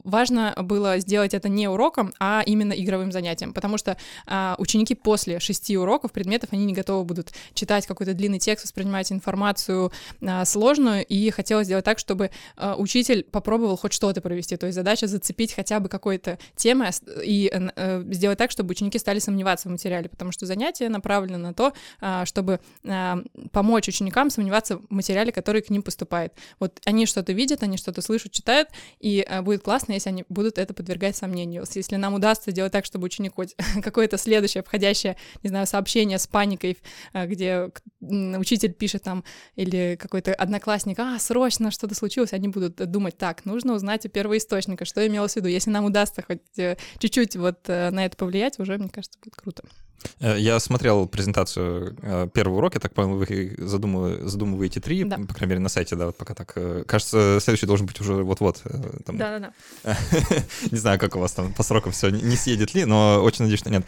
важно 0.04 0.54
было 0.56 0.98
сделать 0.98 1.34
это 1.34 1.48
не 1.48 1.68
уроком, 1.68 2.12
а 2.18 2.42
именно 2.44 2.72
игровым 2.72 3.12
занятием, 3.12 3.52
потому 3.52 3.78
что 3.78 3.96
а, 4.26 4.56
ученики 4.58 4.94
после 4.94 5.38
шести 5.38 5.78
уроков 5.78 6.12
предметов, 6.12 6.50
они 6.52 6.64
не 6.64 6.72
готовы 6.72 7.04
будут 7.04 7.32
читать 7.54 7.86
какой-то 7.86 8.14
длинный 8.14 8.40
текст, 8.40 8.64
воспринимать 8.64 9.12
информацию 9.12 9.92
а, 10.20 10.44
сложную, 10.44 11.06
и 11.06 11.30
хотелось 11.30 11.66
сделать 11.66 11.84
так, 11.84 12.00
чтобы 12.00 12.30
а, 12.56 12.74
учитель 12.76 13.22
попробовал 13.22 13.76
хоть 13.76 13.92
что-то 13.92 14.20
провести, 14.20 14.56
то 14.56 14.66
есть 14.66 14.74
задача 14.74 15.06
зацепить 15.06 15.54
хотя 15.54 15.78
бы 15.78 15.88
какой-то 15.88 16.38
темы 16.56 16.90
и 17.22 17.50
а, 17.54 18.04
сделать 18.10 18.38
так, 18.38 18.50
чтобы 18.50 18.72
ученики 18.72 18.98
стали 18.98 19.20
сомневаться 19.20 19.68
в 19.68 19.70
материале, 19.70 20.08
потому 20.08 20.32
что 20.32 20.44
занятие 20.44 20.88
направлено 20.88 21.38
на 21.38 21.54
то, 21.54 21.72
а, 22.00 22.26
чтобы 22.26 22.58
а, 22.84 23.18
помочь 23.52 23.88
ученикам 23.88 24.30
сомневаться 24.30 24.78
в 24.78 24.90
материале, 24.90 25.30
который 25.30 25.62
к 25.62 25.70
ним 25.70 25.82
поступает. 25.82 26.32
Вот 26.58 26.80
они 26.84 27.06
что-то 27.06 27.32
видят, 27.32 27.62
они 27.62 27.76
что-то 27.76 28.02
слышат, 28.02 28.32
читают, 28.32 28.68
и 29.04 29.22
э, 29.28 29.42
будет 29.42 29.62
классно, 29.62 29.92
если 29.92 30.08
они 30.08 30.24
будут 30.30 30.56
это 30.56 30.72
подвергать 30.72 31.14
сомнению. 31.14 31.64
Если 31.74 31.96
нам 31.96 32.14
удастся 32.14 32.52
сделать 32.52 32.72
так, 32.72 32.86
чтобы 32.86 33.04
ученик 33.04 33.34
хоть 33.34 33.54
какое-то 33.82 34.16
следующее 34.16 34.62
входящее, 34.62 35.16
не 35.42 35.50
знаю, 35.50 35.66
сообщение 35.66 36.18
с 36.18 36.26
паникой, 36.26 36.78
э, 37.12 37.26
где 37.26 37.70
учитель 38.00 38.72
пишет 38.72 39.02
там, 39.02 39.22
или 39.56 39.98
какой-то 40.00 40.32
одноклассник, 40.32 40.98
а, 40.98 41.18
срочно 41.18 41.70
что-то 41.70 41.94
случилось, 41.94 42.32
они 42.32 42.48
будут 42.48 42.76
думать, 42.76 43.18
так, 43.18 43.44
нужно 43.44 43.74
узнать 43.74 44.06
у 44.06 44.08
первоисточника, 44.08 44.86
что 44.86 45.06
имелось 45.06 45.34
в 45.34 45.36
виду. 45.36 45.48
Если 45.48 45.68
нам 45.68 45.84
удастся 45.84 46.22
хоть 46.22 46.58
э, 46.58 46.78
чуть-чуть 46.98 47.36
вот 47.36 47.68
на 47.68 48.06
это 48.06 48.16
повлиять, 48.16 48.58
уже, 48.58 48.78
мне 48.78 48.88
кажется, 48.88 49.18
будет 49.22 49.36
круто. 49.36 49.64
Э, 50.20 50.38
я 50.38 50.60
смотрел 50.60 51.06
презентацию 51.06 51.96
э, 52.02 52.28
первого 52.32 52.58
урока, 52.58 52.80
так 52.80 52.94
понял, 52.94 53.16
вы 53.16 53.54
задумываете, 53.58 54.28
задумываете 54.28 54.80
три, 54.80 55.04
да. 55.04 55.18
по 55.18 55.34
крайней 55.34 55.50
мере, 55.50 55.60
на 55.60 55.68
сайте, 55.68 55.96
да, 55.96 56.06
вот 56.06 56.16
пока 56.16 56.34
так. 56.34 56.52
Э, 56.56 56.84
кажется, 56.86 57.38
следующий 57.40 57.66
должен 57.66 57.86
быть 57.86 58.00
уже 58.00 58.14
вот-вот. 58.14 58.62
Да-да-да. 59.06 59.52
Не 60.70 60.78
знаю, 60.78 60.98
как 60.98 61.16
у 61.16 61.20
вас 61.20 61.32
там 61.32 61.52
по 61.52 61.62
срокам 61.62 61.92
все 61.92 62.10
не 62.10 62.36
съедет 62.36 62.74
ли, 62.74 62.84
но 62.84 63.22
очень 63.22 63.44
надеюсь, 63.44 63.60
что 63.60 63.70
нет. 63.70 63.84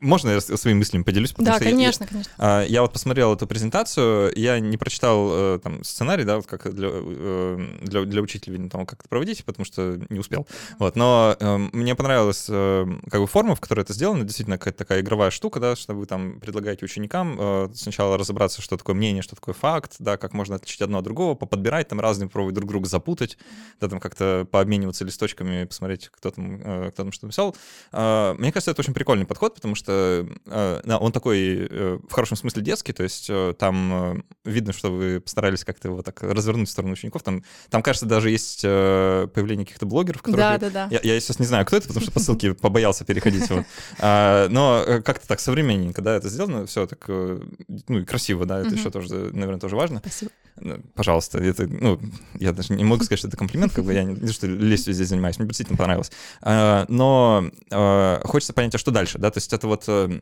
Можно 0.00 0.30
я 0.30 0.40
своими 0.40 0.78
мыслями 0.78 1.02
поделюсь? 1.02 1.34
Да, 1.36 1.58
конечно, 1.58 2.04
я, 2.04 2.08
конечно. 2.08 2.32
А, 2.38 2.64
я 2.64 2.82
вот 2.82 2.92
посмотрел 2.92 3.34
эту 3.34 3.46
презентацию, 3.46 4.32
я 4.36 4.60
не 4.60 4.76
прочитал 4.76 5.28
э, 5.30 5.58
там 5.62 5.84
сценарий, 5.84 6.24
да, 6.24 6.36
вот 6.36 6.46
как 6.46 6.74
для, 6.74 6.88
э, 6.92 7.78
для, 7.82 8.02
для 8.04 8.22
учителя, 8.22 8.52
видно, 8.52 8.70
там 8.70 8.86
как 8.86 9.00
это 9.00 9.08
проводить, 9.08 9.44
потому 9.44 9.64
что 9.64 10.00
не 10.08 10.18
успел. 10.18 10.46
Вот, 10.78 10.96
но 10.96 11.36
э, 11.38 11.56
мне 11.72 11.94
понравилась 11.94 12.46
как 12.46 13.20
бы 13.20 13.26
форма, 13.26 13.54
в 13.54 13.60
которой 13.60 13.80
это 13.80 13.92
сделано, 13.92 14.24
действительно 14.24 14.58
какая-то 14.58 14.78
такая 14.78 15.00
игровая 15.00 15.30
штука, 15.30 15.60
да, 15.60 15.76
что 15.76 15.94
вы 15.94 16.06
там 16.06 16.40
предлагаете 16.40 16.84
ученикам 16.84 17.70
сначала 17.74 18.16
разобраться, 18.16 18.62
что 18.62 18.76
такое 18.76 18.94
мнение, 18.96 19.22
что 19.22 19.36
такое 19.36 19.54
факт, 19.54 19.96
да, 19.98 20.16
как 20.16 20.32
можно 20.32 20.56
отличить 20.56 20.82
одно 20.82 20.98
от 20.98 21.04
другого, 21.04 21.34
поподбирать 21.34 21.88
там 21.88 22.00
разные, 22.00 22.28
пробовать 22.28 22.54
друг 22.54 22.68
друга 22.68 22.88
запутать, 22.88 23.38
да, 23.80 23.88
там 23.88 24.00
как-то 24.00 24.46
пообмениваться 24.50 25.04
листочками, 25.04 25.64
посмотреть, 25.64 26.08
кто 26.08 26.30
там, 26.30 26.58
кто 26.58 27.02
там 27.02 27.12
что 27.12 27.26
написал. 27.26 27.56
А, 27.92 28.34
мне 28.34 28.52
кажется, 28.52 28.70
это 28.70 28.80
очень 28.82 28.94
прикольный 28.94 29.26
подход, 29.26 29.54
потому 29.54 29.67
что 29.74 30.26
э, 30.46 30.96
он 31.00 31.12
такой 31.12 31.68
э, 31.70 31.98
в 32.08 32.12
хорошем 32.12 32.36
смысле 32.36 32.62
детский, 32.62 32.92
то 32.92 33.02
есть 33.02 33.26
э, 33.28 33.54
там 33.58 34.24
видно, 34.44 34.72
что 34.72 34.90
вы 34.90 35.20
постарались 35.20 35.64
как-то 35.64 35.88
его 35.88 36.02
так 36.02 36.22
развернуть 36.22 36.68
в 36.68 36.72
сторону 36.72 36.92
учеников. 36.92 37.22
Там, 37.22 37.44
там 37.70 37.82
кажется, 37.82 38.06
даже 38.06 38.30
есть 38.30 38.62
появление 38.62 39.64
каких-то 39.64 39.86
блогеров, 39.86 40.22
которые... 40.22 40.58
Да, 40.58 40.70
да, 40.70 40.70
да. 40.70 40.88
Я, 40.90 41.00
я 41.14 41.20
сейчас 41.20 41.38
не 41.38 41.46
знаю, 41.46 41.66
кто 41.66 41.76
это, 41.76 41.88
потому 41.88 42.04
что 42.04 42.12
по 42.12 42.20
ссылке 42.20 42.54
побоялся 42.60 43.04
переходить. 43.04 43.48
Вот. 43.50 43.64
А, 44.00 44.48
но 44.48 44.84
как-то 45.04 45.26
так 45.26 45.40
современненько, 45.40 46.02
да, 46.02 46.14
это 46.14 46.28
сделано, 46.28 46.66
все 46.66 46.86
так, 46.86 47.04
ну, 47.08 47.98
и 47.98 48.04
красиво, 48.04 48.46
да, 48.46 48.60
это 48.60 48.74
еще 48.74 48.90
тоже, 48.90 49.30
наверное, 49.32 49.60
тоже 49.60 49.76
важно. 49.76 49.98
Спасибо. 50.00 50.30
Ну, 50.60 50.80
пожалуйста, 50.94 51.38
это, 51.38 51.66
ну, 51.66 52.00
я 52.34 52.52
даже 52.52 52.72
не 52.74 52.84
могу 52.84 53.04
сказать, 53.04 53.18
что 53.18 53.28
это 53.28 53.36
комплимент, 53.36 53.72
как 53.72 53.84
бы 53.84 53.92
я 53.92 54.04
не, 54.04 54.14
не 54.14 54.32
что 54.32 54.46
лестью 54.46 54.92
здесь 54.92 55.08
занимаюсь, 55.08 55.38
мне 55.38 55.46
действительно 55.46 55.76
понравилось. 55.76 56.10
А, 56.40 56.84
но 56.88 57.48
а, 57.70 58.20
хочется 58.24 58.52
понять, 58.52 58.74
а 58.74 58.78
что 58.78 58.90
дальше, 58.90 59.18
да, 59.18 59.30
то 59.30 59.38
есть 59.38 59.47
это 59.52 59.66
вот 59.66 59.84
э, 59.88 60.08
Э, 60.08 60.20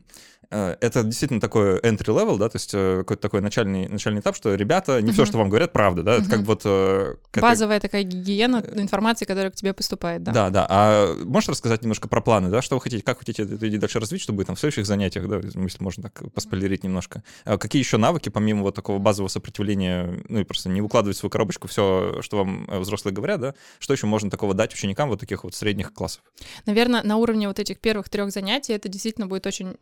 это 0.49 1.03
действительно 1.03 1.41
такой 1.41 1.79
entry 1.79 2.07
level, 2.07 2.37
да, 2.37 2.49
то 2.49 2.55
есть 2.55 2.71
э, 2.73 2.99
какой-то 2.99 3.21
такой 3.21 3.41
начальный, 3.41 3.87
начальный 3.87 4.21
этап, 4.21 4.35
что 4.35 4.55
ребята, 4.55 5.01
не 5.01 5.09
uh-huh. 5.09 5.13
все, 5.13 5.25
что 5.25 5.37
вам 5.37 5.49
говорят, 5.49 5.73
правда, 5.73 6.03
да, 6.03 6.15
uh-huh. 6.15 6.21
это 6.21 6.29
как 6.29 6.39
вот... 6.41 6.61
Э, 6.65 7.15
Базовая 7.35 7.79
такая 7.79 8.03
гигиена 8.03 8.63
информации, 8.75 9.25
которая 9.25 9.51
к 9.51 9.55
тебе 9.55 9.73
поступает, 9.73 10.23
да. 10.23 10.31
Да, 10.31 10.49
да, 10.49 10.67
а 10.69 11.15
можешь 11.23 11.49
рассказать 11.49 11.81
немножко 11.81 12.07
про 12.07 12.21
планы, 12.21 12.49
да, 12.49 12.61
что 12.61 12.75
вы 12.75 12.81
хотите, 12.81 13.03
как 13.03 13.19
хотите 13.19 13.43
это 13.43 13.67
идти 13.67 13.77
дальше 13.77 13.99
развить, 13.99 14.21
чтобы 14.21 14.45
там 14.45 14.55
в 14.55 14.59
следующих 14.59 14.85
занятиях, 14.85 15.27
да, 15.27 15.37
если 15.37 15.83
можно 15.83 16.03
так 16.03 16.31
поспойлерить 16.33 16.83
немножко, 16.83 17.23
а 17.43 17.57
какие 17.57 17.81
еще 17.81 17.97
навыки, 17.97 18.29
помимо 18.29 18.63
вот 18.63 18.75
такого 18.75 18.99
базового 18.99 19.29
сопротивления, 19.29 20.23
ну 20.29 20.39
и 20.39 20.43
просто 20.43 20.69
не 20.69 20.81
выкладывать 20.81 21.17
в 21.17 21.19
свою 21.19 21.29
коробочку 21.29 21.67
все, 21.67 22.19
что 22.21 22.37
вам 22.37 22.67
взрослые 22.67 23.13
говорят, 23.13 23.41
да, 23.41 23.53
что 23.79 23.93
еще 23.93 24.07
можно 24.07 24.29
такого 24.29 24.53
дать 24.53 24.73
ученикам 24.73 25.09
вот 25.09 25.19
таких 25.19 25.43
вот 25.43 25.55
средних 25.55 25.93
классов? 25.93 26.21
Наверное, 26.65 27.03
на 27.03 27.17
уровне 27.17 27.47
вот 27.47 27.59
этих 27.59 27.79
первых 27.79 28.09
трех 28.09 28.31
занятий 28.31 28.73
это 28.73 28.87
действительно 28.89 29.27
будет 29.27 29.45
очень 29.45 29.75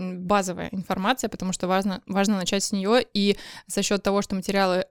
базовая 0.56 0.70
информация, 0.72 1.30
потому 1.30 1.54
что 1.54 1.68
важно, 1.68 2.02
важно 2.08 2.38
начать 2.38 2.63
с 2.63 2.72
нее, 2.72 3.06
и 3.13 3.38
за 3.68 3.84
счет 3.84 4.02
того, 4.04 4.22
что 4.22 4.36
материалы 4.36 4.86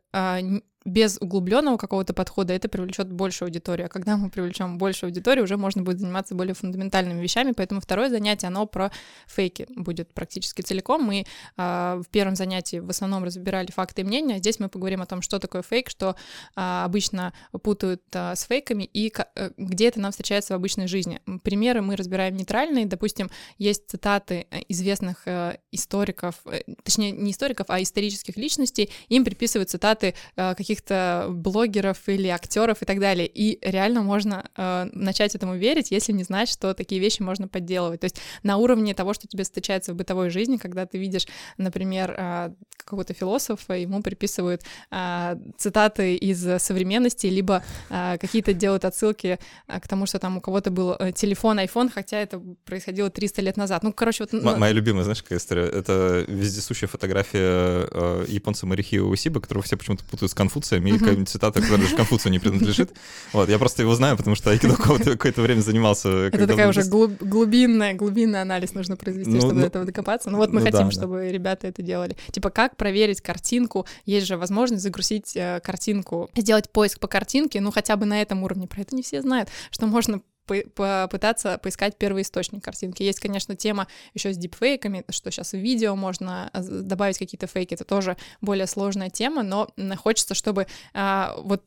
без 0.84 1.16
углубленного 1.20 1.76
какого-то 1.76 2.12
подхода 2.12 2.52
это 2.52 2.68
привлечет 2.68 3.10
большую 3.10 3.46
аудиторию. 3.46 3.86
А 3.86 3.88
когда 3.88 4.16
мы 4.16 4.28
привлечем 4.28 4.76
большую 4.78 5.08
аудиторию, 5.08 5.44
уже 5.44 5.56
можно 5.56 5.82
будет 5.82 5.98
заниматься 5.98 6.34
более 6.34 6.54
фундаментальными 6.54 7.20
вещами. 7.22 7.52
Поэтому 7.52 7.80
второе 7.80 8.10
занятие, 8.10 8.48
оно 8.48 8.66
про 8.66 8.92
фейки 9.26 9.66
будет 9.74 10.12
практически 10.12 10.60
целиком. 10.60 11.02
Мы 11.02 11.24
э, 11.56 12.02
в 12.04 12.08
первом 12.10 12.36
занятии 12.36 12.78
в 12.78 12.90
основном 12.90 13.24
разбирали 13.24 13.70
факты 13.70 14.02
и 14.02 14.04
мнения. 14.04 14.38
Здесь 14.38 14.58
мы 14.58 14.68
поговорим 14.68 15.00
о 15.00 15.06
том, 15.06 15.22
что 15.22 15.38
такое 15.38 15.62
фейк, 15.62 15.88
что 15.88 16.16
э, 16.54 16.60
обычно 16.84 17.32
путают 17.62 18.02
э, 18.12 18.34
с 18.36 18.42
фейками 18.44 18.84
и 18.84 19.10
э, 19.16 19.50
где 19.56 19.88
это 19.88 20.00
нам 20.00 20.10
встречается 20.10 20.52
в 20.52 20.56
обычной 20.56 20.86
жизни. 20.86 21.20
Примеры 21.42 21.80
мы 21.80 21.96
разбираем 21.96 22.36
нейтральные. 22.36 22.84
Допустим, 22.84 23.30
есть 23.56 23.88
цитаты 23.88 24.46
э, 24.50 24.60
известных 24.68 25.26
э, 25.26 25.56
историков, 25.72 26.34
э, 26.44 26.60
точнее, 26.82 27.12
не 27.12 27.30
историков, 27.30 27.66
а 27.70 27.80
исторических 27.80 28.36
личностей. 28.36 28.90
Им 29.08 29.24
приписывают 29.24 29.70
цитаты 29.70 30.03
э, 30.36 30.54
каких 30.54 30.74
каких-то 30.74 31.26
блогеров 31.30 32.08
или 32.08 32.28
актеров 32.28 32.82
и 32.82 32.84
так 32.84 32.98
далее. 32.98 33.26
И 33.26 33.58
реально 33.62 34.02
можно 34.02 34.44
э, 34.56 34.88
начать 34.92 35.34
этому 35.34 35.56
верить, 35.56 35.90
если 35.90 36.12
не 36.12 36.24
знать, 36.24 36.48
что 36.48 36.74
такие 36.74 37.00
вещи 37.00 37.22
можно 37.22 37.48
подделывать. 37.48 38.00
То 38.00 38.06
есть 38.06 38.20
на 38.42 38.56
уровне 38.56 38.94
того, 38.94 39.14
что 39.14 39.28
тебе 39.28 39.44
встречается 39.44 39.92
в 39.92 39.96
бытовой 39.96 40.30
жизни, 40.30 40.56
когда 40.56 40.86
ты 40.86 40.98
видишь, 40.98 41.26
например, 41.58 42.14
э, 42.18 42.50
какого-то 42.76 43.14
философа, 43.14 43.74
ему 43.74 44.02
приписывают 44.02 44.62
э, 44.90 45.36
цитаты 45.56 46.16
из 46.16 46.62
современности, 46.62 47.26
либо 47.28 47.62
э, 47.90 48.18
какие-то 48.18 48.52
делают 48.52 48.84
отсылки 48.84 49.38
э, 49.68 49.80
к 49.80 49.88
тому, 49.88 50.06
что 50.06 50.18
там 50.18 50.36
у 50.36 50.40
кого-то 50.40 50.70
был 50.70 50.96
э, 50.98 51.12
телефон, 51.12 51.58
iPhone, 51.60 51.90
хотя 51.94 52.18
это 52.18 52.42
происходило 52.64 53.10
300 53.10 53.42
лет 53.42 53.56
назад. 53.56 53.82
Ну, 53.82 53.92
короче, 53.92 54.24
вот... 54.24 54.32
Ну... 54.32 54.56
Моя 54.56 54.72
любимая, 54.72 55.04
знаешь, 55.04 55.22
какая 55.22 55.38
история? 55.38 55.66
Это 55.66 56.24
вездесущая 56.26 56.88
фотография 56.88 57.88
э, 57.90 58.24
японца 58.28 58.66
Марихио 58.66 59.06
Усиба, 59.06 59.40
которого 59.40 59.62
все 59.62 59.76
почему-то 59.96 60.10
путают 60.10 60.30
с 60.30 60.34
Конфуцием, 60.34 60.86
или 60.86 60.98
какая-нибудь 60.98 61.28
цитата, 61.28 61.60
которая 61.60 61.82
даже 61.82 61.96
Конфуцию 61.96 62.32
не 62.32 62.38
принадлежит. 62.38 62.92
Вот, 63.32 63.48
я 63.48 63.58
просто 63.58 63.82
его 63.82 63.94
знаю, 63.94 64.16
потому 64.16 64.36
что 64.36 64.50
айкидо 64.50 64.76
какое-то 64.76 65.42
время 65.42 65.60
занимался. 65.60 66.08
Это 66.08 66.46
такая 66.46 66.68
уже 66.68 66.84
глубинная, 66.84 67.94
глубинный 67.94 68.40
анализ 68.40 68.74
нужно 68.74 68.96
произвести, 68.96 69.32
ну, 69.32 69.38
чтобы 69.38 69.54
ну, 69.54 69.60
до 69.60 69.66
этого 69.66 69.84
докопаться. 69.84 70.30
Ну 70.30 70.38
вот 70.38 70.52
мы 70.52 70.60
ну 70.60 70.70
хотим, 70.70 70.90
чтобы 70.90 71.30
ребята 71.30 71.66
это 71.66 71.82
делали. 71.82 72.16
Типа, 72.30 72.50
как 72.50 72.76
проверить 72.76 73.20
картинку? 73.20 73.86
Есть 74.04 74.26
же 74.26 74.36
возможность 74.36 74.82
загрузить 74.82 75.36
э, 75.36 75.60
картинку, 75.64 76.30
сделать 76.36 76.70
поиск 76.70 77.00
по 77.00 77.08
картинке, 77.08 77.60
ну 77.60 77.72
хотя 77.72 77.96
бы 77.96 78.06
на 78.06 78.20
этом 78.22 78.42
уровне. 78.42 78.66
Про 78.66 78.82
это 78.82 78.94
не 78.94 79.02
все 79.02 79.20
знают, 79.20 79.48
что 79.70 79.86
можно 79.86 80.20
попытаться 80.46 81.58
поискать 81.58 81.96
первый 81.96 82.22
источник 82.22 82.62
картинки. 82.62 83.02
Есть, 83.02 83.20
конечно, 83.20 83.56
тема 83.56 83.86
еще 84.14 84.32
с 84.32 84.36
дипфейками, 84.36 85.04
что 85.08 85.30
сейчас 85.30 85.52
в 85.52 85.58
видео 85.58 85.96
можно 85.96 86.50
а, 86.52 86.62
добавить 86.62 87.18
какие-то 87.18 87.46
фейки, 87.46 87.74
это 87.74 87.84
тоже 87.84 88.16
более 88.40 88.66
сложная 88.66 89.10
тема, 89.10 89.42
но 89.42 89.68
хочется, 89.96 90.34
чтобы 90.34 90.66
а, 90.92 91.34
вот 91.38 91.62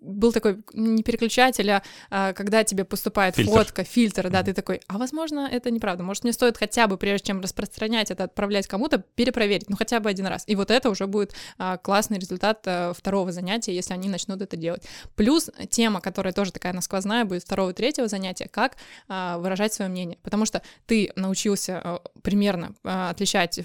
был 0.00 0.32
такой 0.32 0.62
не 0.72 1.02
переключатель, 1.02 1.70
а, 1.70 1.82
а 2.10 2.32
когда 2.32 2.64
тебе 2.64 2.84
поступает 2.84 3.36
фильтр. 3.36 3.52
фотка, 3.52 3.84
фильтр, 3.84 4.30
да, 4.30 4.40
mm-hmm. 4.40 4.44
ты 4.44 4.52
такой, 4.52 4.80
а 4.88 4.98
возможно, 4.98 5.48
это 5.50 5.70
неправда. 5.70 6.02
Может, 6.02 6.24
мне 6.24 6.32
стоит 6.32 6.58
хотя 6.58 6.86
бы, 6.86 6.96
прежде 6.96 7.28
чем 7.28 7.40
распространять 7.40 8.10
это, 8.10 8.24
отправлять 8.24 8.66
кому-то, 8.66 8.98
перепроверить, 8.98 9.68
ну 9.68 9.76
хотя 9.76 10.00
бы 10.00 10.10
один 10.10 10.26
раз. 10.26 10.44
И 10.46 10.56
вот 10.56 10.70
это 10.70 10.90
уже 10.90 11.06
будет 11.06 11.34
а, 11.58 11.76
классный 11.78 12.18
результат 12.18 12.62
а, 12.66 12.92
второго 12.92 13.32
занятия, 13.32 13.74
если 13.74 13.94
они 13.94 14.08
начнут 14.08 14.42
это 14.42 14.56
делать. 14.56 14.82
Плюс 15.16 15.50
тема, 15.70 16.00
которая 16.00 16.32
тоже 16.32 16.52
такая 16.52 16.72
насквозная, 16.72 17.24
будет 17.24 17.42
второго, 17.42 17.72
третьего 17.72 18.08
занятия, 18.08 18.48
как 18.48 18.76
а, 19.08 19.38
выражать 19.38 19.72
свое 19.72 19.90
мнение. 19.90 20.18
Потому 20.22 20.46
что 20.46 20.62
ты 20.86 21.12
научился 21.16 21.80
а, 21.82 22.02
примерно 22.22 22.74
а, 22.84 23.10
отличать 23.10 23.60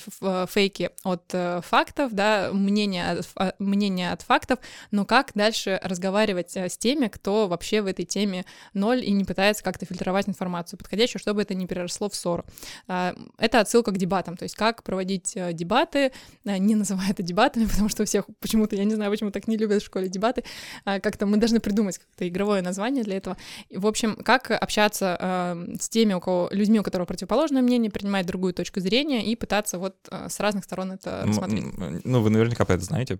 фейки 0.49 0.91
от 1.03 1.23
а, 1.33 1.61
фактов, 1.61 2.13
да, 2.13 2.49
мнение 2.53 3.11
от, 3.11 3.29
а, 3.35 3.53
мнение 3.59 4.11
от 4.11 4.21
фактов, 4.21 4.59
но 4.91 5.05
как 5.05 5.31
дальше 5.33 5.79
разговаривать 5.97 6.55
э, 6.55 6.69
с 6.69 6.77
теми, 6.77 7.07
кто 7.07 7.47
вообще 7.47 7.81
в 7.81 7.87
этой 7.87 8.05
теме 8.05 8.45
ноль 8.73 9.03
и 9.03 9.11
не 9.11 9.25
пытается 9.25 9.63
как-то 9.63 9.85
фильтровать 9.85 10.29
информацию 10.29 10.77
подходящую, 10.77 11.19
чтобы 11.19 11.41
это 11.41 11.55
не 11.55 11.65
переросло 11.65 12.07
в 12.09 12.15
ссору. 12.15 12.45
А, 12.87 13.15
это 13.37 13.59
отсылка 13.59 13.91
к 13.91 13.97
дебатам, 13.97 14.37
то 14.37 14.43
есть 14.43 14.55
как 14.55 14.83
проводить 14.83 15.35
э, 15.35 15.53
дебаты, 15.53 16.11
э, 16.45 16.57
не 16.57 16.75
называя 16.75 17.09
это 17.09 17.23
дебатами, 17.23 17.65
потому 17.71 17.89
что 17.89 18.03
у 18.03 18.05
всех 18.05 18.25
почему-то, 18.39 18.75
я 18.75 18.83
не 18.83 18.95
знаю, 18.95 19.11
почему 19.11 19.31
так 19.31 19.47
не 19.47 19.57
любят 19.57 19.81
в 19.81 19.85
школе 19.85 20.07
дебаты, 20.07 20.43
а, 20.85 20.99
как-то 20.99 21.25
мы 21.25 21.37
должны 21.37 21.59
придумать 21.59 21.97
как-то 21.97 22.27
игровое 22.27 22.61
название 22.61 23.03
для 23.03 23.17
этого. 23.17 23.37
В 23.71 23.87
общем, 23.87 24.15
как 24.17 24.51
общаться 24.51 25.55
с 25.79 25.89
теми, 25.89 26.13
у 26.13 26.19
кого, 26.19 26.49
людьми, 26.51 26.79
у 26.79 26.83
которых 26.83 27.07
противоположное 27.07 27.61
мнение, 27.61 27.91
принимать 27.91 28.25
другую 28.25 28.53
точку 28.53 28.79
зрения 28.79 29.25
и 29.25 29.35
пытаться 29.35 29.79
вот 29.79 29.95
с 30.11 30.39
разных 30.39 30.63
сторон 30.63 30.91
это 30.91 31.23
рассмотреть. 31.25 31.65
Ну, 32.03 32.21
вы 32.21 32.29
наверняка 32.29 32.65
про 32.65 32.75
это 32.75 32.83
знаете. 32.83 33.19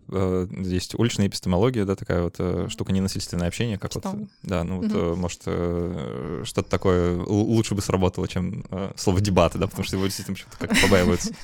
Есть 0.52 0.96
уличная 0.96 1.28
эпистемология, 1.28 1.86
да, 1.86 1.96
такая 1.96 2.24
вот 2.24 2.38
штука 2.70 2.92
ненасильственное 2.92 3.48
общение, 3.48 3.78
как 3.78 3.92
что? 3.92 4.02
вот, 4.04 4.28
да, 4.44 4.64
ну 4.64 4.82
вот, 4.82 4.92
угу. 4.92 5.16
может, 5.16 5.42
э, 5.46 6.44
что-то 6.46 6.70
такое 6.70 7.18
лучше 7.18 7.76
бы 7.76 7.82
сработало, 7.82 8.28
чем 8.28 8.66
э, 8.72 8.92
слово 8.96 9.22
дебаты, 9.22 9.58
да, 9.58 9.68
потому 9.68 9.84
что 9.84 9.96
его 9.96 10.06
действительно 10.06 10.36
почему-то 10.36 10.58
как-то 10.58 10.82
побаиваются. 10.82 11.34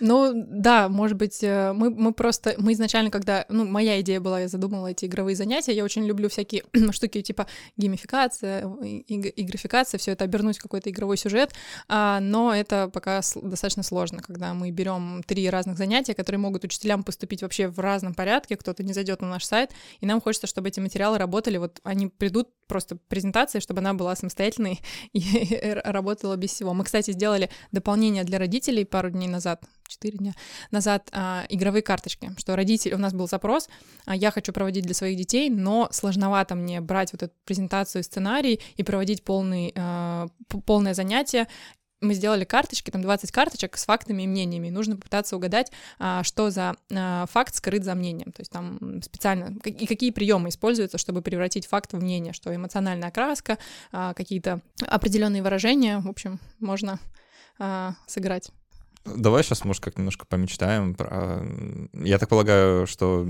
Ну, 0.00 0.32
да, 0.34 0.88
может 0.88 1.16
быть, 1.16 1.40
мы, 1.40 1.88
мы 1.88 2.12
просто, 2.12 2.56
мы 2.58 2.72
изначально, 2.72 3.10
когда, 3.10 3.46
ну, 3.48 3.64
моя 3.64 4.00
идея 4.00 4.20
была, 4.20 4.40
я 4.40 4.48
задумала 4.48 4.88
эти 4.88 5.04
игровые 5.04 5.36
занятия, 5.36 5.72
я 5.72 5.84
очень 5.84 6.04
люблю 6.04 6.28
всякие 6.28 6.64
штуки 6.90 7.22
типа 7.22 7.46
геймификация, 7.76 8.64
игрификация, 9.06 9.98
все 9.98 10.12
это 10.12 10.24
обернуть 10.24 10.58
в 10.58 10.62
какой-то 10.62 10.90
игровой 10.90 11.16
сюжет, 11.16 11.54
а, 11.88 12.20
но 12.20 12.54
это 12.54 12.90
пока 12.92 13.20
достаточно 13.34 13.82
сложно, 13.82 14.20
когда 14.22 14.54
мы 14.54 14.70
берем 14.70 15.22
три 15.26 15.48
разных 15.48 15.78
занятия, 15.78 16.14
которые 16.14 16.40
могут 16.40 16.64
учителям 16.64 17.02
поступить 17.04 17.42
вообще 17.42 17.68
в 17.68 17.78
разном 17.78 18.14
порядке, 18.14 18.56
кто-то 18.56 18.82
не 18.82 18.92
зайдет 18.92 19.20
на 19.20 19.28
наш 19.28 19.44
сайт, 19.44 19.70
и 20.00 20.06
нам 20.06 20.20
хочется, 20.20 20.46
чтобы 20.46 20.63
эти 20.66 20.80
материалы 20.80 21.18
работали, 21.18 21.58
вот 21.58 21.80
они 21.84 22.08
придут 22.08 22.48
просто 22.66 22.96
презентация, 23.08 23.60
чтобы 23.60 23.80
она 23.80 23.94
была 23.94 24.16
самостоятельной 24.16 24.80
и 25.12 25.80
работала 25.84 26.36
без 26.36 26.50
всего. 26.50 26.74
Мы, 26.74 26.84
кстати, 26.84 27.10
сделали 27.10 27.50
дополнение 27.72 28.24
для 28.24 28.38
родителей 28.38 28.84
пару 28.84 29.10
дней 29.10 29.28
назад, 29.28 29.64
четыре 29.86 30.18
дня 30.18 30.32
назад, 30.70 31.08
а, 31.12 31.44
игровые 31.48 31.82
карточки, 31.82 32.32
что 32.38 32.56
родители, 32.56 32.94
у 32.94 32.98
нас 32.98 33.12
был 33.12 33.28
запрос, 33.28 33.68
а, 34.06 34.16
я 34.16 34.30
хочу 34.30 34.52
проводить 34.52 34.84
для 34.84 34.94
своих 34.94 35.16
детей, 35.16 35.50
но 35.50 35.88
сложновато 35.92 36.54
мне 36.54 36.80
брать 36.80 37.12
вот 37.12 37.22
эту 37.22 37.34
презентацию, 37.44 38.02
сценарий 38.02 38.60
и 38.76 38.82
проводить 38.82 39.24
полный, 39.24 39.72
а, 39.76 40.28
полное 40.66 40.94
занятие, 40.94 41.48
мы 42.04 42.14
сделали 42.14 42.44
карточки, 42.44 42.90
там 42.90 43.02
20 43.02 43.30
карточек 43.32 43.76
с 43.76 43.84
фактами 43.84 44.22
и 44.22 44.26
мнениями. 44.26 44.70
нужно 44.70 44.96
попытаться 44.96 45.36
угадать, 45.36 45.72
а, 45.98 46.22
что 46.22 46.50
за 46.50 46.76
а, 46.92 47.26
факт 47.26 47.54
скрыт 47.54 47.84
за 47.84 47.94
мнением. 47.94 48.32
То 48.32 48.40
есть 48.40 48.50
там 48.50 49.02
специально 49.02 49.56
и 49.64 49.86
какие 49.86 50.10
приемы 50.10 50.48
используются, 50.48 50.98
чтобы 50.98 51.22
превратить 51.22 51.66
факт 51.66 51.92
в 51.92 52.00
мнение, 52.00 52.32
что 52.32 52.54
эмоциональная 52.54 53.08
окраска, 53.08 53.58
а, 53.92 54.14
какие-то 54.14 54.60
определенные 54.86 55.42
выражения, 55.42 55.98
в 55.98 56.08
общем, 56.08 56.40
можно 56.60 56.98
сыграть. 58.08 58.50
Давай 59.04 59.44
сейчас, 59.44 59.64
может, 59.64 59.80
как 59.84 59.96
немножко 59.96 60.26
помечтаем. 60.26 60.96
Я 61.92 62.18
так 62.18 62.28
полагаю, 62.28 62.88
что 62.88 63.28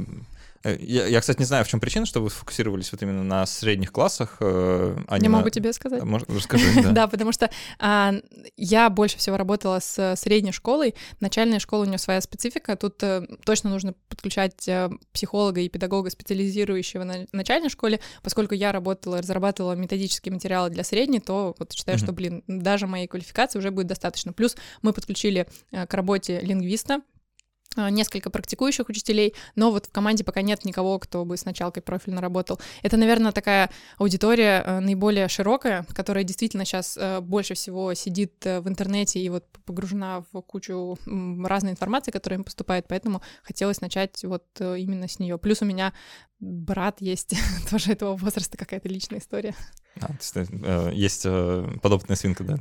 я, 0.65 1.07
я, 1.07 1.21
кстати, 1.21 1.39
не 1.39 1.45
знаю, 1.45 1.65
в 1.65 1.69
чем 1.69 1.81
причина, 1.81 2.07
что 2.07 2.21
вы 2.21 2.31
сфокусировались 2.31 2.91
вот 2.93 3.03
именно 3.03 3.23
на 3.23 3.45
средних 3.47 3.93
классах. 3.93 4.39
Э, 4.41 4.97
а 5.09 5.19
не 5.19 5.25
я 5.25 5.31
на... 5.31 5.39
могу 5.39 5.51
тебе 5.51 5.73
сказать. 5.73 6.03
Может, 6.03 6.31
расскажи, 6.31 6.83
да. 6.83 6.91
да, 6.93 7.07
потому 7.07 7.33
что 7.33 7.51
а, 7.79 8.15
я 8.57 8.89
больше 8.89 9.19
всего 9.19 9.37
работала 9.37 9.79
с 9.81 10.15
средней 10.17 10.53
школой. 10.53 10.95
Начальная 11.21 11.59
школа 11.59 11.83
у 11.83 11.85
нее 11.87 11.99
своя 11.99 12.21
специфика. 12.21 12.77
Тут 12.77 13.03
а, 13.03 13.27
точно 13.45 13.71
нужно 13.71 13.95
подключать 14.09 14.69
а, 14.69 14.91
психолога 15.12 15.61
и 15.61 15.69
педагога, 15.69 16.09
специализирующего 16.09 17.05
на 17.05 17.27
начальной 17.33 17.69
школе. 17.69 18.01
Поскольку 18.23 18.55
я 18.55 18.73
работала, 18.73 19.19
разрабатывала 19.19 19.73
методические 19.73 20.33
материалы 20.33 20.71
для 20.71 20.85
средней, 20.85 21.21
то 21.21 21.55
вот 21.59 21.73
считаю, 21.73 21.99
что, 21.99 22.12
блин, 22.12 22.43
даже 22.47 22.87
моей 22.87 23.07
квалификации 23.07 23.59
уже 23.59 23.71
будет 23.71 23.89
достаточно. 23.89 24.33
Плюс 24.33 24.57
мы 24.81 24.93
подключили 24.93 25.47
а, 25.73 25.87
к 25.87 25.93
работе 25.95 26.41
лингвиста, 26.41 27.03
несколько 27.77 28.31
практикующих 28.31 28.89
учителей, 28.89 29.35
но 29.57 29.70
вот 29.70 29.87
в 29.87 29.93
команде 29.93 30.25
пока 30.25 30.43
нет 30.43 30.64
никого, 30.64 30.99
кто 30.99 31.25
бы 31.25 31.37
с 31.37 31.45
началкой 31.45 31.83
профильно 31.83 32.20
работал. 32.20 32.61
Это, 32.83 32.97
наверное, 32.97 33.33
такая 33.33 33.70
аудитория 33.99 34.62
э, 34.64 34.81
наиболее 34.81 35.29
широкая, 35.29 35.87
которая 35.93 36.25
действительно 36.25 36.64
сейчас 36.64 36.97
э, 36.97 37.20
больше 37.20 37.55
всего 37.55 37.95
сидит 37.95 38.35
э, 38.47 38.61
в 38.61 38.68
интернете 38.68 39.20
и 39.20 39.29
вот 39.29 39.45
погружена 39.64 40.25
в 40.33 40.41
кучу 40.43 40.99
разной 41.07 41.72
информации, 41.72 42.11
которая 42.11 42.39
им 42.39 42.45
поступает, 42.45 42.87
поэтому 42.89 43.22
хотелось 43.43 43.81
начать 43.81 44.22
вот 44.25 44.45
именно 44.61 45.09
с 45.09 45.18
нее. 45.18 45.39
Плюс 45.39 45.62
у 45.62 45.64
меня 45.64 45.93
брат 46.41 47.01
есть 47.01 47.35
тоже 47.70 47.93
этого 47.93 48.16
возраста, 48.16 48.57
какая-то 48.57 48.89
личная 48.89 49.20
история. 49.20 49.55
А, 50.01 50.11
есть, 50.18 50.34
э, 50.36 50.90
есть 50.92 51.22
э, 51.24 51.68
подопытная 51.80 52.16
свинка, 52.16 52.42
да? 52.42 52.59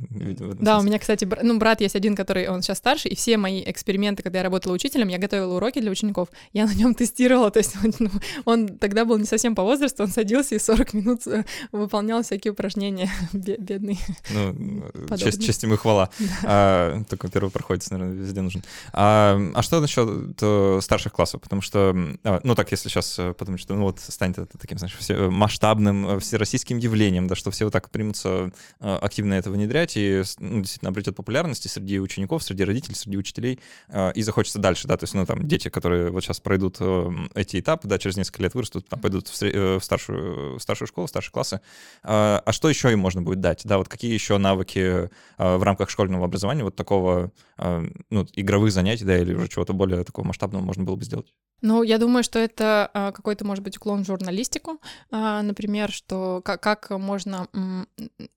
Да, 0.60 0.78
у 0.78 0.82
меня, 0.82 0.98
кстати, 0.98 1.24
бр... 1.24 1.40
ну, 1.42 1.58
брат 1.58 1.80
есть 1.80 1.96
один, 1.96 2.14
который, 2.14 2.48
он 2.48 2.62
сейчас 2.62 2.78
старше, 2.78 3.08
и 3.08 3.16
все 3.16 3.36
мои 3.36 3.62
эксперименты, 3.66 4.22
когда 4.22 4.38
я 4.38 4.44
работала 4.44 4.72
учителем, 4.72 5.08
я 5.08 5.18
готовила 5.18 5.56
уроки 5.56 5.80
для 5.80 5.90
учеников, 5.90 6.28
я 6.52 6.66
на 6.66 6.74
нем 6.74 6.94
тестировала, 6.94 7.50
то 7.50 7.58
есть 7.58 7.74
он, 7.82 7.92
ну, 7.98 8.10
он 8.44 8.68
тогда 8.78 9.04
был 9.04 9.18
не 9.18 9.24
совсем 9.24 9.56
по 9.56 9.64
возрасту, 9.64 10.04
он 10.04 10.10
садился 10.10 10.54
и 10.54 10.58
40 10.60 10.94
минут 10.94 11.26
э, 11.26 11.44
выполнял 11.72 12.22
всякие 12.22 12.52
упражнения, 12.52 13.10
бедный. 13.32 13.98
Ну, 14.30 14.84
честь, 15.16 15.44
честь 15.44 15.62
ему 15.64 15.76
хвала. 15.76 16.10
Да. 16.18 16.26
А, 16.44 17.02
только 17.08 17.28
первый 17.28 17.50
проходит, 17.50 17.90
наверное, 17.90 18.14
везде 18.14 18.42
нужен. 18.42 18.62
А, 18.92 19.40
а 19.54 19.62
что 19.62 19.80
насчет 19.80 20.84
старших 20.84 21.12
классов? 21.12 21.40
Потому 21.40 21.62
что, 21.62 21.94
а, 22.22 22.40
ну 22.44 22.54
так, 22.54 22.70
если 22.70 22.88
сейчас 22.88 23.18
подумать, 23.36 23.60
что 23.60 23.74
ну, 23.74 23.82
вот 23.82 23.98
станет 23.98 24.38
это 24.38 24.56
таким, 24.56 24.78
знаешь, 24.78 24.96
масштабным 25.30 26.20
всероссийским 26.20 26.78
явлением, 26.78 27.23
ожидаем, 27.24 27.26
да, 27.26 27.34
что 27.34 27.50
все 27.50 27.64
вот 27.64 27.72
так 27.72 27.90
примутся 27.90 28.52
а, 28.80 28.98
активно 28.98 29.34
это 29.34 29.50
внедрять 29.50 29.96
и 29.96 30.22
ну, 30.38 30.60
действительно 30.60 30.90
обретет 30.90 31.16
популярность 31.16 31.68
среди 31.68 31.98
учеников, 31.98 32.42
среди 32.42 32.64
родителей, 32.64 32.94
среди 32.94 33.16
учителей, 33.16 33.60
а, 33.88 34.10
и 34.10 34.22
захочется 34.22 34.58
дальше, 34.58 34.88
да, 34.88 34.96
то 34.96 35.04
есть, 35.04 35.14
ну, 35.14 35.26
там, 35.26 35.46
дети, 35.46 35.68
которые 35.68 36.10
вот 36.10 36.22
сейчас 36.22 36.40
пройдут 36.40 36.76
э, 36.80 37.10
эти 37.34 37.60
этапы, 37.60 37.88
да, 37.88 37.98
через 37.98 38.16
несколько 38.16 38.42
лет 38.42 38.54
вырастут, 38.54 38.88
там, 38.88 39.00
пойдут 39.00 39.28
в, 39.28 39.42
э, 39.42 39.78
старшую, 39.80 40.58
в 40.58 40.62
старшую 40.62 40.88
школу, 40.88 41.06
в 41.06 41.10
старшие 41.10 41.32
классы, 41.32 41.60
а, 42.02 42.42
а 42.44 42.52
что 42.52 42.68
еще 42.68 42.92
им 42.92 42.98
можно 42.98 43.22
будет 43.22 43.40
дать, 43.40 43.62
да, 43.64 43.78
вот 43.78 43.88
какие 43.88 44.12
еще 44.12 44.38
навыки 44.38 45.10
в 45.38 45.62
рамках 45.62 45.90
школьного 45.90 46.24
образования 46.24 46.64
вот 46.64 46.76
такого, 46.76 47.32
ну, 47.58 48.26
игровых 48.34 48.72
занятий, 48.72 49.04
да, 49.04 49.18
или 49.18 49.34
уже 49.34 49.48
чего-то 49.48 49.72
более 49.72 50.04
такого 50.04 50.26
масштабного 50.26 50.62
можно 50.62 50.84
было 50.84 50.96
бы 50.96 51.04
сделать? 51.04 51.32
Ну, 51.64 51.82
я 51.82 51.96
думаю, 51.96 52.22
что 52.22 52.38
это 52.38 52.90
а, 52.92 53.10
какой-то, 53.10 53.46
может 53.46 53.64
быть, 53.64 53.78
уклон 53.78 54.04
в 54.04 54.06
журналистику, 54.06 54.82
а, 55.10 55.40
например, 55.40 55.90
что 55.90 56.42
как, 56.44 56.60
как 56.62 56.90
можно... 56.90 57.48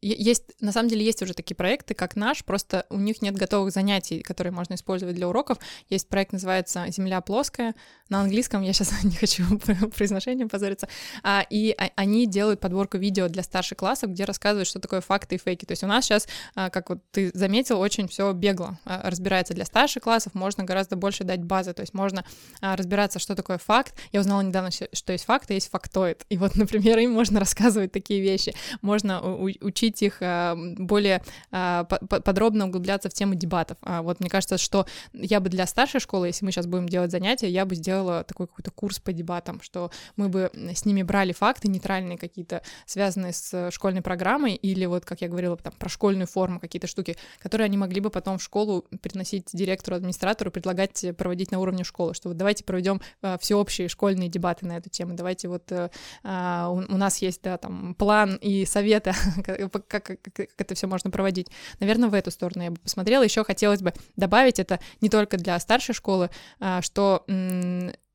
Есть, 0.02 0.54
на 0.62 0.72
самом 0.72 0.88
деле, 0.88 1.04
есть 1.04 1.22
уже 1.22 1.34
такие 1.34 1.54
проекты, 1.54 1.94
как 1.94 2.16
наш, 2.16 2.46
просто 2.46 2.86
у 2.90 2.96
них 2.98 3.22
нет 3.22 3.36
готовых 3.36 3.74
занятий, 3.74 4.22
которые 4.22 4.54
можно 4.54 4.76
использовать 4.76 5.16
для 5.16 5.28
уроков. 5.28 5.58
Есть 5.90 6.08
проект, 6.08 6.32
называется 6.32 6.86
«Земля 6.88 7.20
плоская», 7.20 7.76
на 8.08 8.22
английском, 8.22 8.62
я 8.62 8.72
сейчас 8.72 8.94
не 9.04 9.12
хочу 9.18 9.44
произношение 9.98 10.48
позориться, 10.48 10.88
а, 11.22 11.46
и 11.50 11.76
они 11.98 12.28
делают 12.28 12.62
подборку 12.62 12.98
видео 12.98 13.28
для 13.28 13.44
старших 13.44 13.78
классов, 13.78 14.12
где 14.12 14.24
рассказывают, 14.24 14.70
что 14.70 14.80
такое 14.80 15.02
факты 15.02 15.36
и 15.36 15.38
фейки. 15.38 15.66
То 15.66 15.74
есть 15.74 15.84
у 15.84 15.88
нас 15.88 16.06
сейчас, 16.06 16.30
как 16.56 16.90
вот 16.90 17.00
ты 17.12 17.32
заметил, 17.34 17.82
очень 17.82 18.08
все 18.08 18.32
бегло 18.32 18.80
разбирается 18.86 19.54
для 19.54 19.66
старших 19.66 20.04
классов, 20.04 20.34
можно 20.34 20.64
гораздо 20.64 20.96
больше 20.96 21.26
дать 21.26 21.44
базы, 21.44 21.74
то 21.74 21.82
есть 21.82 21.94
можно 21.94 22.24
разбираться 22.62 23.17
разобраться, 23.18 23.20
что 23.20 23.36
такое 23.36 23.58
факт. 23.58 23.96
Я 24.12 24.22
узнала 24.22 24.42
недавно, 24.42 24.72
что 24.72 25.12
есть 25.12 25.26
факт, 25.26 25.52
а 25.52 25.54
есть 25.54 25.70
фактоид. 25.70 26.26
И 26.30 26.38
вот, 26.38 26.56
например, 26.56 27.00
им 27.00 27.12
можно 27.12 27.40
рассказывать 27.40 27.92
такие 27.92 28.22
вещи. 28.22 28.54
Можно 28.82 29.22
учить 29.62 30.02
их 30.02 30.18
а, 30.22 30.56
более 30.56 31.22
а, 31.52 31.84
подробно 31.84 32.66
углубляться 32.66 33.10
в 33.10 33.14
тему 33.14 33.36
дебатов. 33.36 33.78
А 33.82 34.02
вот 34.02 34.20
мне 34.20 34.30
кажется, 34.30 34.58
что 34.58 34.86
я 35.14 35.40
бы 35.40 35.50
для 35.50 35.66
старшей 35.68 36.00
школы, 36.00 36.28
если 36.28 36.46
мы 36.46 36.52
сейчас 36.52 36.66
будем 36.66 36.88
делать 36.88 37.12
занятия, 37.12 37.50
я 37.50 37.66
бы 37.66 37.76
сделала 37.76 38.24
такой 38.24 38.48
какой-то 38.48 38.72
курс 38.72 39.00
по 39.00 39.12
дебатам, 39.14 39.62
что 39.62 39.92
мы 40.16 40.30
бы 40.30 40.50
с 40.54 40.86
ними 40.86 41.04
брали 41.04 41.34
факты 41.34 41.68
нейтральные 41.68 42.18
какие-то, 42.18 42.62
связанные 42.86 43.34
с 43.34 43.72
школьной 43.72 44.02
программой, 44.02 44.56
или 44.56 44.86
вот, 44.86 45.06
как 45.06 45.22
я 45.22 45.28
говорила, 45.28 45.58
там, 45.58 45.74
про 45.74 45.90
школьную 45.90 46.28
форму, 46.28 46.60
какие-то 46.60 46.88
штуки, 46.88 47.18
которые 47.40 47.66
они 47.66 47.78
могли 47.78 48.02
бы 48.02 48.10
потом 48.10 48.38
в 48.38 48.44
школу 48.44 48.86
приносить 49.02 49.50
директору, 49.54 49.98
администратору, 49.98 50.52
предлагать 50.52 51.06
проводить 51.18 51.52
на 51.52 51.60
уровне 51.60 51.84
школы, 51.84 52.14
что 52.14 52.30
вот 52.30 52.38
давайте 52.38 52.64
проведем 52.64 52.98
Э, 52.98 53.07
всеобщие 53.40 53.88
школьные 53.88 54.30
дебаты 54.30 54.66
на 54.66 54.78
эту 54.78 54.90
тему. 54.90 55.14
Давайте 55.14 55.48
вот 55.48 55.72
э, 55.72 55.90
а, 56.24 56.70
у 56.70 56.98
нас 56.98 57.18
есть 57.22 57.42
да, 57.42 57.58
там 57.58 57.96
план 57.96 58.36
и 58.36 58.66
советы, 58.66 59.14
как, 59.46 59.88
как, 59.88 60.04
как 60.22 60.50
это 60.58 60.76
все 60.76 60.88
можно 60.88 61.10
проводить. 61.12 61.48
Наверное, 61.80 62.10
в 62.10 62.14
эту 62.14 62.32
сторону 62.32 62.64
я 62.64 62.72
бы 62.72 62.80
посмотрела. 62.80 63.24
Еще 63.24 63.44
хотелось 63.44 63.82
бы 63.82 63.94
добавить 64.16 64.60
это 64.60 64.80
не 65.02 65.10
только 65.10 65.38
для 65.38 65.60
старшей 65.60 65.94
школы, 65.94 66.30
а, 66.60 66.82
что 66.82 67.24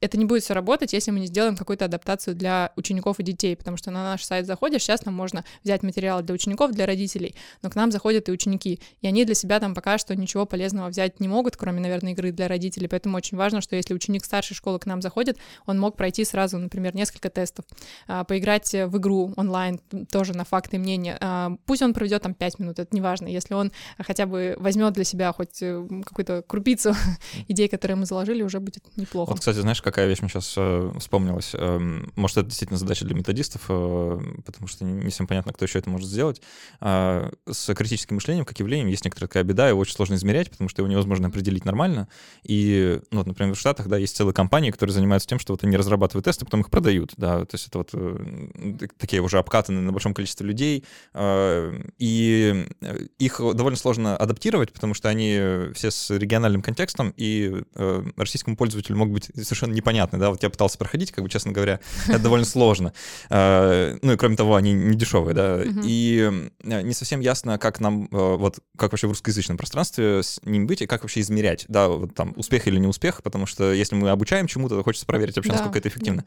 это 0.03 0.19
не 0.19 0.25
будет 0.25 0.43
все 0.43 0.53
работать, 0.53 0.93
если 0.93 1.13
мы 1.13 1.21
не 1.21 1.27
сделаем 1.27 1.57
какую-то 1.57 1.85
адаптацию 1.85 2.35
для 2.35 2.73
учеников 2.77 3.21
и 3.21 3.23
детей, 3.23 3.57
потому 3.57 3.77
что 3.77 3.93
на 3.93 4.03
наш 4.03 4.25
сайт 4.25 4.47
заходишь, 4.47 4.83
сейчас 4.83 5.05
нам 5.05 5.15
можно 5.15 5.45
взять 5.63 5.85
материалы 5.85 6.23
для 6.23 6.35
учеников, 6.35 6.73
для 6.73 6.87
родителей, 6.87 7.37
но 7.63 7.71
к 7.71 7.77
нам 7.77 7.93
заходят 7.93 8.29
и 8.29 8.33
ученики, 8.33 8.81
и 9.01 9.07
они 9.07 9.25
для 9.25 9.37
себя 9.37 9.61
там 9.61 9.75
пока 9.75 9.99
что 9.99 10.17
ничего 10.17 10.45
полезного 10.45 10.89
взять 10.89 11.21
не 11.21 11.29
могут, 11.29 11.57
кроме, 11.57 11.81
наверное, 11.81 12.13
игры 12.13 12.33
для 12.33 12.49
родителей, 12.49 12.89
поэтому 12.89 13.17
очень 13.17 13.39
важно, 13.39 13.61
что 13.61 13.77
если 13.77 13.95
ученик 13.95 14.25
старшей 14.25 14.55
школы 14.55 14.81
к 14.81 14.87
нам 14.87 15.01
заходит, 15.03 15.39
он 15.67 15.79
мог 15.79 15.97
пройти 15.97 16.25
сразу, 16.25 16.59
например, 16.59 16.97
несколько 16.97 17.31
тестов, 17.31 17.65
а, 18.09 18.25
поиграть 18.25 18.73
в 18.73 18.99
игру 18.99 19.33
онлайн 19.37 19.79
тоже 20.11 20.33
на 20.33 20.45
факты 20.45 20.77
и 20.77 20.79
мнения, 20.81 21.17
а, 21.21 21.53
пусть 21.65 21.81
он 21.81 21.95
проведет 21.95 22.23
там 22.23 22.35
5 22.35 22.59
минут, 22.59 22.81
это 22.81 22.93
не 22.93 23.01
важно, 23.01 23.29
если 23.29 23.55
он 23.55 23.71
хотя 23.99 24.27
бы 24.27 24.57
возьмет 24.59 24.95
для 24.95 25.05
себя 25.05 25.33
хоть 25.33 25.63
э, 25.63 25.87
какую-то 26.05 26.43
крупицу 26.43 26.95
идей, 27.49 27.69
которые 27.69 27.97
мы 27.97 28.07
заложили, 28.07 28.43
уже 28.43 28.59
будет 28.59 28.85
неплохо. 28.97 29.31
Вот, 29.31 29.39
кстати, 29.39 29.59
знаешь, 29.59 29.81
какая 29.93 30.09
вещь 30.09 30.21
мне 30.21 30.29
сейчас 30.29 30.55
э, 30.57 30.93
вспомнилась. 30.99 31.53
Э, 31.55 31.79
может, 32.17 32.39
это 32.39 32.49
действительно 32.49 32.79
задача 32.79 33.05
для 33.05 33.15
методистов, 33.15 33.63
э, 33.69 34.21
потому 34.45 34.67
что 34.67 34.85
не, 34.85 35.05
не 35.05 35.11
всем 35.11 35.27
понятно, 35.27 35.53
кто 35.53 35.65
еще 35.65 35.79
это 35.79 35.91
может 35.91 36.09
сделать. 36.09 36.43
Э, 36.81 37.31
с 37.49 37.75
критическим 37.75 38.17
мышлением, 38.17 38.45
как 38.45 38.59
явлением, 38.59 38.89
есть 38.89 39.05
некоторая 39.05 39.29
такая 39.29 39.45
беда, 39.45 39.69
его 39.69 39.79
очень 39.79 39.95
сложно 39.95 40.15
измерять, 40.15 40.51
потому 40.51 40.69
что 40.69 40.83
его 40.83 40.91
невозможно 40.91 41.29
определить 41.29 41.65
нормально. 41.65 42.09
И, 42.43 43.01
ну, 43.11 43.19
вот, 43.19 43.27
например, 43.27 43.55
в 43.55 43.59
Штатах, 43.59 43.87
да, 43.89 43.99
есть 43.99 44.17
целые 44.17 44.35
компании, 44.35 44.71
которые 44.71 44.95
занимаются 44.95 45.29
тем, 45.29 45.39
что 45.39 45.53
вот 45.53 45.63
они 45.63 45.77
разрабатывают 45.77 46.25
тесты, 46.25 46.45
потом 46.45 46.63
их 46.63 46.71
продают, 46.71 47.13
да, 47.17 47.45
то 47.45 47.55
есть 47.55 47.69
это 47.69 47.79
вот 47.79 47.91
э, 47.93 48.89
такие 48.99 49.21
уже 49.21 49.39
обкатанные 49.39 49.83
на 49.83 49.93
большом 49.93 50.15
количестве 50.15 50.47
людей, 50.47 50.85
э, 51.15 51.83
и 51.99 52.67
э, 52.81 53.07
их 53.19 53.39
довольно 53.39 53.77
сложно 53.77 54.17
адаптировать, 54.17 54.73
потому 54.73 54.95
что 54.95 55.09
они 55.09 55.39
все 55.75 55.91
с 55.91 56.11
региональным 56.11 56.63
контекстом, 56.63 57.13
и 57.17 57.63
э, 57.75 58.05
российскому 58.17 58.57
пользователю 58.57 58.97
могут 58.97 59.15
быть 59.15 59.45
совершенно 59.45 59.75
непонятны, 59.83 60.19
да, 60.19 60.31
вот 60.31 60.43
я 60.43 60.51
пытался 60.51 60.79
проходить, 60.79 61.13
как 61.13 61.25
бы, 61.25 61.31
честно 61.31 61.53
говоря, 61.53 61.81
это 62.09 62.21
довольно 62.21 62.47
сложно. 62.47 62.93
Э, 63.31 63.99
ну 64.01 64.13
и 64.13 64.17
кроме 64.17 64.37
того, 64.37 64.55
они 64.55 64.73
не 64.73 64.97
дешевые, 64.97 65.35
да, 65.35 65.63
и 65.85 66.31
э, 66.63 66.83
не 66.83 66.95
совсем 66.95 67.21
ясно, 67.21 67.59
как 67.59 67.81
нам, 67.81 68.05
э, 68.05 68.37
вот, 68.37 68.61
как 68.77 68.93
вообще 68.93 69.09
в 69.09 69.11
русскоязычном 69.11 69.57
пространстве 69.57 70.23
с 70.23 70.41
ним 70.45 70.67
быть 70.67 70.83
и 70.83 70.87
как 70.87 71.03
вообще 71.03 71.21
измерять, 71.21 71.65
да, 71.69 71.89
вот 71.89 72.15
там, 72.15 72.33
успех 72.37 72.67
или 72.69 72.79
не 72.79 72.87
успех, 72.87 73.23
потому 73.23 73.47
что 73.47 73.73
если 73.73 73.97
мы 73.97 74.09
обучаем 74.11 74.47
чему-то, 74.47 74.77
то 74.77 74.85
хочется 74.85 75.07
проверить 75.07 75.37
вообще, 75.37 75.53
насколько 75.53 75.79
это 75.79 75.89
эффективно. 75.89 76.25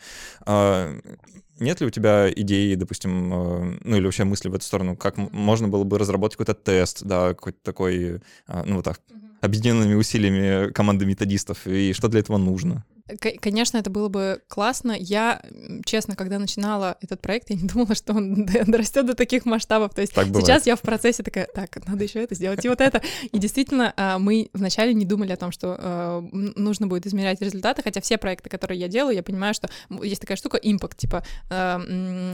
Нет 1.58 1.80
ли 1.80 1.88
у 1.88 1.90
тебя 1.90 2.30
идеи, 2.30 2.76
допустим, 2.76 3.30
ну 3.30 3.96
или 3.96 4.04
вообще 4.04 4.26
мысли 4.26 4.50
в 4.50 4.56
эту 4.56 4.66
сторону, 4.66 4.98
как 4.98 5.16
можно 5.18 5.70
было 5.70 5.86
бы 5.86 5.98
разработать 5.98 6.38
какой-то 6.38 6.54
тест, 6.54 7.04
да, 7.04 7.30
какой-то 7.30 7.60
такой, 7.64 8.20
ну 8.48 8.76
вот 8.76 8.84
так, 8.84 9.00
объединенными 9.40 9.94
усилиями 9.94 10.72
команды 10.74 11.06
методистов, 11.06 11.66
и 11.66 11.94
что 11.94 12.10
для 12.10 12.20
этого 12.20 12.38
нужно? 12.38 12.84
Конечно, 13.40 13.78
это 13.78 13.92
было 13.92 14.10
бы 14.10 14.42
классно. 14.48 14.96
Я, 14.98 15.44
честно, 15.86 16.16
когда 16.16 16.40
начинала 16.40 16.98
этот 17.02 17.22
проект, 17.22 17.52
я 17.52 17.56
не 17.56 17.68
думала, 17.68 17.94
что 17.94 18.14
он 18.14 18.46
дорастет 18.66 19.06
до 19.06 19.14
таких 19.14 19.46
масштабов. 19.46 19.94
То 19.94 20.02
есть 20.02 20.14
так 20.14 20.26
сейчас 20.28 20.66
я 20.66 20.76
в 20.76 20.82
процессе 20.82 21.22
такая, 21.22 21.48
так, 21.54 21.86
надо 21.86 22.04
еще 22.04 22.24
это 22.24 22.34
сделать 22.34 22.66
и 22.66 22.70
вот 22.70 22.82
это. 22.82 23.04
И 23.32 23.38
действительно, 23.38 23.94
а, 23.96 24.18
мы 24.18 24.50
вначале 24.54 24.96
не 24.96 25.06
думали 25.06 25.32
о 25.32 25.38
том, 25.38 25.52
что 25.52 25.78
а, 25.78 26.28
нужно 26.32 26.88
будет 26.88 27.06
измерять 27.06 27.40
результаты, 27.42 27.84
хотя 27.84 28.02
все 28.02 28.18
проекты, 28.18 28.50
которые 28.50 28.80
я 28.80 28.88
делаю, 28.88 29.16
я 29.16 29.22
понимаю, 29.22 29.54
что 29.54 29.70
есть 30.02 30.22
такая 30.22 30.38
штука, 30.38 30.58
impact, 30.58 30.98
типа, 30.98 31.24
а, 31.52 31.80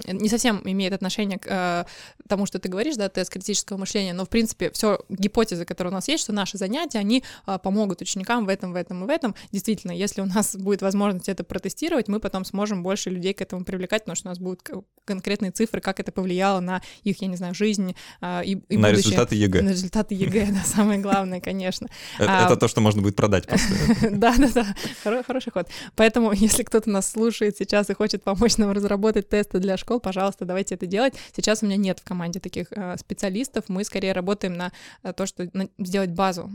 не 0.07 0.29
совсем 0.29 0.61
имеет 0.63 0.93
отношение 0.93 1.37
к 1.37 1.85
тому, 2.29 2.45
что 2.45 2.59
ты 2.59 2.69
говоришь, 2.69 2.95
да, 2.95 3.09
тест 3.09 3.29
критического 3.29 3.77
мышления, 3.77 4.13
но, 4.13 4.23
в 4.23 4.29
принципе, 4.29 4.71
все 4.71 5.01
гипотезы, 5.09 5.65
которые 5.65 5.91
у 5.91 5.95
нас 5.95 6.07
есть, 6.07 6.23
что 6.23 6.31
наши 6.31 6.57
занятия, 6.57 6.99
они 6.99 7.25
помогут 7.61 8.01
ученикам 8.01 8.45
в 8.45 8.49
этом, 8.49 8.71
в 8.71 8.75
этом 8.77 9.03
и 9.03 9.07
в 9.07 9.09
этом. 9.09 9.35
Действительно, 9.51 9.91
если 9.91 10.21
у 10.21 10.25
нас 10.25 10.55
будет 10.61 10.81
возможность 10.81 11.29
это 11.29 11.43
протестировать, 11.43 12.07
мы 12.07 12.19
потом 12.19 12.45
сможем 12.45 12.83
больше 12.83 13.09
людей 13.09 13.33
к 13.33 13.41
этому 13.41 13.65
привлекать, 13.65 14.03
потому 14.03 14.15
что 14.15 14.27
у 14.27 14.31
нас 14.31 14.39
будут 14.39 14.61
конкретные 15.05 15.51
цифры, 15.51 15.81
как 15.81 15.99
это 15.99 16.11
повлияло 16.11 16.59
на 16.59 16.81
их, 17.03 17.21
я 17.21 17.27
не 17.27 17.35
знаю, 17.35 17.53
жизнь 17.53 17.95
а, 18.21 18.41
и, 18.41 18.51
и 18.69 18.77
На 18.77 18.89
будущее. 18.89 19.11
результаты 19.11 19.35
ЕГЭ. 19.35 19.61
На 19.61 19.69
результаты 19.69 20.15
ЕГЭ, 20.15 20.47
да, 20.51 20.63
самое 20.63 20.99
главное, 20.99 21.41
конечно. 21.41 21.87
Это 22.17 22.47
а, 22.47 22.55
то, 22.55 22.67
что 22.67 22.81
можно 22.81 23.01
будет 23.01 23.15
продать 23.15 23.47
Да, 24.11 24.35
да, 24.37 24.47
да, 25.03 25.23
хороший 25.23 25.51
ход. 25.51 25.67
Поэтому, 25.95 26.31
если 26.33 26.63
кто-то 26.63 26.89
нас 26.89 27.11
слушает 27.11 27.57
сейчас 27.57 27.89
и 27.89 27.93
хочет 27.93 28.23
помочь 28.23 28.57
нам 28.57 28.71
разработать 28.71 29.29
тесты 29.29 29.59
для 29.59 29.77
школ, 29.77 29.99
пожалуйста, 29.99 30.45
давайте 30.45 30.75
это 30.75 30.85
делать. 30.85 31.13
Сейчас 31.35 31.63
у 31.63 31.65
меня 31.65 31.77
нет 31.77 31.99
в 31.99 32.03
команде 32.03 32.39
таких 32.39 32.67
а, 32.71 32.97
специалистов, 32.97 33.65
мы 33.67 33.83
скорее 33.83 34.13
работаем 34.13 34.53
на 34.53 34.71
то, 35.15 35.25
что 35.25 35.49
сделать 35.79 36.11
базу 36.11 36.51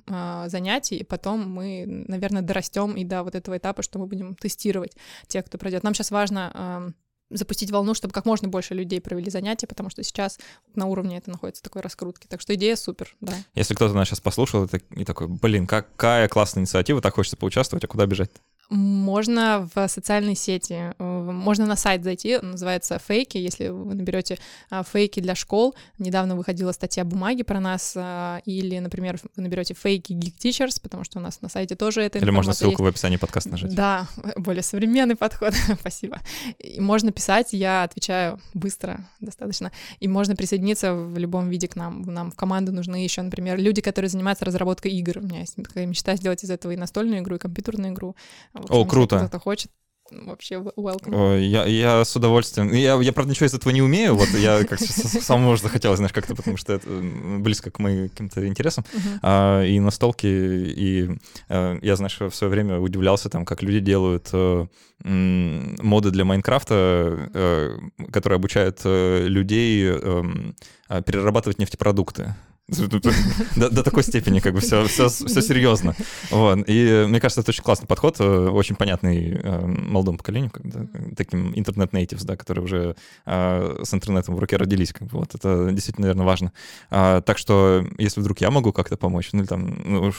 занятий, 0.46 0.96
и 0.96 1.04
потом 1.04 1.50
мы, 1.50 1.84
наверное, 1.86 2.42
дорастем 2.42 2.92
и 2.92 3.04
до 3.04 3.22
вот 3.22 3.34
этого 3.34 3.58
этапа, 3.58 3.82
что 3.82 3.95
мы 3.98 4.06
будем 4.06 4.34
тестировать 4.34 4.96
тех, 5.26 5.44
кто 5.44 5.58
пройдет. 5.58 5.82
Нам 5.82 5.94
сейчас 5.94 6.10
важно 6.10 6.94
запустить 7.28 7.72
волну, 7.72 7.94
чтобы 7.94 8.14
как 8.14 8.24
можно 8.24 8.46
больше 8.46 8.72
людей 8.74 9.00
провели 9.00 9.30
занятия, 9.30 9.66
потому 9.66 9.90
что 9.90 10.02
сейчас 10.04 10.38
на 10.76 10.86
уровне 10.86 11.18
это 11.18 11.28
находится 11.28 11.60
такой 11.60 11.82
раскрутки. 11.82 12.28
Так 12.28 12.40
что 12.40 12.54
идея 12.54 12.76
супер, 12.76 13.16
да. 13.20 13.34
Если 13.56 13.74
кто-то 13.74 13.94
нас 13.94 14.06
сейчас 14.06 14.20
послушал 14.20 14.68
и 14.90 15.04
такой, 15.04 15.26
блин, 15.26 15.66
какая 15.66 16.28
классная 16.28 16.60
инициатива, 16.62 17.00
так 17.00 17.14
хочется 17.14 17.36
поучаствовать, 17.36 17.82
а 17.84 17.88
куда 17.88 18.06
бежать? 18.06 18.30
Можно 18.68 19.68
в 19.74 19.88
социальной 19.88 20.34
сети. 20.34 20.92
можно 20.98 21.66
на 21.66 21.76
сайт 21.76 22.02
зайти, 22.02 22.38
называется 22.38 22.98
«Фейки», 22.98 23.38
если 23.38 23.68
вы 23.68 23.94
наберете 23.94 24.38
а, 24.70 24.82
«Фейки 24.82 25.20
для 25.20 25.34
школ». 25.34 25.74
Недавно 25.98 26.34
выходила 26.34 26.72
статья 26.72 27.04
бумаги 27.04 27.42
про 27.42 27.60
нас, 27.60 27.94
а, 27.96 28.40
или, 28.44 28.78
например, 28.78 29.18
вы 29.36 29.42
наберете 29.42 29.74
«Фейки 29.74 30.12
Geek 30.12 30.34
Teachers», 30.38 30.80
потому 30.82 31.04
что 31.04 31.18
у 31.18 31.22
нас 31.22 31.40
на 31.42 31.48
сайте 31.48 31.76
тоже 31.76 32.02
это 32.02 32.18
Или 32.18 32.30
можно 32.30 32.52
ссылку 32.52 32.82
есть. 32.82 32.84
в 32.84 32.86
описании 32.86 33.16
подкаста 33.18 33.50
нажать. 33.50 33.74
Да, 33.74 34.08
более 34.36 34.62
современный 34.62 35.16
подход, 35.16 35.54
спасибо. 35.80 36.20
И 36.58 36.80
можно 36.80 37.12
писать, 37.12 37.52
я 37.52 37.84
отвечаю 37.84 38.40
быстро 38.52 39.06
достаточно, 39.20 39.70
и 40.00 40.08
можно 40.08 40.34
присоединиться 40.34 40.92
в 40.94 41.16
любом 41.18 41.48
виде 41.50 41.68
к 41.68 41.76
нам. 41.76 42.02
Нам 42.02 42.32
в 42.32 42.34
команду 42.34 42.72
нужны 42.72 42.96
еще, 42.96 43.22
например, 43.22 43.58
люди, 43.58 43.80
которые 43.80 44.08
занимаются 44.08 44.44
разработкой 44.44 44.92
игр. 44.92 45.18
У 45.18 45.22
меня 45.22 45.40
есть 45.40 45.54
такая 45.54 45.86
мечта 45.86 46.16
сделать 46.16 46.42
из 46.42 46.50
этого 46.50 46.72
и 46.72 46.76
настольную 46.76 47.20
игру, 47.20 47.36
и 47.36 47.38
компьютерную 47.38 47.92
игру. 47.92 48.16
В 48.56 48.72
О, 48.72 48.84
круто. 48.84 49.18
Кто-то 49.18 49.38
хочет, 49.38 49.70
вообще 50.10 50.54
welcome. 50.54 51.40
Я, 51.40 51.64
я 51.64 52.04
с 52.04 52.14
удовольствием. 52.16 52.72
Я, 52.72 53.00
я, 53.00 53.12
правда, 53.12 53.30
ничего 53.30 53.46
из 53.46 53.54
этого 53.54 53.72
не 53.72 53.82
умею. 53.82 54.14
Вот 54.14 54.28
я 54.28 54.64
как 54.64 54.78
самому 54.80 55.56
захотелось, 55.56 55.98
знаешь, 55.98 56.12
как-то, 56.12 56.34
потому 56.34 56.56
что 56.56 56.74
это 56.74 56.88
близко 56.88 57.70
к 57.70 57.78
моим 57.78 58.08
каким-то 58.08 58.46
интересам. 58.46 58.84
Uh-huh. 58.92 59.18
А, 59.22 59.62
и 59.64 59.78
настолки, 59.80 60.26
и 60.26 61.10
а, 61.48 61.78
я, 61.82 61.96
знаешь, 61.96 62.18
в 62.20 62.30
свое 62.30 62.50
время 62.50 62.78
удивлялся, 62.78 63.28
там, 63.28 63.44
как 63.44 63.62
люди 63.62 63.80
делают 63.80 64.28
а, 64.32 64.66
моды 65.04 66.10
для 66.10 66.24
Майнкрафта, 66.24 66.74
а, 66.74 67.78
которые 68.12 68.36
обучают 68.36 68.80
а, 68.84 69.26
людей 69.26 69.90
а, 69.90 71.02
перерабатывать 71.02 71.58
нефтепродукты. 71.58 72.34
До, 73.56 73.70
до 73.70 73.82
такой 73.84 74.02
степени 74.02 74.40
как 74.40 74.52
бы 74.52 74.60
все, 74.60 74.86
все, 74.86 75.08
все 75.08 75.40
серьезно. 75.40 75.94
Вот. 76.30 76.64
И 76.66 77.04
мне 77.06 77.20
кажется, 77.20 77.40
это 77.40 77.50
очень 77.50 77.62
классный 77.62 77.86
подход, 77.86 78.16
э, 78.18 78.48
очень 78.48 78.74
понятный 78.74 79.38
э, 79.40 79.66
молодому 79.66 80.18
поколению, 80.18 80.50
когда, 80.50 80.80
таким 81.16 81.52
интернет-нейтивс, 81.54 82.24
да, 82.24 82.36
которые 82.36 82.64
уже 82.64 82.96
э, 83.24 83.82
с 83.84 83.94
интернетом 83.94 84.34
в 84.34 84.40
руке 84.40 84.56
родились. 84.56 84.92
Как 84.92 85.06
бы, 85.06 85.18
вот. 85.18 85.34
Это 85.36 85.70
действительно, 85.70 86.06
наверное, 86.06 86.26
важно. 86.26 86.52
А, 86.90 87.20
так 87.20 87.38
что, 87.38 87.86
если 87.98 88.20
вдруг 88.20 88.40
я 88.40 88.50
могу 88.50 88.72
как-то 88.72 88.96
помочь, 88.96 89.28
ну 89.32 89.40
или 89.40 89.46
там 89.46 89.82
ну, 89.84 90.00
уж 90.02 90.16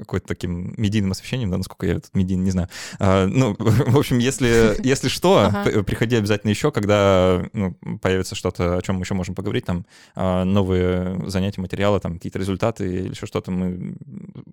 какой-то 0.00 0.26
таким 0.26 0.74
медийным 0.76 1.12
освещением, 1.12 1.50
да, 1.50 1.56
насколько 1.56 1.86
я 1.86 1.94
тут 1.94 2.14
медийный, 2.14 2.44
не 2.44 2.50
знаю. 2.50 2.68
А, 2.98 3.26
ну, 3.26 3.56
в 3.58 3.98
общем, 3.98 4.18
если, 4.18 4.76
если 4.86 5.08
что, 5.08 5.46
ага. 5.46 5.82
приходи 5.82 6.16
обязательно 6.16 6.50
еще, 6.50 6.70
когда 6.72 7.42
ну, 7.54 7.74
появится 8.02 8.34
что-то, 8.34 8.76
о 8.76 8.82
чем 8.82 8.96
мы 8.96 9.02
еще 9.02 9.14
можем 9.14 9.34
поговорить, 9.34 9.64
там 9.64 9.86
новые 10.14 11.18
занятия, 11.26 11.37
материалы, 11.60 12.00
там 12.00 12.14
какие-то 12.14 12.38
результаты 12.38 12.86
или 12.86 13.08
еще 13.10 13.26
что-то, 13.26 13.50
мы 13.50 13.96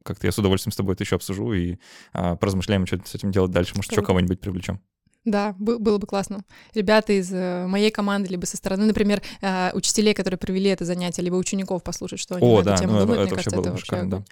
как-то 0.04 0.28
я 0.28 0.32
с 0.32 0.38
удовольствием 0.38 0.72
с 0.72 0.76
тобой 0.76 0.94
это 0.94 1.04
еще 1.04 1.16
обсужу 1.16 1.54
и 1.54 1.78
а, 2.14 2.36
поразмышляем, 2.36 2.86
что 2.86 3.00
с 3.06 3.16
этим 3.16 3.32
делать 3.32 3.52
дальше. 3.52 3.74
Может, 3.76 3.92
еще 3.92 4.02
кого-нибудь 4.02 4.40
привлечем. 4.40 4.80
Да, 5.26 5.56
было 5.58 5.98
бы 5.98 6.06
классно. 6.06 6.44
Ребята 6.76 7.14
из 7.14 7.34
э, 7.34 7.66
моей 7.66 7.90
команды, 7.90 8.30
либо 8.30 8.46
со 8.46 8.58
стороны, 8.58 8.86
например, 8.86 9.24
э, 9.42 9.72
учителей, 9.74 10.14
которые 10.14 10.38
провели 10.38 10.70
это 10.70 10.86
занятие, 10.86 11.24
либо 11.24 11.36
учеников 11.36 11.82
послушать, 11.82 12.20
что 12.20 12.36
они 12.36 12.48
О, 12.48 12.60
на 12.60 12.64
да, 12.64 12.74
эту 12.76 12.84
тему 12.84 12.94
ну, 12.94 13.00
думают. 13.02 13.22
Это, 13.22 13.26
Мне 13.26 13.32
вообще 13.32 13.50
кажется, 13.50 13.70
было 13.70 13.74
это 13.74 13.84
шикарно, 13.84 14.10
да. 14.12 14.24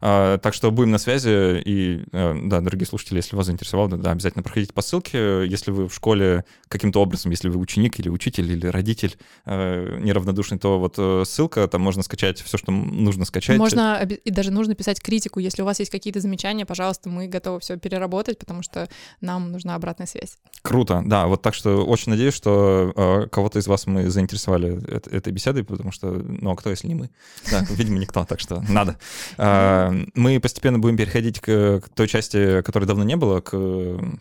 А, 0.00 0.38
так 0.38 0.52
что 0.52 0.72
будем 0.72 0.90
на 0.90 0.98
связи. 0.98 1.62
И, 1.64 2.02
э, 2.10 2.40
да, 2.46 2.60
дорогие 2.60 2.88
слушатели, 2.88 3.18
если 3.18 3.36
вас 3.36 3.46
заинтересовало, 3.46 3.88
да, 3.90 4.10
обязательно 4.10 4.42
проходите 4.42 4.72
по 4.72 4.82
ссылке. 4.82 5.46
Если 5.46 5.70
вы 5.70 5.88
в 5.88 5.94
школе 5.94 6.44
каким-то 6.66 7.00
образом, 7.00 7.30
если 7.30 7.48
вы 7.48 7.60
ученик 7.60 8.00
или 8.00 8.08
учитель 8.08 8.50
или 8.50 8.66
родитель 8.66 9.16
неравнодушный, 9.46 10.58
то 10.58 10.80
вот 10.80 11.28
ссылка, 11.28 11.68
там 11.68 11.82
можно 11.82 12.02
скачать 12.02 12.40
все, 12.40 12.58
что 12.58 12.72
нужно 12.72 13.24
скачать. 13.24 13.58
Можно, 13.58 14.02
и 14.02 14.30
даже 14.30 14.50
нужно 14.50 14.74
писать 14.74 15.00
критику. 15.00 15.38
Если 15.38 15.62
у 15.62 15.64
вас 15.64 15.78
есть 15.78 15.92
какие-то 15.92 16.18
замечания, 16.18 16.66
пожалуйста, 16.66 17.08
мы 17.08 17.28
готовы 17.28 17.60
все 17.60 17.76
переработать, 17.76 18.38
потому 18.38 18.62
что 18.62 18.88
нам 19.20 19.52
нужна 19.52 19.76
обратная 19.76 20.08
связь. 20.08 20.31
Круто, 20.62 21.02
да, 21.04 21.26
вот 21.26 21.42
так 21.42 21.54
что 21.54 21.84
очень 21.84 22.10
надеюсь, 22.10 22.34
что 22.34 22.92
э, 22.94 23.26
кого-то 23.30 23.58
из 23.58 23.66
вас 23.66 23.88
мы 23.88 24.08
заинтересовали 24.08 24.80
это, 24.88 25.10
этой 25.10 25.32
беседой, 25.32 25.64
потому 25.64 25.90
что, 25.90 26.06
ну, 26.12 26.52
а 26.52 26.56
кто, 26.56 26.70
если 26.70 26.86
не 26.86 26.94
мы? 26.94 27.10
Да, 27.50 27.66
видимо, 27.70 27.98
никто, 27.98 28.24
так 28.24 28.38
что 28.38 28.62
надо. 28.68 28.96
Э, 29.38 29.90
мы 30.14 30.38
постепенно 30.38 30.78
будем 30.78 30.96
переходить 30.96 31.40
к, 31.40 31.80
к 31.80 31.88
той 31.88 32.06
части, 32.06 32.62
которой 32.62 32.84
давно 32.84 33.02
не 33.02 33.16
было, 33.16 33.40
к 33.40 33.52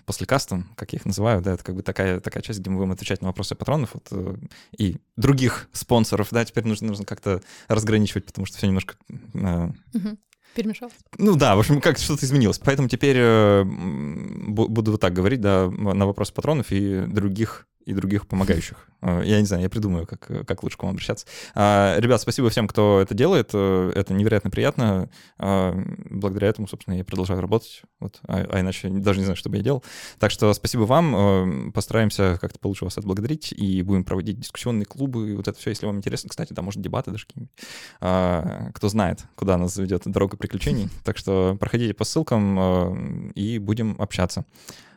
послекастам, 0.05 0.72
как 0.76 0.93
я 0.93 0.97
их 0.97 1.05
называю, 1.05 1.43
да, 1.43 1.53
это 1.53 1.64
как 1.64 1.76
бы 1.76 1.84
такая, 1.84 2.20
такая 2.20 2.41
часть, 2.41 2.59
где 2.59 2.72
мы 2.72 2.78
будем 2.78 2.91
отвечать 2.91 3.22
на 3.22 3.28
вопросы 3.28 3.53
патронов 3.53 3.91
вот, 3.93 4.07
э, 4.09 4.36
и 4.76 4.97
других 5.18 5.70
спонсоров, 5.74 6.30
да, 6.32 6.43
теперь 6.43 6.66
нужно, 6.66 6.88
нужно 6.88 7.05
как-то 7.05 7.43
разграничивать, 7.68 8.26
потому 8.26 8.47
что 8.47 8.57
все 8.57 8.66
немножко... 8.66 8.95
Э, 9.36 9.70
угу. 9.93 10.18
Перемешалось? 10.56 10.93
Ну 11.18 11.36
да, 11.36 11.56
в 11.56 11.60
общем, 11.60 11.80
как 11.82 11.97
что-то 11.97 12.26
изменилось. 12.26 12.60
Поэтому 12.60 12.89
теперь 12.89 13.18
э, 13.18 13.64
буду 13.64 14.91
вот 14.91 15.02
так 15.02 15.14
говорить, 15.14 15.41
да, 15.41 15.70
на 15.70 16.06
вопрос 16.06 16.32
патронов 16.32 16.68
и 16.72 17.06
других 17.08 17.68
и 17.86 17.93
других 17.93 18.27
помогающих. 18.27 18.88
Э, 19.01 19.23
я 19.25 19.39
не 19.39 19.47
знаю, 19.47 19.63
я 19.63 19.69
придумаю, 19.69 20.05
как, 20.05 20.45
как 20.45 20.61
лучше 20.61 20.77
к 20.77 20.84
вам 20.84 20.91
обращаться. 20.91 21.25
А, 21.55 21.99
ребят, 21.99 22.21
спасибо 22.21 22.51
всем, 22.51 22.67
кто 22.67 23.01
это 23.01 23.15
делает. 23.15 23.49
Э, 23.51 23.91
это 23.95 24.13
невероятно 24.13 24.51
приятно. 24.51 25.09
А, 25.39 25.73
благодаря 26.07 26.49
этому, 26.49 26.67
собственно, 26.67 26.93
я 26.93 27.03
продолжаю 27.03 27.41
работать. 27.41 27.82
Вот. 27.99 28.19
А, 28.27 28.45
а 28.47 28.59
иначе 28.59 28.89
даже 28.89 29.17
не 29.17 29.25
знаю, 29.25 29.38
что 29.38 29.49
бы 29.49 29.57
я 29.57 29.63
делал. 29.63 29.84
Так 30.19 30.29
что 30.29 30.53
спасибо 30.53 30.82
вам. 30.84 31.15
Э, 31.15 31.71
постараемся 31.71 32.38
как-то 32.39 32.59
получше 32.59 32.86
вас 32.86 32.95
отблагодарить 32.97 33.51
и 33.51 33.82
будем 33.82 34.03
проводить 34.03 34.39
дискуссионные 34.39 34.86
клубы. 34.86 35.32
И 35.32 35.36
вот 35.36 35.47
это 35.47 35.57
все, 35.57 35.71
если 35.71 35.88
вам 35.88 35.97
интересно. 35.97 36.29
Кстати, 36.29 36.53
да, 36.53 36.61
может, 36.61 36.79
дебаты 36.79 37.09
даже 37.09 37.25
какие-нибудь. 37.25 38.75
Кто 38.75 38.89
знает, 38.89 39.25
куда 39.36 39.57
нас 39.57 39.73
заведет 39.73 40.03
дорога 40.05 40.38
приключений. 40.38 40.89
Так 41.03 41.17
что 41.17 41.57
проходите 41.59 41.95
по 41.95 42.03
ссылкам 42.03 43.32
и 43.32 43.57
будем 43.57 43.95
общаться. 43.97 44.45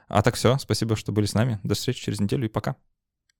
А 0.08 0.22
так 0.22 0.34
все, 0.34 0.58
спасибо, 0.58 0.96
что 0.96 1.12
были 1.12 1.26
с 1.26 1.34
нами. 1.34 1.58
До 1.62 1.74
встречи 1.74 2.04
через 2.04 2.20
неделю 2.20 2.46
и 2.46 2.48
пока. 2.48 2.76